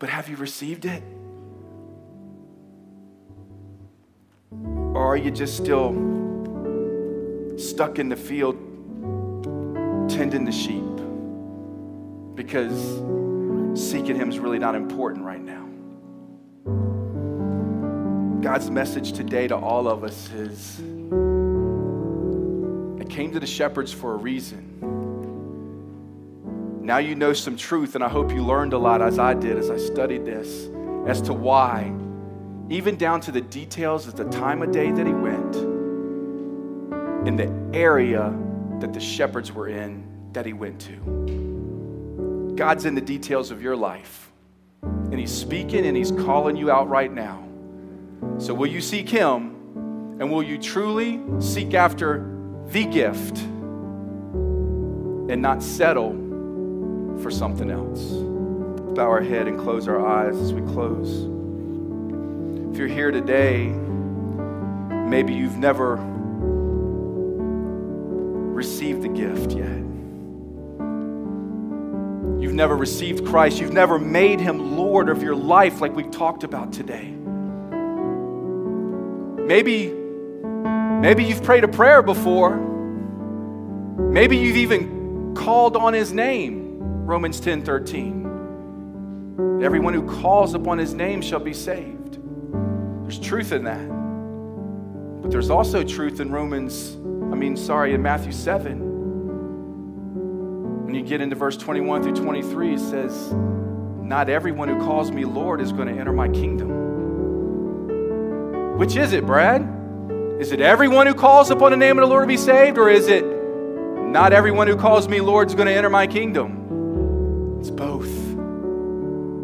But 0.00 0.08
have 0.08 0.28
you 0.28 0.34
received 0.34 0.84
it? 0.84 1.00
Or 4.50 5.06
are 5.06 5.16
you 5.16 5.30
just 5.30 5.56
still 5.56 5.92
stuck 7.56 8.00
in 8.00 8.08
the 8.08 8.16
field 8.16 8.56
tending 10.10 10.44
the 10.44 10.50
sheep? 10.50 10.82
Because 12.34 13.00
seeking 13.80 14.16
Him 14.16 14.28
is 14.28 14.40
really 14.40 14.58
not 14.58 14.74
important 14.74 15.24
right 15.24 15.40
now. 15.40 15.64
God's 18.44 18.70
message 18.70 19.12
today 19.12 19.48
to 19.48 19.56
all 19.56 19.88
of 19.88 20.04
us 20.04 20.30
is 20.32 20.78
I 23.00 23.04
came 23.08 23.32
to 23.32 23.40
the 23.40 23.46
shepherds 23.46 23.90
for 23.90 24.12
a 24.12 24.16
reason. 24.16 24.82
Now 26.82 26.98
you 26.98 27.14
know 27.14 27.32
some 27.32 27.56
truth, 27.56 27.94
and 27.94 28.04
I 28.04 28.08
hope 28.10 28.30
you 28.30 28.44
learned 28.44 28.74
a 28.74 28.78
lot 28.78 29.00
as 29.00 29.18
I 29.18 29.32
did 29.32 29.56
as 29.56 29.70
I 29.70 29.78
studied 29.78 30.26
this 30.26 30.68
as 31.06 31.22
to 31.22 31.32
why, 31.32 31.90
even 32.68 32.96
down 32.96 33.22
to 33.22 33.32
the 33.32 33.40
details 33.40 34.06
of 34.06 34.14
the 34.14 34.24
time 34.24 34.60
of 34.60 34.72
day 34.72 34.90
that 34.90 35.06
he 35.06 35.14
went, 35.14 35.56
in 37.26 37.36
the 37.36 37.50
area 37.72 38.30
that 38.78 38.92
the 38.92 39.00
shepherds 39.00 39.52
were 39.52 39.68
in 39.68 40.06
that 40.34 40.44
he 40.44 40.52
went 40.52 40.78
to. 40.82 42.52
God's 42.56 42.84
in 42.84 42.94
the 42.94 43.00
details 43.00 43.50
of 43.50 43.62
your 43.62 43.74
life. 43.74 44.30
And 44.82 45.18
He's 45.18 45.32
speaking 45.32 45.86
and 45.86 45.96
He's 45.96 46.10
calling 46.10 46.56
you 46.56 46.70
out 46.70 46.90
right 46.90 47.10
now. 47.10 47.43
So, 48.38 48.54
will 48.54 48.66
you 48.66 48.80
seek 48.80 49.08
Him? 49.08 49.54
And 50.20 50.30
will 50.30 50.42
you 50.42 50.58
truly 50.58 51.20
seek 51.40 51.74
after 51.74 52.30
the 52.68 52.84
gift 52.84 53.38
and 53.38 55.42
not 55.42 55.62
settle 55.62 56.12
for 57.20 57.30
something 57.30 57.70
else? 57.70 58.12
Bow 58.94 59.10
our 59.10 59.20
head 59.20 59.48
and 59.48 59.58
close 59.58 59.88
our 59.88 60.06
eyes 60.06 60.36
as 60.36 60.52
we 60.52 60.62
close. 60.72 61.24
If 62.72 62.78
you're 62.78 62.86
here 62.86 63.10
today, 63.10 63.66
maybe 63.66 65.34
you've 65.34 65.56
never 65.56 65.96
received 68.54 69.02
the 69.02 69.08
gift 69.08 69.52
yet. 69.52 69.82
You've 72.40 72.54
never 72.54 72.76
received 72.76 73.26
Christ. 73.26 73.60
You've 73.60 73.72
never 73.72 73.98
made 73.98 74.38
him 74.38 74.76
Lord 74.76 75.08
of 75.08 75.24
your 75.24 75.34
life 75.34 75.80
like 75.80 75.96
we've 75.96 76.10
talked 76.10 76.44
about 76.44 76.72
today. 76.72 77.14
Maybe, 79.46 79.88
maybe 79.88 81.24
you've 81.24 81.42
prayed 81.42 81.64
a 81.64 81.68
prayer 81.68 82.00
before. 82.02 82.56
Maybe 82.56 84.38
you've 84.38 84.56
even 84.56 85.34
called 85.34 85.76
on 85.76 85.92
his 85.92 86.12
name. 86.12 86.78
Romans 87.04 87.40
10 87.40 87.62
13. 87.62 89.60
Everyone 89.62 89.92
who 89.92 90.06
calls 90.20 90.54
upon 90.54 90.78
his 90.78 90.94
name 90.94 91.20
shall 91.20 91.40
be 91.40 91.52
saved. 91.52 92.18
There's 93.02 93.18
truth 93.18 93.52
in 93.52 93.64
that. 93.64 93.86
But 95.20 95.30
there's 95.30 95.50
also 95.50 95.82
truth 95.82 96.20
in 96.20 96.32
Romans, 96.32 96.94
I 96.94 97.36
mean, 97.36 97.56
sorry, 97.56 97.94
in 97.94 98.02
Matthew 98.02 98.32
7 98.32 98.78
When 100.84 100.94
you 100.94 101.02
get 101.02 101.20
into 101.20 101.34
verse 101.36 101.56
21 101.56 102.02
through 102.02 102.14
23, 102.14 102.74
it 102.74 102.78
says, 102.78 103.32
Not 103.32 104.28
everyone 104.28 104.68
who 104.68 104.78
calls 104.80 105.10
me 105.10 105.24
Lord 105.24 105.60
is 105.60 105.72
going 105.72 105.88
to 105.88 106.00
enter 106.00 106.12
my 106.12 106.28
kingdom. 106.28 106.83
Which 108.76 108.96
is 108.96 109.12
it, 109.12 109.24
Brad? 109.24 109.62
Is 110.40 110.50
it 110.50 110.60
everyone 110.60 111.06
who 111.06 111.14
calls 111.14 111.50
upon 111.50 111.70
the 111.70 111.76
name 111.76 111.96
of 111.96 112.02
the 112.02 112.08
Lord 112.08 112.24
to 112.24 112.26
be 112.26 112.36
saved, 112.36 112.76
or 112.76 112.90
is 112.90 113.06
it 113.06 113.24
not 113.24 114.32
everyone 114.32 114.66
who 114.66 114.76
calls 114.76 115.08
me 115.08 115.20
Lord 115.20 115.48
is 115.48 115.54
going 115.54 115.68
to 115.68 115.72
enter 115.72 115.88
my 115.88 116.08
kingdom? 116.08 117.58
It's 117.60 117.70
both. 117.70 118.10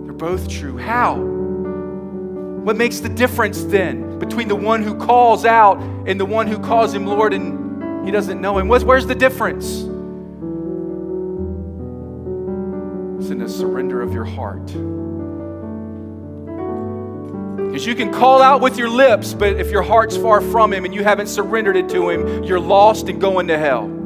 They're 0.04 0.12
both 0.12 0.48
true. 0.48 0.76
How? 0.76 1.14
What 1.16 2.76
makes 2.76 2.98
the 2.98 3.08
difference 3.08 3.62
then 3.62 4.18
between 4.18 4.48
the 4.48 4.56
one 4.56 4.82
who 4.82 4.98
calls 4.98 5.44
out 5.44 5.78
and 6.06 6.18
the 6.18 6.26
one 6.26 6.48
who 6.48 6.58
calls 6.58 6.92
him 6.92 7.06
Lord 7.06 7.32
and 7.32 8.04
he 8.04 8.10
doesn't 8.10 8.40
know 8.40 8.58
him? 8.58 8.66
Where's 8.66 9.06
the 9.06 9.14
difference? 9.14 9.66
It's 13.20 13.30
in 13.30 13.38
the 13.38 13.48
surrender 13.48 14.02
of 14.02 14.12
your 14.12 14.24
heart. 14.24 14.70
Because 17.56 17.86
you 17.86 17.94
can 17.94 18.12
call 18.12 18.42
out 18.42 18.60
with 18.60 18.76
your 18.76 18.88
lips, 18.88 19.34
but 19.34 19.60
if 19.60 19.70
your 19.70 19.82
heart's 19.82 20.16
far 20.16 20.40
from 20.40 20.72
Him 20.72 20.84
and 20.84 20.94
you 20.94 21.04
haven't 21.04 21.28
surrendered 21.28 21.76
it 21.76 21.88
to 21.90 22.08
Him, 22.08 22.44
you're 22.44 22.60
lost 22.60 23.08
and 23.08 23.20
going 23.20 23.48
to 23.48 23.58
hell. 23.58 23.99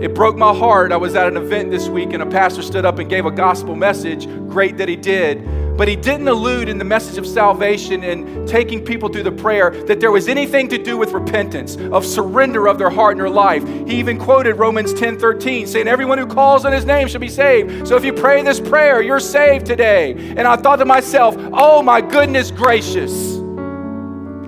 It 0.00 0.14
broke 0.14 0.36
my 0.36 0.54
heart. 0.54 0.92
I 0.92 0.96
was 0.96 1.14
at 1.14 1.26
an 1.26 1.36
event 1.36 1.70
this 1.70 1.88
week 1.88 2.12
and 2.12 2.22
a 2.22 2.26
pastor 2.26 2.62
stood 2.62 2.84
up 2.84 2.98
and 2.98 3.08
gave 3.08 3.24
a 3.24 3.30
gospel 3.30 3.74
message. 3.74 4.26
Great 4.48 4.76
that 4.76 4.88
he 4.88 4.96
did. 4.96 5.42
But 5.76 5.88
he 5.88 5.96
didn't 5.96 6.28
allude 6.28 6.68
in 6.68 6.78
the 6.78 6.84
message 6.84 7.18
of 7.18 7.26
salvation 7.26 8.02
and 8.02 8.48
taking 8.48 8.84
people 8.84 9.08
through 9.08 9.24
the 9.24 9.32
prayer 9.32 9.70
that 9.84 10.00
there 10.00 10.10
was 10.10 10.28
anything 10.28 10.68
to 10.68 10.78
do 10.78 10.96
with 10.96 11.12
repentance, 11.12 11.76
of 11.76 12.04
surrender 12.04 12.66
of 12.66 12.78
their 12.78 12.88
heart 12.88 13.12
and 13.12 13.20
their 13.20 13.30
life. 13.30 13.66
He 13.86 13.98
even 13.98 14.18
quoted 14.18 14.54
Romans 14.54 14.94
10 14.94 15.18
13, 15.18 15.66
saying, 15.66 15.86
Everyone 15.86 16.16
who 16.16 16.26
calls 16.26 16.64
on 16.64 16.72
his 16.72 16.86
name 16.86 17.08
shall 17.08 17.20
be 17.20 17.28
saved. 17.28 17.86
So 17.86 17.96
if 17.96 18.04
you 18.04 18.12
pray 18.12 18.42
this 18.42 18.60
prayer, 18.60 19.02
you're 19.02 19.20
saved 19.20 19.66
today. 19.66 20.12
And 20.12 20.40
I 20.40 20.56
thought 20.56 20.76
to 20.76 20.86
myself, 20.86 21.36
Oh 21.52 21.82
my 21.82 22.00
goodness 22.00 22.50
gracious. 22.50 23.36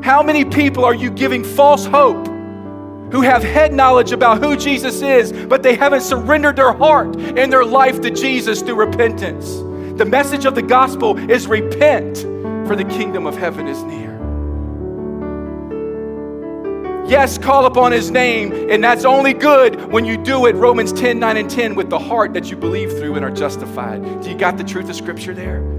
How 0.03 0.23
many 0.23 0.45
people 0.45 0.85
are 0.85 0.95
you 0.95 1.11
giving 1.11 1.45
false 1.45 1.85
hope? 1.85 2.38
Who 3.13 3.23
have 3.23 3.43
head 3.43 3.73
knowledge 3.73 4.13
about 4.13 4.43
who 4.43 4.57
Jesus 4.57 5.03
is, 5.03 5.33
but 5.33 5.63
they 5.63 5.75
haven't 5.75 6.03
surrendered 6.03 6.57
their 6.57 6.73
heart 6.73 7.17
and 7.17 7.53
their 7.53 7.65
life 7.65 8.01
to 8.03 8.11
Jesus 8.11 8.61
through 8.61 8.75
repentance. 8.77 9.57
The 9.99 10.05
message 10.05 10.45
of 10.45 10.55
the 10.55 10.63
gospel 10.63 11.19
is 11.31 11.47
repent, 11.47 12.19
for 12.69 12.77
the 12.77 12.85
kingdom 12.85 13.27
of 13.27 13.37
heaven 13.37 13.67
is 13.67 13.83
near. 13.85 14.09
Yes, 17.09 17.39
call 17.39 17.65
upon 17.65 17.93
his 17.93 18.11
name, 18.11 18.53
and 18.71 18.85
that's 18.85 19.07
only 19.07 19.33
good 19.33 19.91
when 19.91 20.05
you 20.05 20.19
do 20.19 20.45
it, 20.45 20.55
Romans 20.55 20.93
10 20.93 21.19
9 21.19 21.37
and 21.39 21.51
10, 21.51 21.75
with 21.75 21.89
the 21.89 21.99
heart 21.99 22.35
that 22.35 22.51
you 22.51 22.57
believe 22.57 22.91
through 22.99 23.15
and 23.15 23.25
are 23.25 23.31
justified. 23.31 24.03
Do 24.21 24.29
you 24.29 24.37
got 24.37 24.59
the 24.59 24.65
truth 24.65 24.91
of 24.91 24.97
Scripture 24.97 25.33
there? 25.33 25.78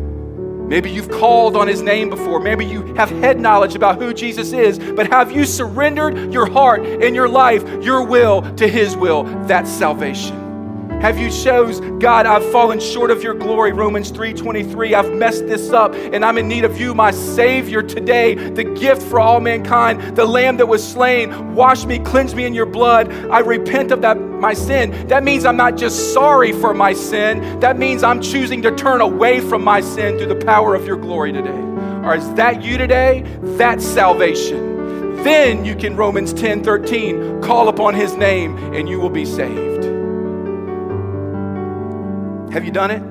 Maybe 0.69 0.91
you've 0.91 1.09
called 1.09 1.55
on 1.55 1.67
his 1.67 1.81
name 1.81 2.09
before. 2.09 2.39
Maybe 2.39 2.63
you 2.63 2.93
have 2.93 3.09
head 3.09 3.39
knowledge 3.39 3.75
about 3.75 3.97
who 3.97 4.13
Jesus 4.13 4.53
is, 4.53 4.77
but 4.77 5.07
have 5.07 5.31
you 5.31 5.43
surrendered 5.43 6.31
your 6.31 6.45
heart 6.45 6.85
and 6.85 7.15
your 7.15 7.27
life, 7.27 7.63
your 7.83 8.05
will 8.05 8.43
to 8.55 8.67
his 8.67 8.95
will? 8.95 9.23
That's 9.47 9.69
salvation. 9.69 10.38
Have 11.01 11.17
you 11.17 11.29
chose, 11.31 11.79
God, 11.99 12.25
I've 12.25 12.43
fallen 12.51 12.77
short 12.77 13.09
of 13.09 13.23
your 13.23 13.33
glory, 13.33 13.71
Romans 13.71 14.11
3:23. 14.11 14.93
I've 14.93 15.13
messed 15.13 15.47
this 15.47 15.71
up 15.71 15.95
and 15.95 16.25
I'm 16.25 16.37
in 16.37 16.49
need 16.49 16.65
of 16.65 16.77
you, 16.77 16.93
my 16.93 17.11
savior 17.11 17.81
today, 17.81 18.35
the 18.35 18.65
gift 18.65 19.03
for 19.03 19.17
all 19.17 19.39
mankind, 19.39 20.17
the 20.17 20.25
lamb 20.25 20.57
that 20.57 20.67
was 20.67 20.85
slain. 20.85 21.55
Wash 21.55 21.85
me, 21.85 21.99
cleanse 21.99 22.35
me 22.35 22.45
in 22.45 22.53
your 22.53 22.65
blood. 22.65 23.13
I 23.31 23.39
repent 23.39 23.91
of 23.91 24.01
that 24.01 24.19
my 24.19 24.53
sin. 24.53 25.07
That 25.07 25.23
means 25.23 25.45
I'm 25.45 25.55
not 25.55 25.77
just 25.77 26.13
sorry 26.13 26.51
for 26.51 26.73
my 26.73 26.91
sin. 26.91 27.61
That 27.61 27.79
means 27.79 28.03
I'm 28.03 28.19
choosing 28.19 28.61
to 28.63 28.75
turn 28.75 28.99
away 28.99 29.39
from 29.39 29.63
my 29.63 29.79
sin 29.79 30.17
through 30.17 30.33
the 30.33 30.45
power 30.45 30.75
of 30.75 30.85
your 30.85 30.97
glory 30.97 31.31
today. 31.31 31.61
Or 32.03 32.13
is 32.13 32.29
that 32.33 32.61
you 32.61 32.77
today? 32.77 33.23
That's 33.57 33.85
salvation. 33.85 35.23
Then 35.23 35.63
you 35.63 35.75
can 35.75 35.95
Romans 35.95 36.33
10:13 36.33 37.41
call 37.41 37.69
upon 37.69 37.93
his 37.93 38.17
name 38.17 38.57
and 38.73 38.89
you 38.89 38.99
will 38.99 39.09
be 39.09 39.23
saved. 39.23 39.68
Have 42.51 42.65
you 42.65 42.71
done 42.71 42.91
it? 42.91 43.03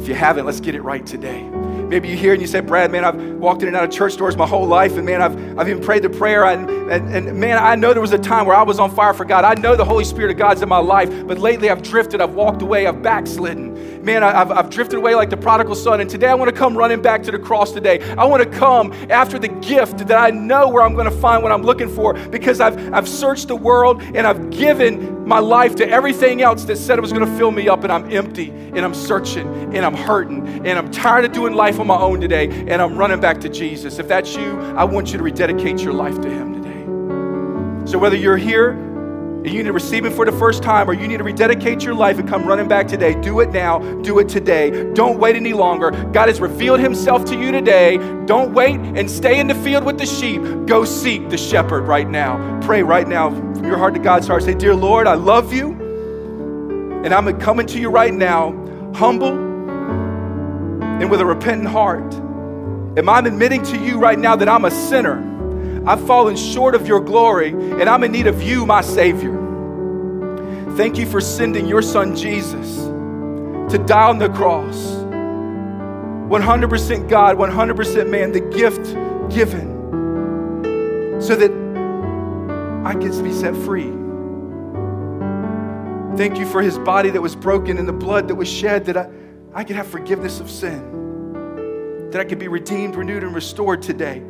If 0.00 0.08
you 0.08 0.14
haven't, 0.14 0.46
let's 0.46 0.60
get 0.60 0.74
it 0.74 0.82
right 0.82 1.04
today. 1.04 1.42
Maybe 1.88 2.08
you 2.08 2.16
hear 2.16 2.32
and 2.32 2.42
you 2.42 2.48
say, 2.48 2.60
Brad, 2.60 2.90
man, 2.90 3.04
I've 3.04 3.14
walked 3.36 3.62
in 3.62 3.68
and 3.68 3.76
out 3.76 3.84
of 3.84 3.90
church 3.90 4.16
doors 4.16 4.36
my 4.36 4.46
whole 4.46 4.66
life, 4.66 4.96
and 4.96 5.06
man, 5.06 5.22
I've, 5.22 5.58
I've 5.58 5.68
even 5.68 5.82
prayed 5.82 6.02
the 6.02 6.10
prayer. 6.10 6.44
And, 6.44 6.68
and, 6.90 7.14
and 7.14 7.38
man, 7.38 7.58
I 7.58 7.76
know 7.76 7.92
there 7.92 8.02
was 8.02 8.12
a 8.12 8.18
time 8.18 8.46
where 8.46 8.56
I 8.56 8.62
was 8.62 8.80
on 8.80 8.94
fire 8.94 9.14
for 9.14 9.24
God. 9.24 9.44
I 9.44 9.54
know 9.54 9.76
the 9.76 9.84
Holy 9.84 10.04
Spirit 10.04 10.32
of 10.32 10.36
God's 10.36 10.62
in 10.62 10.68
my 10.68 10.78
life, 10.78 11.08
but 11.26 11.38
lately 11.38 11.70
I've 11.70 11.82
drifted, 11.82 12.20
I've 12.20 12.34
walked 12.34 12.62
away, 12.62 12.86
I've 12.86 13.02
backslidden. 13.02 14.04
Man, 14.04 14.22
I've, 14.22 14.52
I've 14.52 14.70
drifted 14.70 14.96
away 14.96 15.14
like 15.16 15.30
the 15.30 15.36
prodigal 15.36 15.74
son, 15.74 16.00
and 16.00 16.08
today 16.08 16.28
I 16.28 16.34
want 16.34 16.48
to 16.48 16.56
come 16.56 16.76
running 16.76 17.02
back 17.02 17.22
to 17.24 17.32
the 17.32 17.38
cross 17.38 17.72
today. 17.72 18.00
I 18.14 18.24
want 18.24 18.42
to 18.42 18.58
come 18.58 18.92
after 19.10 19.38
the 19.38 19.48
gift 19.48 19.98
that 20.06 20.16
I 20.16 20.30
know 20.30 20.68
where 20.68 20.82
I'm 20.82 20.94
going 20.94 21.10
to 21.10 21.16
find 21.16 21.42
what 21.42 21.50
I'm 21.50 21.62
looking 21.62 21.88
for 21.88 22.14
because 22.14 22.60
I've, 22.60 22.92
I've 22.94 23.08
searched 23.08 23.48
the 23.48 23.56
world 23.56 24.00
and 24.02 24.26
I've 24.26 24.50
given 24.50 25.26
my 25.26 25.40
life 25.40 25.74
to 25.76 25.88
everything 25.88 26.40
else 26.40 26.64
that 26.64 26.76
said 26.76 26.98
it 26.98 27.02
was 27.02 27.12
going 27.12 27.26
to 27.26 27.36
fill 27.36 27.50
me 27.50 27.68
up, 27.68 27.82
and 27.82 27.92
I'm 27.92 28.10
empty, 28.12 28.50
and 28.50 28.78
I'm 28.78 28.94
searching, 28.94 29.74
and 29.74 29.84
I'm 29.84 29.94
hurting, 29.94 30.66
and 30.66 30.78
I'm 30.78 30.90
tired 30.92 31.24
of 31.24 31.32
doing 31.32 31.54
life 31.54 31.75
on 31.78 31.86
my 31.86 31.96
own 31.96 32.20
today, 32.20 32.48
and 32.48 32.82
I'm 32.82 32.96
running 32.96 33.20
back 33.20 33.40
to 33.42 33.48
Jesus. 33.48 33.98
If 33.98 34.08
that's 34.08 34.34
you, 34.34 34.60
I 34.76 34.84
want 34.84 35.12
you 35.12 35.18
to 35.18 35.24
rededicate 35.24 35.80
your 35.80 35.92
life 35.92 36.20
to 36.20 36.28
Him 36.28 36.62
today. 36.62 37.90
So 37.90 37.98
whether 37.98 38.16
you're 38.16 38.36
here 38.36 38.70
and 38.70 39.46
you 39.46 39.58
need 39.58 39.66
to 39.66 39.72
receive 39.72 40.04
Him 40.04 40.12
for 40.12 40.24
the 40.24 40.32
first 40.32 40.62
time, 40.62 40.90
or 40.90 40.92
you 40.92 41.06
need 41.06 41.18
to 41.18 41.24
rededicate 41.24 41.84
your 41.84 41.94
life 41.94 42.18
and 42.18 42.28
come 42.28 42.44
running 42.44 42.66
back 42.66 42.88
today, 42.88 43.14
do 43.20 43.40
it 43.40 43.50
now, 43.50 43.78
do 44.02 44.18
it 44.18 44.28
today. 44.28 44.92
Don't 44.92 45.18
wait 45.18 45.36
any 45.36 45.52
longer. 45.52 45.92
God 46.12 46.28
has 46.28 46.40
revealed 46.40 46.80
Himself 46.80 47.24
to 47.26 47.38
you 47.38 47.52
today. 47.52 47.96
Don't 48.26 48.52
wait 48.52 48.74
and 48.74 49.08
stay 49.08 49.38
in 49.38 49.46
the 49.46 49.54
field 49.54 49.84
with 49.84 49.98
the 49.98 50.06
sheep. 50.06 50.42
Go 50.66 50.84
seek 50.84 51.28
the 51.30 51.38
shepherd 51.38 51.82
right 51.82 52.08
now. 52.08 52.60
Pray 52.62 52.82
right 52.82 53.06
now 53.06 53.30
from 53.30 53.64
your 53.64 53.78
heart 53.78 53.94
to 53.94 54.00
God's 54.00 54.26
heart. 54.26 54.42
Say, 54.42 54.54
Dear 54.54 54.74
Lord, 54.74 55.06
I 55.06 55.14
love 55.14 55.52
you, 55.52 55.72
and 57.04 57.14
I'm 57.14 57.38
coming 57.38 57.66
to 57.68 57.78
you 57.78 57.88
right 57.88 58.12
now, 58.12 58.50
humble 58.94 59.45
and 61.00 61.10
with 61.10 61.20
a 61.20 61.26
repentant 61.26 61.68
heart. 61.68 62.14
Am 62.98 63.08
I'm 63.08 63.26
admitting 63.26 63.62
to 63.64 63.78
you 63.78 63.98
right 63.98 64.18
now 64.18 64.36
that 64.36 64.48
I'm 64.48 64.64
a 64.64 64.70
sinner. 64.70 65.34
I've 65.86 66.04
fallen 66.06 66.36
short 66.36 66.74
of 66.74 66.88
your 66.88 67.00
glory, 67.00 67.50
and 67.50 67.82
I'm 67.82 68.02
in 68.02 68.12
need 68.12 68.26
of 68.26 68.42
you, 68.42 68.66
my 68.66 68.80
Savior. 68.80 69.34
Thank 70.76 70.98
you 70.98 71.06
for 71.06 71.20
sending 71.20 71.66
your 71.66 71.82
Son 71.82 72.16
Jesus 72.16 72.76
to 73.72 73.78
die 73.86 74.08
on 74.08 74.18
the 74.18 74.28
cross. 74.30 74.76
100% 76.28 77.08
God, 77.08 77.36
100% 77.36 78.10
man, 78.10 78.32
the 78.32 78.40
gift 78.40 78.84
given 79.34 79.76
so 81.20 81.36
that 81.36 81.50
I 82.84 82.92
can 82.92 83.22
be 83.22 83.32
set 83.32 83.54
free. 83.56 83.92
Thank 86.16 86.38
you 86.38 86.46
for 86.46 86.62
his 86.62 86.78
body 86.78 87.10
that 87.10 87.20
was 87.20 87.36
broken 87.36 87.78
and 87.78 87.86
the 87.86 87.92
blood 87.92 88.28
that 88.28 88.34
was 88.34 88.48
shed 88.48 88.86
that 88.86 88.96
I, 88.96 89.08
I 89.56 89.64
could 89.64 89.76
have 89.76 89.86
forgiveness 89.86 90.38
of 90.38 90.50
sin, 90.50 92.10
that 92.10 92.20
I 92.20 92.24
could 92.24 92.38
be 92.38 92.46
redeemed, 92.46 92.94
renewed, 92.94 93.22
and 93.22 93.34
restored 93.34 93.80
today. 93.80 94.22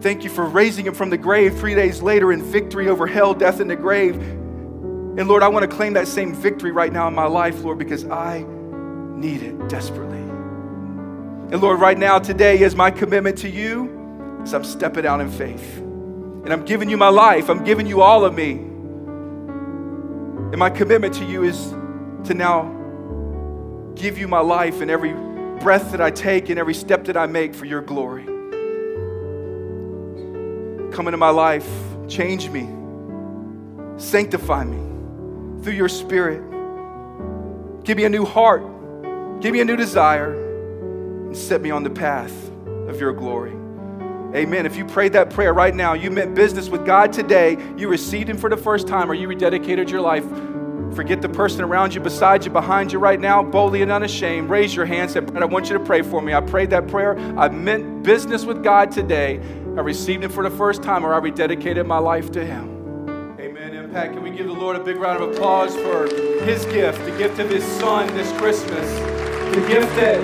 Thank 0.00 0.24
you 0.24 0.30
for 0.30 0.46
raising 0.46 0.86
him 0.86 0.94
from 0.94 1.10
the 1.10 1.18
grave 1.18 1.58
three 1.58 1.74
days 1.74 2.00
later 2.00 2.32
in 2.32 2.42
victory 2.42 2.88
over 2.88 3.06
hell, 3.06 3.34
death, 3.34 3.60
and 3.60 3.70
the 3.70 3.76
grave. 3.76 4.16
And 4.16 5.28
Lord, 5.28 5.42
I 5.42 5.48
want 5.48 5.70
to 5.70 5.76
claim 5.76 5.92
that 5.92 6.08
same 6.08 6.34
victory 6.34 6.72
right 6.72 6.90
now 6.90 7.08
in 7.08 7.14
my 7.14 7.26
life, 7.26 7.62
Lord, 7.62 7.78
because 7.78 8.06
I 8.06 8.42
need 8.42 9.42
it 9.42 9.68
desperately. 9.68 10.16
And 10.16 11.60
Lord, 11.60 11.78
right 11.78 11.98
now, 11.98 12.18
today 12.18 12.62
is 12.62 12.74
my 12.74 12.90
commitment 12.90 13.36
to 13.40 13.50
you 13.50 14.40
as 14.44 14.54
I'm 14.54 14.64
stepping 14.64 15.04
out 15.04 15.20
in 15.20 15.30
faith. 15.30 15.76
And 15.76 16.50
I'm 16.50 16.64
giving 16.64 16.88
you 16.88 16.96
my 16.96 17.10
life, 17.10 17.50
I'm 17.50 17.64
giving 17.64 17.86
you 17.86 18.00
all 18.00 18.24
of 18.24 18.34
me. 18.34 18.52
And 18.52 20.56
my 20.56 20.70
commitment 20.70 21.12
to 21.16 21.26
you 21.26 21.42
is 21.42 21.74
to 22.24 22.34
now 22.34 23.92
give 23.94 24.18
you 24.18 24.28
my 24.28 24.40
life 24.40 24.80
and 24.80 24.90
every 24.90 25.12
breath 25.60 25.92
that 25.92 26.00
I 26.00 26.10
take 26.10 26.48
and 26.48 26.58
every 26.58 26.74
step 26.74 27.04
that 27.04 27.16
I 27.16 27.26
make 27.26 27.54
for 27.54 27.66
your 27.66 27.80
glory. 27.80 28.24
Come 30.92 31.06
into 31.06 31.16
my 31.16 31.30
life, 31.30 31.68
change 32.08 32.48
me, 32.50 32.68
sanctify 33.96 34.64
me 34.64 35.62
through 35.62 35.74
your 35.74 35.88
spirit. 35.88 36.42
Give 37.84 37.96
me 37.96 38.04
a 38.04 38.10
new 38.10 38.24
heart, 38.24 38.62
give 39.40 39.52
me 39.52 39.60
a 39.60 39.64
new 39.64 39.76
desire, 39.76 40.32
and 41.26 41.36
set 41.36 41.60
me 41.60 41.70
on 41.70 41.82
the 41.82 41.90
path 41.90 42.32
of 42.88 43.00
your 43.00 43.12
glory. 43.12 43.52
Amen. 44.34 44.64
If 44.64 44.76
you 44.76 44.84
prayed 44.84 45.12
that 45.12 45.30
prayer 45.30 45.52
right 45.52 45.74
now, 45.74 45.92
you 45.92 46.10
meant 46.10 46.34
business 46.34 46.68
with 46.68 46.86
God 46.86 47.12
today, 47.12 47.58
you 47.76 47.88
received 47.88 48.30
Him 48.30 48.38
for 48.38 48.48
the 48.48 48.56
first 48.56 48.88
time, 48.88 49.10
or 49.10 49.14
you 49.14 49.28
rededicated 49.28 49.90
your 49.90 50.00
life. 50.00 50.24
Forget 50.94 51.22
the 51.22 51.28
person 51.28 51.62
around 51.62 51.94
you, 51.94 52.00
beside 52.00 52.44
you, 52.44 52.50
behind 52.50 52.92
you 52.92 52.98
right 52.98 53.18
now, 53.18 53.42
boldly 53.42 53.80
and 53.82 53.90
unashamed. 53.90 54.50
Raise 54.50 54.74
your 54.74 54.84
hand. 54.84 55.10
Say, 55.10 55.20
I 55.34 55.44
want 55.46 55.70
you 55.70 55.78
to 55.78 55.84
pray 55.84 56.02
for 56.02 56.20
me. 56.20 56.34
I 56.34 56.40
prayed 56.40 56.70
that 56.70 56.86
prayer. 56.86 57.18
I 57.38 57.48
meant 57.48 58.02
business 58.02 58.44
with 58.44 58.62
God 58.62 58.90
today. 58.90 59.40
I 59.76 59.80
received 59.80 60.22
Him 60.22 60.30
for 60.30 60.42
the 60.42 60.54
first 60.54 60.82
time, 60.82 61.04
or 61.04 61.14
I 61.14 61.20
rededicated 61.20 61.86
my 61.86 61.98
life 61.98 62.30
to 62.32 62.44
Him. 62.44 63.38
Amen. 63.40 63.74
Impact. 63.74 64.14
Can 64.14 64.22
we 64.22 64.30
give 64.30 64.46
the 64.46 64.52
Lord 64.52 64.76
a 64.76 64.84
big 64.84 64.96
round 64.96 65.22
of 65.22 65.30
applause 65.30 65.74
for 65.76 66.08
his 66.44 66.64
gift, 66.66 67.04
the 67.04 67.16
gift 67.16 67.38
of 67.38 67.48
his 67.48 67.64
son 67.64 68.06
this 68.14 68.30
Christmas, 68.38 68.88
the 69.54 69.64
gift 69.68 69.94
that 69.96 70.20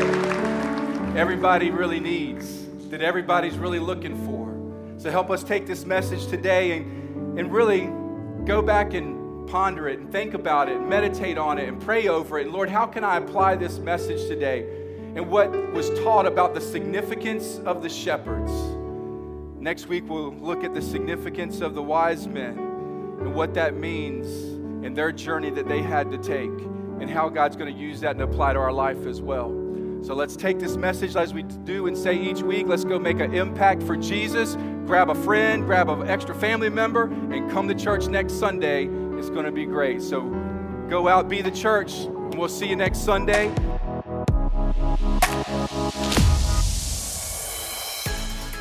everybody 1.16 1.70
really 1.70 2.00
needs, 2.00 2.66
that 2.90 3.02
everybody's 3.02 3.56
really 3.56 3.78
looking 3.78 4.16
for. 4.26 4.54
So 5.00 5.10
help 5.10 5.30
us 5.30 5.44
take 5.44 5.66
this 5.66 5.84
message 5.84 6.26
today 6.26 6.76
and, 6.76 7.38
and 7.38 7.52
really 7.52 7.88
go 8.44 8.60
back 8.62 8.94
and 8.94 9.17
ponder 9.50 9.88
it 9.88 9.98
and 9.98 10.10
think 10.12 10.34
about 10.34 10.68
it, 10.68 10.76
and 10.76 10.88
meditate 10.88 11.38
on 11.38 11.58
it 11.58 11.68
and 11.68 11.80
pray 11.80 12.08
over 12.08 12.38
it. 12.38 12.46
And 12.46 12.52
Lord, 12.52 12.68
how 12.68 12.86
can 12.86 13.04
I 13.04 13.16
apply 13.16 13.56
this 13.56 13.78
message 13.78 14.28
today? 14.28 14.66
And 15.14 15.30
what 15.30 15.50
was 15.72 15.90
taught 16.00 16.26
about 16.26 16.54
the 16.54 16.60
significance 16.60 17.58
of 17.64 17.82
the 17.82 17.88
shepherds. 17.88 18.52
Next 19.58 19.86
week, 19.86 20.08
we'll 20.08 20.32
look 20.34 20.62
at 20.62 20.74
the 20.74 20.82
significance 20.82 21.60
of 21.60 21.74
the 21.74 21.82
wise 21.82 22.28
men 22.28 22.56
and 23.20 23.34
what 23.34 23.54
that 23.54 23.74
means 23.74 24.28
in 24.84 24.94
their 24.94 25.10
journey 25.10 25.50
that 25.50 25.66
they 25.66 25.82
had 25.82 26.10
to 26.12 26.18
take 26.18 26.50
and 27.00 27.10
how 27.10 27.28
God's 27.28 27.56
going 27.56 27.72
to 27.72 27.80
use 27.80 28.00
that 28.00 28.12
and 28.12 28.22
apply 28.22 28.52
to 28.52 28.58
our 28.60 28.72
life 28.72 29.06
as 29.06 29.20
well. 29.20 29.48
So 30.02 30.14
let's 30.14 30.36
take 30.36 30.60
this 30.60 30.76
message 30.76 31.16
as 31.16 31.34
we 31.34 31.42
do 31.42 31.88
and 31.88 31.98
say 31.98 32.16
each 32.16 32.42
week. 32.42 32.68
Let's 32.68 32.84
go 32.84 32.98
make 33.00 33.18
an 33.18 33.34
impact 33.34 33.82
for 33.82 33.96
Jesus. 33.96 34.56
Grab 34.86 35.10
a 35.10 35.14
friend, 35.14 35.64
grab 35.64 35.88
an 35.88 36.08
extra 36.08 36.34
family 36.34 36.70
member, 36.70 37.04
and 37.04 37.50
come 37.50 37.66
to 37.66 37.74
church 37.74 38.06
next 38.06 38.34
Sunday. 38.34 38.88
It's 39.18 39.30
going 39.30 39.44
to 39.44 39.52
be 39.52 39.66
great. 39.66 40.00
So 40.00 40.22
go 40.88 41.08
out, 41.08 41.28
be 41.28 41.42
the 41.42 41.50
church, 41.50 42.04
and 42.04 42.34
we'll 42.36 42.48
see 42.48 42.68
you 42.68 42.76
next 42.76 43.00
Sunday. 43.00 43.52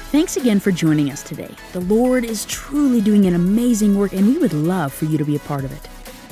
Thanks 0.10 0.36
again 0.36 0.60
for 0.60 0.72
joining 0.72 1.12
us 1.12 1.22
today. 1.22 1.54
The 1.74 1.82
Lord 1.82 2.26
is 2.26 2.46
truly 2.46 3.02
doing 3.02 3.28
an 3.28 3.36
amazing 3.36 3.96
work, 3.96 4.14
and 4.14 4.26
we 4.26 4.40
would 4.40 4.54
love 4.54 4.92
for 4.92 5.06
you 5.06 5.20
to 5.20 5.26
be 5.26 5.36
a 5.36 5.40
part 5.40 5.64
of 5.64 5.72
it. 5.72 5.88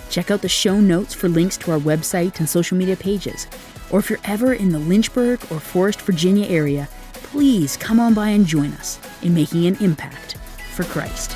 Check 0.09 0.31
out 0.31 0.41
the 0.41 0.49
show 0.49 0.79
notes 0.79 1.13
for 1.13 1.29
links 1.29 1.55
to 1.57 1.71
our 1.71 1.79
website 1.79 2.39
and 2.39 2.49
social 2.49 2.77
media 2.77 2.95
pages. 2.95 3.45
Or 3.91 3.99
if 3.99 4.09
you're 4.09 4.19
ever 4.23 4.53
in 4.53 4.69
the 4.69 4.79
Lynchburg 4.79 5.39
or 5.51 5.59
Forest, 5.59 6.01
Virginia 6.01 6.47
area, 6.47 6.89
please 7.13 7.77
come 7.77 7.99
on 7.99 8.15
by 8.15 8.29
and 8.29 8.47
join 8.47 8.71
us 8.73 8.99
in 9.21 9.35
making 9.35 9.67
an 9.67 9.75
impact 9.81 10.37
for 10.73 10.83
Christ. 10.85 11.35